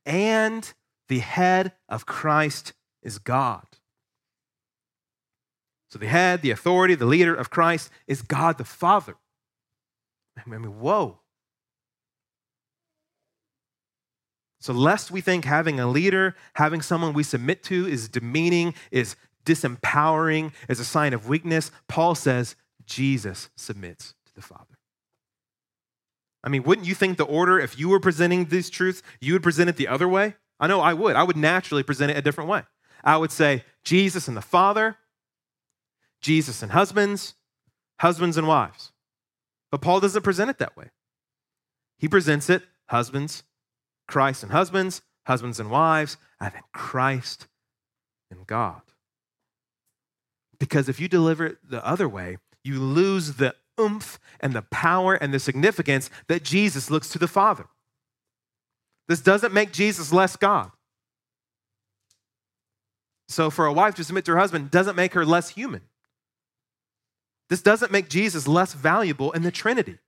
and 0.07 0.73
the 1.09 1.19
head 1.19 1.73
of 1.89 2.07
Christ 2.07 2.73
is 3.03 3.19
God. 3.19 3.67
So 5.91 5.99
the 5.99 6.07
head, 6.07 6.43
the 6.43 6.51
authority, 6.51 6.95
the 6.95 7.07
leader 7.07 7.35
of 7.35 7.51
Christ 7.51 7.91
is 8.07 8.23
God 8.23 8.59
the 8.59 8.65
Father. 8.65 9.17
I 10.37 10.49
mean, 10.49 10.63
whoa. 10.81 11.21
So, 14.61 14.73
lest 14.73 15.11
we 15.11 15.21
think 15.21 15.45
having 15.45 15.79
a 15.79 15.87
leader, 15.87 16.35
having 16.55 16.83
someone 16.83 17.13
we 17.13 17.23
submit 17.23 17.63
to 17.65 17.87
is 17.87 18.09
demeaning, 18.09 18.75
is 18.91 19.15
disempowering, 19.47 20.53
is 20.69 20.81
a 20.81 20.85
sign 20.85 21.13
of 21.15 21.29
weakness, 21.29 21.71
Paul 21.87 22.15
says 22.15 22.57
Jesus 22.85 23.51
submits 23.57 24.15
to 24.27 24.35
the 24.35 24.43
Father. 24.43 24.79
I 26.43 26.49
mean, 26.49 26.65
wouldn't 26.65 26.87
you 26.87 26.95
think 26.95 27.19
the 27.19 27.25
order, 27.25 27.59
if 27.59 27.79
you 27.79 27.89
were 27.89 28.01
presenting 28.01 28.47
these 28.47 28.69
truths, 28.69 29.03
you 29.21 29.33
would 29.33 29.43
present 29.43 29.71
it 29.71 29.77
the 29.77 29.89
other 29.89 30.09
way? 30.09 30.35
I 30.61 30.67
know 30.67 30.81
I 30.81 30.95
would. 30.95 31.15
I 31.15 31.23
would 31.23 31.37
naturally 31.37 31.83
present 31.83 32.11
it 32.11 32.17
a 32.17 32.23
different 32.23 32.51
way. 32.51 32.63
I 33.05 33.17
would 33.17 33.31
say 33.31 33.65
Jesus 33.85 34.29
and 34.29 34.37
the 34.37 34.43
Father, 34.43 34.97
Jesus 36.21 36.63
and 36.63 36.73
husbands, 36.73 37.35
husbands 38.01 38.37
and 38.37 38.47
wives. 38.47 38.93
But 39.71 39.81
Paul 39.81 40.01
doesn't 40.01 40.23
present 40.23 40.51
it 40.51 40.59
that 40.59 40.77
way. 40.77 40.91
He 41.99 42.09
presents 42.09 42.49
it 42.49 42.63
husbands, 42.87 43.43
Christ 44.07 44.43
and 44.43 44.53
husbands, 44.53 45.03
husbands 45.27 45.61
and 45.61 45.71
wives, 45.71 46.17
and 46.41 46.55
then 46.55 46.63
Christ 46.73 47.47
and 48.31 48.47
God. 48.47 48.81
Because 50.59 50.89
if 50.89 51.01
you 51.01 51.09
deliver 51.09 51.47
it 51.47 51.59
the 51.69 51.87
other 51.87 52.09
way, 52.09 52.39
you 52.65 52.81
lose 52.81 53.35
the 53.35 53.55
oomph 53.81 54.19
and 54.41 54.53
the 54.53 54.63
power 54.63 55.15
and 55.15 55.33
the 55.33 55.39
significance 55.39 56.11
that 56.27 56.43
Jesus 56.43 56.91
looks 56.91 57.11
to 57.11 57.19
the 57.19 57.29
Father. 57.29 57.67
This 59.07 59.21
doesn't 59.21 59.55
make 59.55 59.73
Jesus 59.73 60.13
less 60.13 60.37
God. 60.37 60.71
So 63.29 63.51
for 63.51 63.67
a 63.67 63.73
wife 63.73 63.95
to 63.97 64.05
submit 64.05 64.25
to 64.25 64.33
her 64.33 64.39
husband 64.39 64.71
doesn't 64.71 64.97
make 64.97 65.15
her 65.15 65.25
less 65.25 65.51
human. 65.51 65.83
This 67.49 67.63
doesn't 67.63 67.93
make 67.93 68.09
Jesus 68.09 68.47
less 68.47 68.75
valuable 68.75 69.33
in 69.33 69.43
the 69.43 69.51
Trinity. 69.51 69.99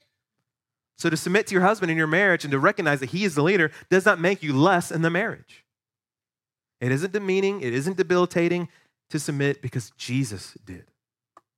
So 0.97 1.09
to 1.09 1.17
submit 1.17 1.47
to 1.47 1.55
your 1.55 1.63
husband 1.63 1.91
in 1.91 1.97
your 1.97 2.07
marriage 2.07 2.45
and 2.45 2.53
to 2.53 2.59
recognize 2.59 3.01
that 3.01 3.11
he 3.11 3.25
is 3.25 3.35
the 3.35 3.43
leader 3.43 3.71
does 3.89 4.05
not 4.05 4.21
make 4.21 4.43
you 4.43 4.55
less 4.55 4.91
in 4.91 5.01
the 5.03 5.09
marriage. 5.09 5.65
It 6.81 6.93
isn't 6.93 7.13
demeaning, 7.13 7.63
it 7.63 7.73
isn't 7.73 7.97
debilitating 7.97 8.69
to 9.09 9.19
submit 9.19 9.63
because 9.63 9.93
Jesus 9.97 10.57
did. 10.65 10.91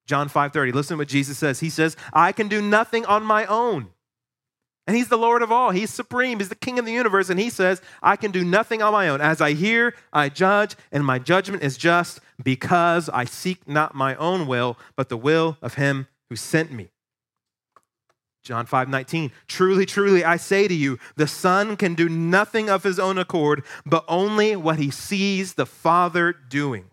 John 0.06 0.28
5:30. 0.28 0.72
Listen 0.72 0.96
to 0.96 1.00
what 1.00 1.08
Jesus 1.08 1.38
says. 1.38 1.60
He 1.60 1.70
says, 1.70 1.96
"I 2.12 2.32
can 2.32 2.48
do 2.48 2.60
nothing 2.60 3.06
on 3.06 3.24
my 3.24 3.46
own." 3.46 3.91
And 4.86 4.96
he's 4.96 5.08
the 5.08 5.18
Lord 5.18 5.42
of 5.42 5.52
all. 5.52 5.70
He's 5.70 5.90
supreme. 5.90 6.40
He's 6.40 6.48
the 6.48 6.56
king 6.56 6.78
of 6.78 6.84
the 6.84 6.92
universe. 6.92 7.30
And 7.30 7.38
he 7.38 7.50
says, 7.50 7.80
I 8.02 8.16
can 8.16 8.32
do 8.32 8.44
nothing 8.44 8.82
on 8.82 8.92
my 8.92 9.08
own. 9.08 9.20
As 9.20 9.40
I 9.40 9.52
hear, 9.52 9.94
I 10.12 10.28
judge, 10.28 10.74
and 10.90 11.06
my 11.06 11.18
judgment 11.20 11.62
is 11.62 11.76
just 11.76 12.20
because 12.42 13.08
I 13.08 13.24
seek 13.24 13.68
not 13.68 13.94
my 13.94 14.16
own 14.16 14.46
will, 14.46 14.76
but 14.96 15.08
the 15.08 15.16
will 15.16 15.56
of 15.62 15.74
him 15.74 16.08
who 16.28 16.36
sent 16.36 16.72
me. 16.72 16.88
John 18.42 18.66
5 18.66 18.88
19. 18.88 19.30
Truly, 19.46 19.86
truly, 19.86 20.24
I 20.24 20.36
say 20.36 20.66
to 20.66 20.74
you, 20.74 20.98
the 21.14 21.28
Son 21.28 21.76
can 21.76 21.94
do 21.94 22.08
nothing 22.08 22.68
of 22.68 22.82
his 22.82 22.98
own 22.98 23.18
accord, 23.18 23.62
but 23.86 24.04
only 24.08 24.56
what 24.56 24.80
he 24.80 24.90
sees 24.90 25.54
the 25.54 25.66
Father 25.66 26.32
doing. 26.32 26.90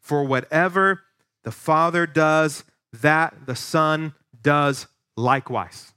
For 0.00 0.22
whatever 0.22 1.02
the 1.42 1.50
Father 1.50 2.06
does, 2.06 2.62
that 2.92 3.46
the 3.46 3.56
Son 3.56 4.14
does 4.40 4.86
likewise. 5.16 5.92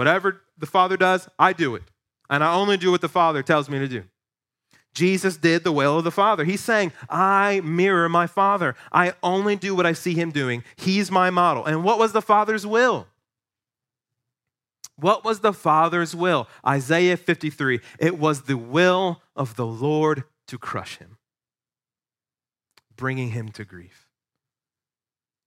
Whatever 0.00 0.40
the 0.56 0.64
Father 0.64 0.96
does, 0.96 1.28
I 1.38 1.52
do 1.52 1.74
it. 1.74 1.82
And 2.30 2.42
I 2.42 2.54
only 2.54 2.78
do 2.78 2.90
what 2.90 3.02
the 3.02 3.08
Father 3.10 3.42
tells 3.42 3.68
me 3.68 3.78
to 3.80 3.86
do. 3.86 4.04
Jesus 4.94 5.36
did 5.36 5.62
the 5.62 5.72
will 5.72 5.98
of 5.98 6.04
the 6.04 6.10
Father. 6.10 6.42
He's 6.42 6.62
saying, 6.62 6.92
I 7.10 7.60
mirror 7.62 8.08
my 8.08 8.26
Father. 8.26 8.76
I 8.90 9.12
only 9.22 9.56
do 9.56 9.74
what 9.74 9.84
I 9.84 9.92
see 9.92 10.14
him 10.14 10.30
doing. 10.30 10.64
He's 10.76 11.10
my 11.10 11.28
model. 11.28 11.66
And 11.66 11.84
what 11.84 11.98
was 11.98 12.12
the 12.12 12.22
Father's 12.22 12.66
will? 12.66 13.08
What 14.96 15.22
was 15.22 15.40
the 15.40 15.52
Father's 15.52 16.16
will? 16.16 16.48
Isaiah 16.66 17.18
53. 17.18 17.80
It 17.98 18.18
was 18.18 18.44
the 18.44 18.56
will 18.56 19.20
of 19.36 19.56
the 19.56 19.66
Lord 19.66 20.24
to 20.46 20.56
crush 20.56 20.96
him, 20.96 21.18
bringing 22.96 23.32
him 23.32 23.50
to 23.50 23.66
grief. 23.66 24.08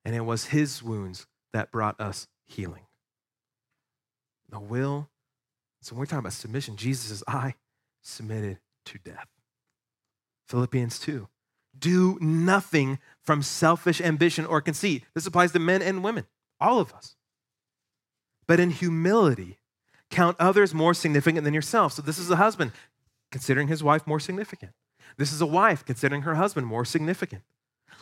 And 0.06 0.14
it 0.14 0.26
was 0.26 0.46
his 0.46 0.84
wounds 0.84 1.26
that 1.54 1.72
brought 1.72 2.00
us 2.00 2.28
healing 2.46 2.84
the 4.50 4.60
will. 4.60 5.10
So 5.82 5.94
when 5.94 6.00
we're 6.00 6.06
talking 6.06 6.20
about 6.20 6.34
submission, 6.34 6.78
Jesus 6.78 7.10
says, 7.10 7.24
I 7.28 7.56
submitted 8.02 8.60
to 8.86 8.98
death. 9.00 9.28
Philippians 10.48 11.00
2. 11.00 11.28
Do 11.78 12.18
nothing 12.22 13.00
from 13.22 13.42
selfish 13.42 14.00
ambition 14.00 14.46
or 14.46 14.62
conceit. 14.62 15.04
This 15.16 15.26
applies 15.26 15.52
to 15.54 15.60
men 15.60 15.82
and 15.82 16.04
women, 16.04 16.26
all 16.60 16.80
of 16.80 16.94
us. 16.94 17.16
But 18.48 18.60
in 18.60 18.70
humility, 18.70 19.58
count 20.12 20.38
others 20.40 20.74
more 20.74 20.94
significant 20.94 21.44
than 21.44 21.54
yourself. 21.54 21.94
So 21.94 22.02
this 22.02 22.20
is 22.20 22.30
a 22.30 22.36
husband 22.36 22.72
considering 23.32 23.68
his 23.68 23.84
wife 23.84 24.06
more 24.06 24.20
significant. 24.20 24.74
This 25.18 25.32
is 25.32 25.42
a 25.42 25.46
wife 25.46 25.84
considering 25.84 26.22
her 26.22 26.36
husband 26.36 26.68
more 26.68 26.86
significant. 26.86 27.42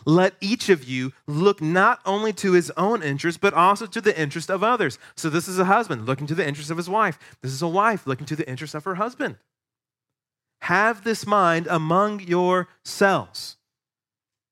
Let 0.05 0.35
each 0.41 0.69
of 0.69 0.83
you 0.83 1.13
look 1.27 1.61
not 1.61 1.99
only 2.05 2.33
to 2.33 2.53
his 2.53 2.71
own 2.77 3.03
interest, 3.03 3.41
but 3.41 3.53
also 3.53 3.85
to 3.85 4.01
the 4.01 4.19
interest 4.19 4.49
of 4.49 4.63
others. 4.63 4.97
So, 5.15 5.29
this 5.29 5.47
is 5.47 5.59
a 5.59 5.65
husband 5.65 6.05
looking 6.05 6.27
to 6.27 6.35
the 6.35 6.47
interest 6.47 6.71
of 6.71 6.77
his 6.77 6.89
wife. 6.89 7.19
This 7.41 7.51
is 7.51 7.61
a 7.61 7.67
wife 7.67 8.07
looking 8.07 8.25
to 8.27 8.35
the 8.35 8.49
interest 8.49 8.75
of 8.75 8.83
her 8.83 8.95
husband. 8.95 9.37
Have 10.61 11.03
this 11.03 11.25
mind 11.25 11.67
among 11.67 12.21
yourselves, 12.21 13.57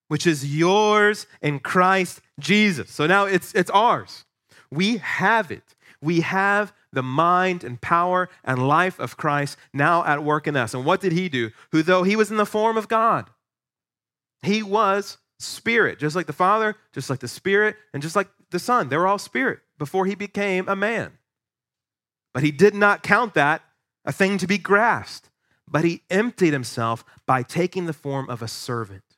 which 0.08 0.26
is 0.26 0.56
yours 0.56 1.26
in 1.40 1.60
Christ 1.60 2.20
Jesus. 2.38 2.90
So 2.90 3.06
now 3.06 3.26
it's, 3.26 3.54
it's 3.54 3.70
ours. 3.70 4.24
We 4.70 4.98
have 4.98 5.50
it. 5.50 5.62
We 6.02 6.20
have 6.20 6.72
the 6.92 7.02
mind 7.02 7.62
and 7.62 7.80
power 7.80 8.28
and 8.44 8.66
life 8.66 8.98
of 8.98 9.16
Christ 9.16 9.56
now 9.72 10.04
at 10.04 10.24
work 10.24 10.46
in 10.46 10.56
us. 10.56 10.74
And 10.74 10.84
what 10.84 11.00
did 11.00 11.12
he 11.12 11.28
do? 11.28 11.50
Who, 11.72 11.82
though 11.82 12.02
he 12.02 12.16
was 12.16 12.30
in 12.30 12.36
the 12.36 12.46
form 12.46 12.76
of 12.76 12.88
God, 12.88 13.30
he 14.42 14.62
was 14.62 15.18
spirit, 15.40 15.98
just 15.98 16.14
like 16.14 16.26
the 16.26 16.32
Father, 16.32 16.76
just 16.92 17.10
like 17.10 17.20
the 17.20 17.28
Spirit, 17.28 17.76
and 17.92 18.02
just 18.02 18.14
like 18.14 18.28
the 18.50 18.58
Son. 18.58 18.88
They 18.88 18.96
were 18.96 19.06
all 19.06 19.18
spirit 19.18 19.60
before 19.78 20.06
he 20.06 20.14
became 20.14 20.68
a 20.68 20.76
man. 20.76 21.18
But 22.32 22.42
he 22.42 22.50
did 22.50 22.74
not 22.74 23.02
count 23.02 23.34
that 23.34 23.62
a 24.04 24.12
thing 24.12 24.38
to 24.38 24.46
be 24.46 24.58
grasped, 24.58 25.30
but 25.68 25.84
he 25.84 26.02
emptied 26.10 26.52
himself 26.52 27.04
by 27.26 27.42
taking 27.42 27.86
the 27.86 27.92
form 27.92 28.28
of 28.28 28.42
a 28.42 28.48
servant, 28.48 29.16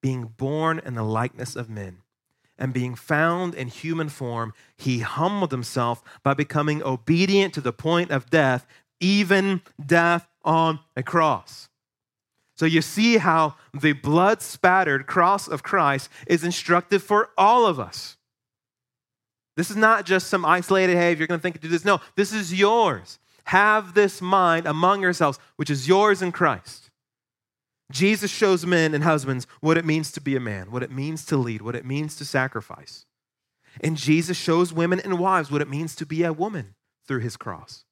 being 0.00 0.24
born 0.24 0.80
in 0.84 0.94
the 0.94 1.02
likeness 1.02 1.56
of 1.56 1.70
men. 1.70 1.98
And 2.58 2.72
being 2.72 2.94
found 2.94 3.54
in 3.54 3.68
human 3.68 4.08
form, 4.08 4.52
he 4.76 5.00
humbled 5.00 5.50
himself 5.50 6.02
by 6.22 6.34
becoming 6.34 6.82
obedient 6.82 7.54
to 7.54 7.60
the 7.60 7.72
point 7.72 8.10
of 8.10 8.30
death, 8.30 8.66
even 9.00 9.62
death 9.84 10.28
on 10.44 10.78
a 10.94 11.02
cross. 11.02 11.68
So 12.62 12.66
you 12.66 12.80
see 12.80 13.16
how 13.16 13.56
the 13.74 13.92
blood 13.92 14.40
spattered 14.40 15.08
cross 15.08 15.48
of 15.48 15.64
Christ 15.64 16.08
is 16.28 16.44
instructive 16.44 17.02
for 17.02 17.30
all 17.36 17.66
of 17.66 17.80
us. 17.80 18.16
This 19.56 19.68
is 19.68 19.74
not 19.74 20.06
just 20.06 20.28
some 20.28 20.44
isolated, 20.44 20.94
hey, 20.94 21.10
if 21.10 21.18
you're 21.18 21.26
going 21.26 21.40
to 21.40 21.42
think 21.42 21.60
do 21.60 21.66
this. 21.66 21.84
No, 21.84 22.00
this 22.14 22.32
is 22.32 22.54
yours. 22.54 23.18
Have 23.46 23.94
this 23.94 24.22
mind 24.22 24.66
among 24.66 25.02
yourselves, 25.02 25.40
which 25.56 25.70
is 25.70 25.88
yours 25.88 26.22
in 26.22 26.30
Christ. 26.30 26.90
Jesus 27.90 28.30
shows 28.30 28.64
men 28.64 28.94
and 28.94 29.02
husbands 29.02 29.48
what 29.60 29.76
it 29.76 29.84
means 29.84 30.12
to 30.12 30.20
be 30.20 30.36
a 30.36 30.40
man, 30.40 30.70
what 30.70 30.84
it 30.84 30.92
means 30.92 31.24
to 31.24 31.36
lead, 31.36 31.62
what 31.62 31.74
it 31.74 31.84
means 31.84 32.14
to 32.14 32.24
sacrifice. 32.24 33.06
And 33.80 33.96
Jesus 33.96 34.36
shows 34.36 34.72
women 34.72 35.00
and 35.00 35.18
wives 35.18 35.50
what 35.50 35.62
it 35.62 35.68
means 35.68 35.96
to 35.96 36.06
be 36.06 36.22
a 36.22 36.32
woman 36.32 36.76
through 37.08 37.22
his 37.22 37.36
cross, 37.36 37.82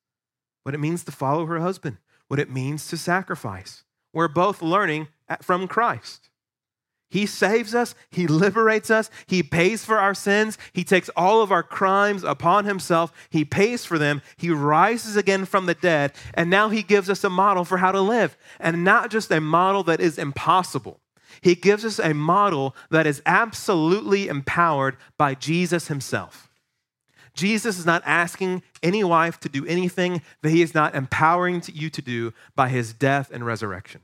what 0.62 0.76
it 0.76 0.80
means 0.80 1.02
to 1.02 1.10
follow 1.10 1.44
her 1.46 1.58
husband, 1.58 1.98
what 2.28 2.38
it 2.38 2.48
means 2.48 2.86
to 2.86 2.96
sacrifice. 2.96 3.82
We're 4.12 4.28
both 4.28 4.62
learning 4.62 5.08
from 5.42 5.68
Christ. 5.68 6.30
He 7.10 7.26
saves 7.26 7.74
us, 7.74 7.96
He 8.10 8.28
liberates 8.28 8.88
us, 8.88 9.10
He 9.26 9.42
pays 9.42 9.84
for 9.84 9.98
our 9.98 10.14
sins, 10.14 10.56
He 10.72 10.84
takes 10.84 11.08
all 11.16 11.42
of 11.42 11.50
our 11.50 11.64
crimes 11.64 12.22
upon 12.22 12.64
Himself, 12.64 13.12
He 13.30 13.44
pays 13.44 13.84
for 13.84 13.98
them, 13.98 14.22
He 14.36 14.50
rises 14.50 15.16
again 15.16 15.44
from 15.44 15.66
the 15.66 15.74
dead, 15.74 16.12
and 16.34 16.48
now 16.48 16.68
He 16.68 16.84
gives 16.84 17.10
us 17.10 17.24
a 17.24 17.30
model 17.30 17.64
for 17.64 17.78
how 17.78 17.90
to 17.90 18.00
live. 18.00 18.36
And 18.60 18.84
not 18.84 19.10
just 19.10 19.32
a 19.32 19.40
model 19.40 19.82
that 19.84 20.00
is 20.00 20.18
impossible, 20.18 21.00
He 21.40 21.56
gives 21.56 21.84
us 21.84 21.98
a 21.98 22.14
model 22.14 22.76
that 22.90 23.08
is 23.08 23.22
absolutely 23.26 24.28
empowered 24.28 24.96
by 25.18 25.34
Jesus 25.34 25.88
Himself. 25.88 26.49
Jesus 27.34 27.78
is 27.78 27.86
not 27.86 28.02
asking 28.04 28.62
any 28.82 29.04
wife 29.04 29.38
to 29.40 29.48
do 29.48 29.64
anything 29.66 30.22
that 30.42 30.50
he 30.50 30.62
is 30.62 30.74
not 30.74 30.94
empowering 30.94 31.62
you 31.72 31.90
to 31.90 32.02
do 32.02 32.32
by 32.54 32.68
his 32.68 32.92
death 32.92 33.30
and 33.32 33.44
resurrection. 33.46 34.02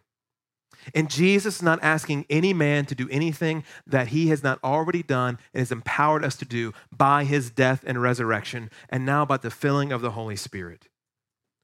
And 0.95 1.11
Jesus 1.11 1.57
is 1.57 1.63
not 1.63 1.81
asking 1.83 2.27
any 2.31 2.53
man 2.53 2.87
to 2.87 2.95
do 2.95 3.09
anything 3.11 3.65
that 3.87 4.09
he 4.09 4.29
has 4.29 4.43
not 4.43 4.63
already 4.63 5.03
done 5.03 5.39
and 5.53 5.61
has 5.61 5.73
empowered 5.73 6.25
us 6.25 6.37
to 6.37 6.45
do 6.45 6.73
by 6.97 7.25
his 7.25 7.51
death 7.51 7.83
and 7.87 8.01
resurrection, 8.01 8.71
and 8.89 9.05
now 9.05 9.25
by 9.25 9.37
the 9.37 9.51
filling 9.51 9.91
of 9.91 10.01
the 10.01 10.13
Holy 10.13 10.37
Spirit. 10.37 10.89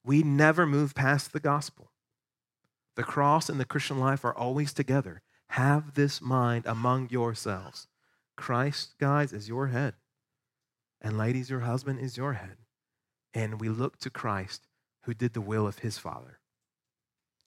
We 0.05 0.23
never 0.23 0.67
move 0.67 0.95
past 0.95 1.33
the 1.33 1.41
gospel. 1.41 1.93
The 2.97 3.05
cross 3.05 3.49
and 3.49 3.61
the 3.61 3.65
Christian 3.65 3.99
life 3.99 4.25
are 4.25 4.37
always 4.37 4.73
together. 4.73 5.23
Have 5.51 5.95
this 5.95 6.21
mind 6.21 6.67
among 6.67 7.11
yourselves. 7.11 7.87
Christ, 8.37 8.95
guys, 8.99 9.33
is 9.33 9.49
your 9.49 9.69
head. 9.69 9.95
And 11.03 11.19
ladies, 11.19 11.51
your 11.51 11.61
husband 11.61 11.99
is 11.99 12.17
your 12.17 12.35
head. 12.35 12.57
And 13.35 13.61
we 13.61 13.69
look 13.69 13.99
to 13.99 14.11
Christ 14.11 14.69
who 15.03 15.13
did 15.13 15.35
the 15.35 15.41
will 15.41 15.67
of 15.67 15.81
his 15.81 15.99
Father. 15.99 16.39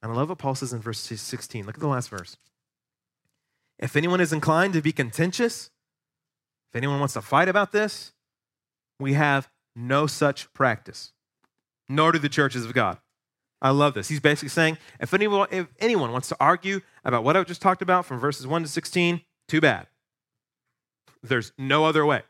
And 0.03 0.11
I 0.11 0.15
love 0.15 0.29
what 0.29 0.37
Paul 0.37 0.55
says 0.55 0.73
in 0.73 0.81
verse 0.81 0.99
16. 0.99 1.65
Look 1.65 1.75
at 1.75 1.81
the 1.81 1.87
last 1.87 2.09
verse. 2.09 2.37
If 3.79 3.95
anyone 3.95 4.21
is 4.21 4.33
inclined 4.33 4.73
to 4.73 4.81
be 4.81 4.91
contentious, 4.91 5.71
if 6.69 6.75
anyone 6.75 6.99
wants 6.99 7.13
to 7.13 7.21
fight 7.21 7.47
about 7.47 7.71
this, 7.71 8.13
we 8.99 9.13
have 9.13 9.49
no 9.75 10.05
such 10.05 10.51
practice, 10.53 11.13
nor 11.89 12.11
do 12.11 12.19
the 12.19 12.29
churches 12.29 12.65
of 12.65 12.73
God. 12.73 12.97
I 13.61 13.71
love 13.71 13.93
this. 13.93 14.09
He's 14.09 14.19
basically 14.19 14.49
saying 14.49 14.77
if 14.99 15.13
anyone, 15.13 15.47
if 15.49 15.67
anyone 15.79 16.11
wants 16.11 16.29
to 16.29 16.37
argue 16.39 16.81
about 17.03 17.23
what 17.23 17.35
I 17.35 17.43
just 17.43 17.61
talked 17.61 17.81
about 17.81 18.05
from 18.05 18.19
verses 18.19 18.45
1 18.45 18.63
to 18.63 18.67
16, 18.67 19.21
too 19.47 19.61
bad. 19.61 19.87
There's 21.23 21.51
no 21.57 21.85
other 21.85 22.05
way. 22.05 22.23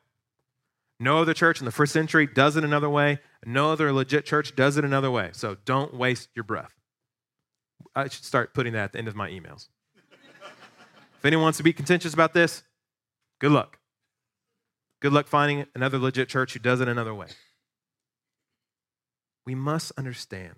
No 1.00 1.20
other 1.20 1.34
church 1.34 1.60
in 1.60 1.66
the 1.66 1.72
first 1.72 1.92
century 1.92 2.26
does 2.26 2.56
it 2.56 2.64
another 2.64 2.90
way. 2.90 3.20
No 3.46 3.72
other 3.72 3.92
legit 3.92 4.26
church 4.26 4.56
does 4.56 4.78
it 4.78 4.86
another 4.86 5.12
way. 5.12 5.30
So 5.34 5.58
don't 5.66 5.94
waste 5.94 6.30
your 6.36 6.44
breath. 6.44 6.74
I 7.96 8.08
should 8.08 8.24
start 8.24 8.54
putting 8.54 8.74
that 8.74 8.86
at 8.86 8.92
the 8.94 9.00
end 9.00 9.08
of 9.08 9.16
my 9.16 9.30
emails. 9.30 9.68
if 9.96 11.26
anyone 11.26 11.44
wants 11.44 11.58
to 11.58 11.64
be 11.64 11.74
contentious 11.74 12.14
about 12.14 12.34
this, 12.34 12.64
good 13.40 13.52
luck. 13.52 13.80
Good 15.02 15.14
luck 15.14 15.28
finding 15.28 15.66
another 15.76 15.98
legit 15.98 16.30
church 16.30 16.54
who 16.54 16.60
does 16.60 16.82
it 16.82 16.88
another 16.88 17.14
way. 17.14 17.28
we 19.46 19.54
must 19.54 19.92
understand 19.98 20.56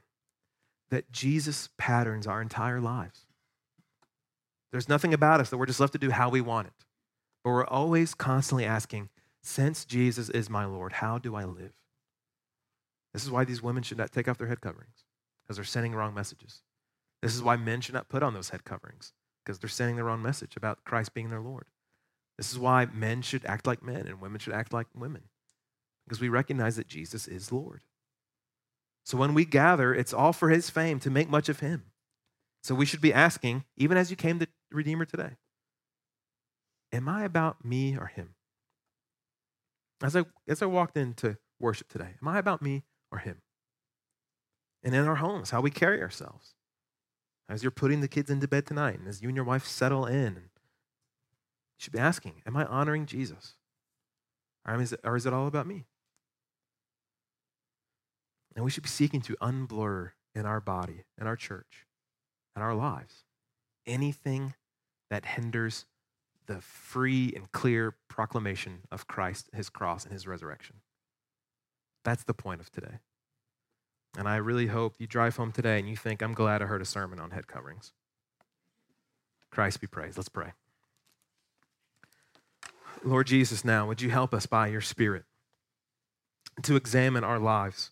that 0.89 1.11
Jesus 1.11 1.69
patterns 1.77 2.25
our 2.25 2.41
entire 2.41 2.79
lives. 2.79 3.25
There's 4.71 4.87
nothing 4.87 5.13
about 5.13 5.41
us 5.41 5.49
that 5.49 5.57
we're 5.57 5.65
just 5.65 5.79
left 5.79 5.93
to 5.93 5.99
do 5.99 6.11
how 6.11 6.29
we 6.29 6.41
want 6.41 6.67
it. 6.67 6.73
But 7.43 7.51
we're 7.51 7.65
always 7.65 8.13
constantly 8.13 8.65
asking, 8.65 9.09
since 9.47 9.85
Jesus 9.85 10.27
is 10.29 10.49
my 10.49 10.65
Lord, 10.65 10.91
how 10.91 11.17
do 11.17 11.33
I 11.33 11.45
live? 11.45 11.71
This 13.13 13.23
is 13.23 13.31
why 13.31 13.45
these 13.45 13.63
women 13.63 13.81
should 13.81 13.97
not 13.97 14.11
take 14.11 14.27
off 14.27 14.37
their 14.37 14.49
head 14.49 14.59
coverings, 14.59 15.05
because 15.41 15.55
they're 15.55 15.63
sending 15.63 15.95
wrong 15.95 16.13
messages. 16.13 16.63
This 17.21 17.33
is 17.33 17.41
why 17.41 17.55
men 17.55 17.79
should 17.79 17.95
not 17.95 18.09
put 18.09 18.23
on 18.23 18.33
those 18.33 18.49
head 18.49 18.65
coverings, 18.65 19.13
because 19.43 19.57
they're 19.57 19.69
sending 19.69 19.95
the 19.95 20.03
wrong 20.03 20.21
message 20.21 20.57
about 20.57 20.83
Christ 20.83 21.13
being 21.13 21.29
their 21.29 21.39
Lord. 21.39 21.67
This 22.37 22.51
is 22.51 22.59
why 22.59 22.87
men 22.93 23.21
should 23.21 23.45
act 23.45 23.65
like 23.65 23.81
men 23.81 24.05
and 24.05 24.19
women 24.19 24.39
should 24.39 24.51
act 24.51 24.73
like 24.73 24.87
women, 24.93 25.23
because 26.05 26.19
we 26.19 26.27
recognize 26.27 26.75
that 26.75 26.89
Jesus 26.89 27.25
is 27.25 27.49
Lord. 27.49 27.83
So 29.05 29.17
when 29.17 29.33
we 29.33 29.45
gather, 29.45 29.95
it's 29.95 30.13
all 30.13 30.33
for 30.33 30.49
his 30.49 30.69
fame 30.69 30.99
to 30.99 31.09
make 31.09 31.29
much 31.29 31.47
of 31.47 31.61
him. 31.61 31.85
So 32.63 32.75
we 32.75 32.85
should 32.85 33.01
be 33.01 33.13
asking, 33.13 33.63
even 33.77 33.95
as 33.95 34.09
you 34.11 34.17
came 34.17 34.39
to 34.39 34.47
Redeemer 34.73 35.05
today, 35.05 35.37
am 36.91 37.07
I 37.07 37.23
about 37.23 37.63
me 37.63 37.97
or 37.97 38.07
him? 38.07 38.33
As 40.01 40.15
I, 40.15 40.25
as 40.47 40.61
I 40.61 40.65
walked 40.67 40.97
into 40.97 41.37
worship 41.59 41.87
today, 41.87 42.15
am 42.21 42.27
I 42.27 42.37
about 42.37 42.61
me 42.61 42.83
or 43.11 43.19
him? 43.19 43.41
And 44.83 44.93
in 44.93 45.05
our 45.05 45.15
homes, 45.15 45.49
how 45.49 45.61
we 45.61 45.71
carry 45.71 46.01
ourselves. 46.01 46.53
As 47.49 47.63
you're 47.63 47.71
putting 47.71 48.01
the 48.01 48.07
kids 48.07 48.29
into 48.29 48.47
bed 48.47 48.65
tonight, 48.65 48.99
and 48.99 49.07
as 49.07 49.21
you 49.21 49.29
and 49.29 49.35
your 49.35 49.45
wife 49.45 49.65
settle 49.65 50.05
in, 50.05 50.33
you 50.35 50.41
should 51.77 51.93
be 51.93 51.99
asking, 51.99 52.41
am 52.45 52.57
I 52.57 52.65
honoring 52.65 53.05
Jesus? 53.05 53.55
Or 54.67 54.79
is 54.79 54.93
it, 54.93 54.99
or 55.03 55.15
is 55.15 55.25
it 55.25 55.33
all 55.33 55.47
about 55.47 55.65
me? 55.65 55.85
And 58.55 58.65
we 58.65 58.71
should 58.71 58.83
be 58.83 58.89
seeking 58.89 59.21
to 59.21 59.37
unblur 59.41 60.11
in 60.35 60.45
our 60.45 60.59
body, 60.59 61.05
in 61.19 61.25
our 61.25 61.35
church, 61.35 61.85
in 62.55 62.61
our 62.61 62.75
lives, 62.75 63.23
anything 63.85 64.53
that 65.09 65.25
hinders 65.25 65.85
the 66.47 66.61
free 66.61 67.31
and 67.35 67.51
clear 67.51 67.95
proclamation 68.07 68.79
of 68.91 69.07
Christ, 69.07 69.49
his 69.53 69.69
cross, 69.69 70.03
and 70.03 70.13
his 70.13 70.25
resurrection. 70.25 70.77
That's 72.03 72.23
the 72.23 72.33
point 72.33 72.61
of 72.61 72.71
today. 72.71 72.99
And 74.17 74.27
I 74.27 74.37
really 74.37 74.67
hope 74.67 74.95
you 74.97 75.05
drive 75.05 75.35
home 75.35 75.51
today 75.51 75.77
and 75.77 75.87
you 75.87 75.95
think, 75.95 76.21
I'm 76.21 76.33
glad 76.33 76.61
I 76.61 76.65
heard 76.65 76.81
a 76.81 76.85
sermon 76.85 77.19
on 77.19 77.31
head 77.31 77.47
coverings. 77.47 77.91
Christ 79.51 79.79
be 79.81 79.87
praised. 79.87 80.17
Let's 80.17 80.29
pray. 80.29 80.53
Lord 83.03 83.27
Jesus, 83.27 83.63
now, 83.63 83.87
would 83.87 84.01
you 84.01 84.09
help 84.09 84.33
us 84.33 84.45
by 84.45 84.67
your 84.67 84.81
Spirit 84.81 85.23
to 86.63 86.75
examine 86.75 87.23
our 87.23 87.39
lives 87.39 87.91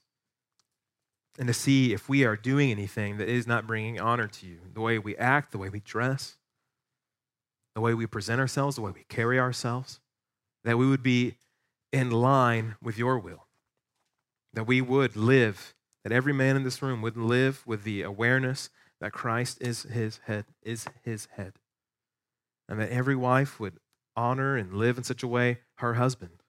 and 1.37 1.47
to 1.47 1.53
see 1.53 1.93
if 1.93 2.09
we 2.09 2.23
are 2.23 2.35
doing 2.35 2.71
anything 2.71 3.17
that 3.17 3.29
is 3.29 3.45
not 3.45 3.67
bringing 3.67 3.99
honor 3.99 4.27
to 4.27 4.47
you? 4.47 4.57
The 4.73 4.81
way 4.81 4.97
we 4.97 5.15
act, 5.17 5.51
the 5.51 5.57
way 5.57 5.69
we 5.69 5.81
dress, 5.81 6.37
the 7.75 7.81
way 7.81 7.93
we 7.93 8.07
present 8.07 8.39
ourselves, 8.39 8.77
the 8.77 8.81
way 8.81 8.91
we 8.91 9.03
carry 9.09 9.39
ourselves, 9.39 9.99
that 10.63 10.77
we 10.77 10.87
would 10.87 11.03
be 11.03 11.35
in 11.91 12.09
line 12.09 12.75
with 12.81 12.97
your 12.97 13.19
will, 13.19 13.47
that 14.53 14.65
we 14.65 14.81
would 14.81 15.15
live, 15.15 15.75
that 16.03 16.13
every 16.13 16.33
man 16.33 16.55
in 16.55 16.63
this 16.63 16.81
room 16.81 17.01
would 17.01 17.17
live 17.17 17.61
with 17.67 17.83
the 17.83 18.01
awareness 18.01 18.69
that 19.01 19.11
Christ 19.11 19.61
is 19.61 19.83
his 19.83 20.19
head, 20.25 20.45
is 20.63 20.87
his 21.03 21.27
head, 21.35 21.53
and 22.67 22.79
that 22.79 22.89
every 22.89 23.15
wife 23.15 23.59
would 23.59 23.77
honor 24.15 24.55
and 24.55 24.73
live 24.73 24.97
in 24.97 25.03
such 25.03 25.21
a 25.21 25.27
way 25.27 25.59
her 25.75 25.95
husband, 25.95 26.43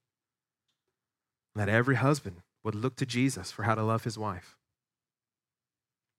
and 1.55 1.61
that 1.61 1.73
every 1.73 1.97
husband 1.97 2.43
would 2.63 2.77
look 2.77 2.97
to 2.97 3.07
Jesus 3.07 3.51
for 3.51 3.65
how 3.65 3.75
to 3.75 3.83
love 3.83 4.05
his 4.05 4.17
wife. 4.17 4.57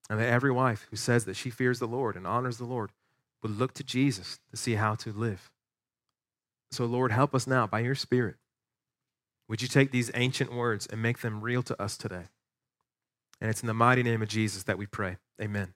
And 0.09 0.19
that 0.19 0.29
every 0.29 0.51
wife 0.51 0.87
who 0.89 0.95
says 0.95 1.25
that 1.25 1.35
she 1.35 1.49
fears 1.49 1.79
the 1.79 1.87
Lord 1.87 2.15
and 2.15 2.25
honors 2.25 2.57
the 2.57 2.65
Lord 2.65 2.91
would 3.41 3.57
look 3.57 3.73
to 3.75 3.83
Jesus 3.83 4.39
to 4.51 4.57
see 4.57 4.75
how 4.75 4.95
to 4.95 5.11
live. 5.11 5.49
So, 6.71 6.85
Lord, 6.85 7.11
help 7.11 7.33
us 7.33 7.47
now 7.47 7.67
by 7.67 7.79
your 7.79 7.95
Spirit. 7.95 8.35
Would 9.47 9.61
you 9.61 9.67
take 9.67 9.91
these 9.91 10.11
ancient 10.13 10.53
words 10.53 10.85
and 10.85 11.01
make 11.01 11.19
them 11.19 11.41
real 11.41 11.63
to 11.63 11.81
us 11.81 11.97
today? 11.97 12.25
And 13.39 13.49
it's 13.49 13.61
in 13.61 13.67
the 13.67 13.73
mighty 13.73 14.03
name 14.03 14.21
of 14.21 14.27
Jesus 14.27 14.63
that 14.63 14.77
we 14.77 14.85
pray. 14.85 15.17
Amen. 15.41 15.73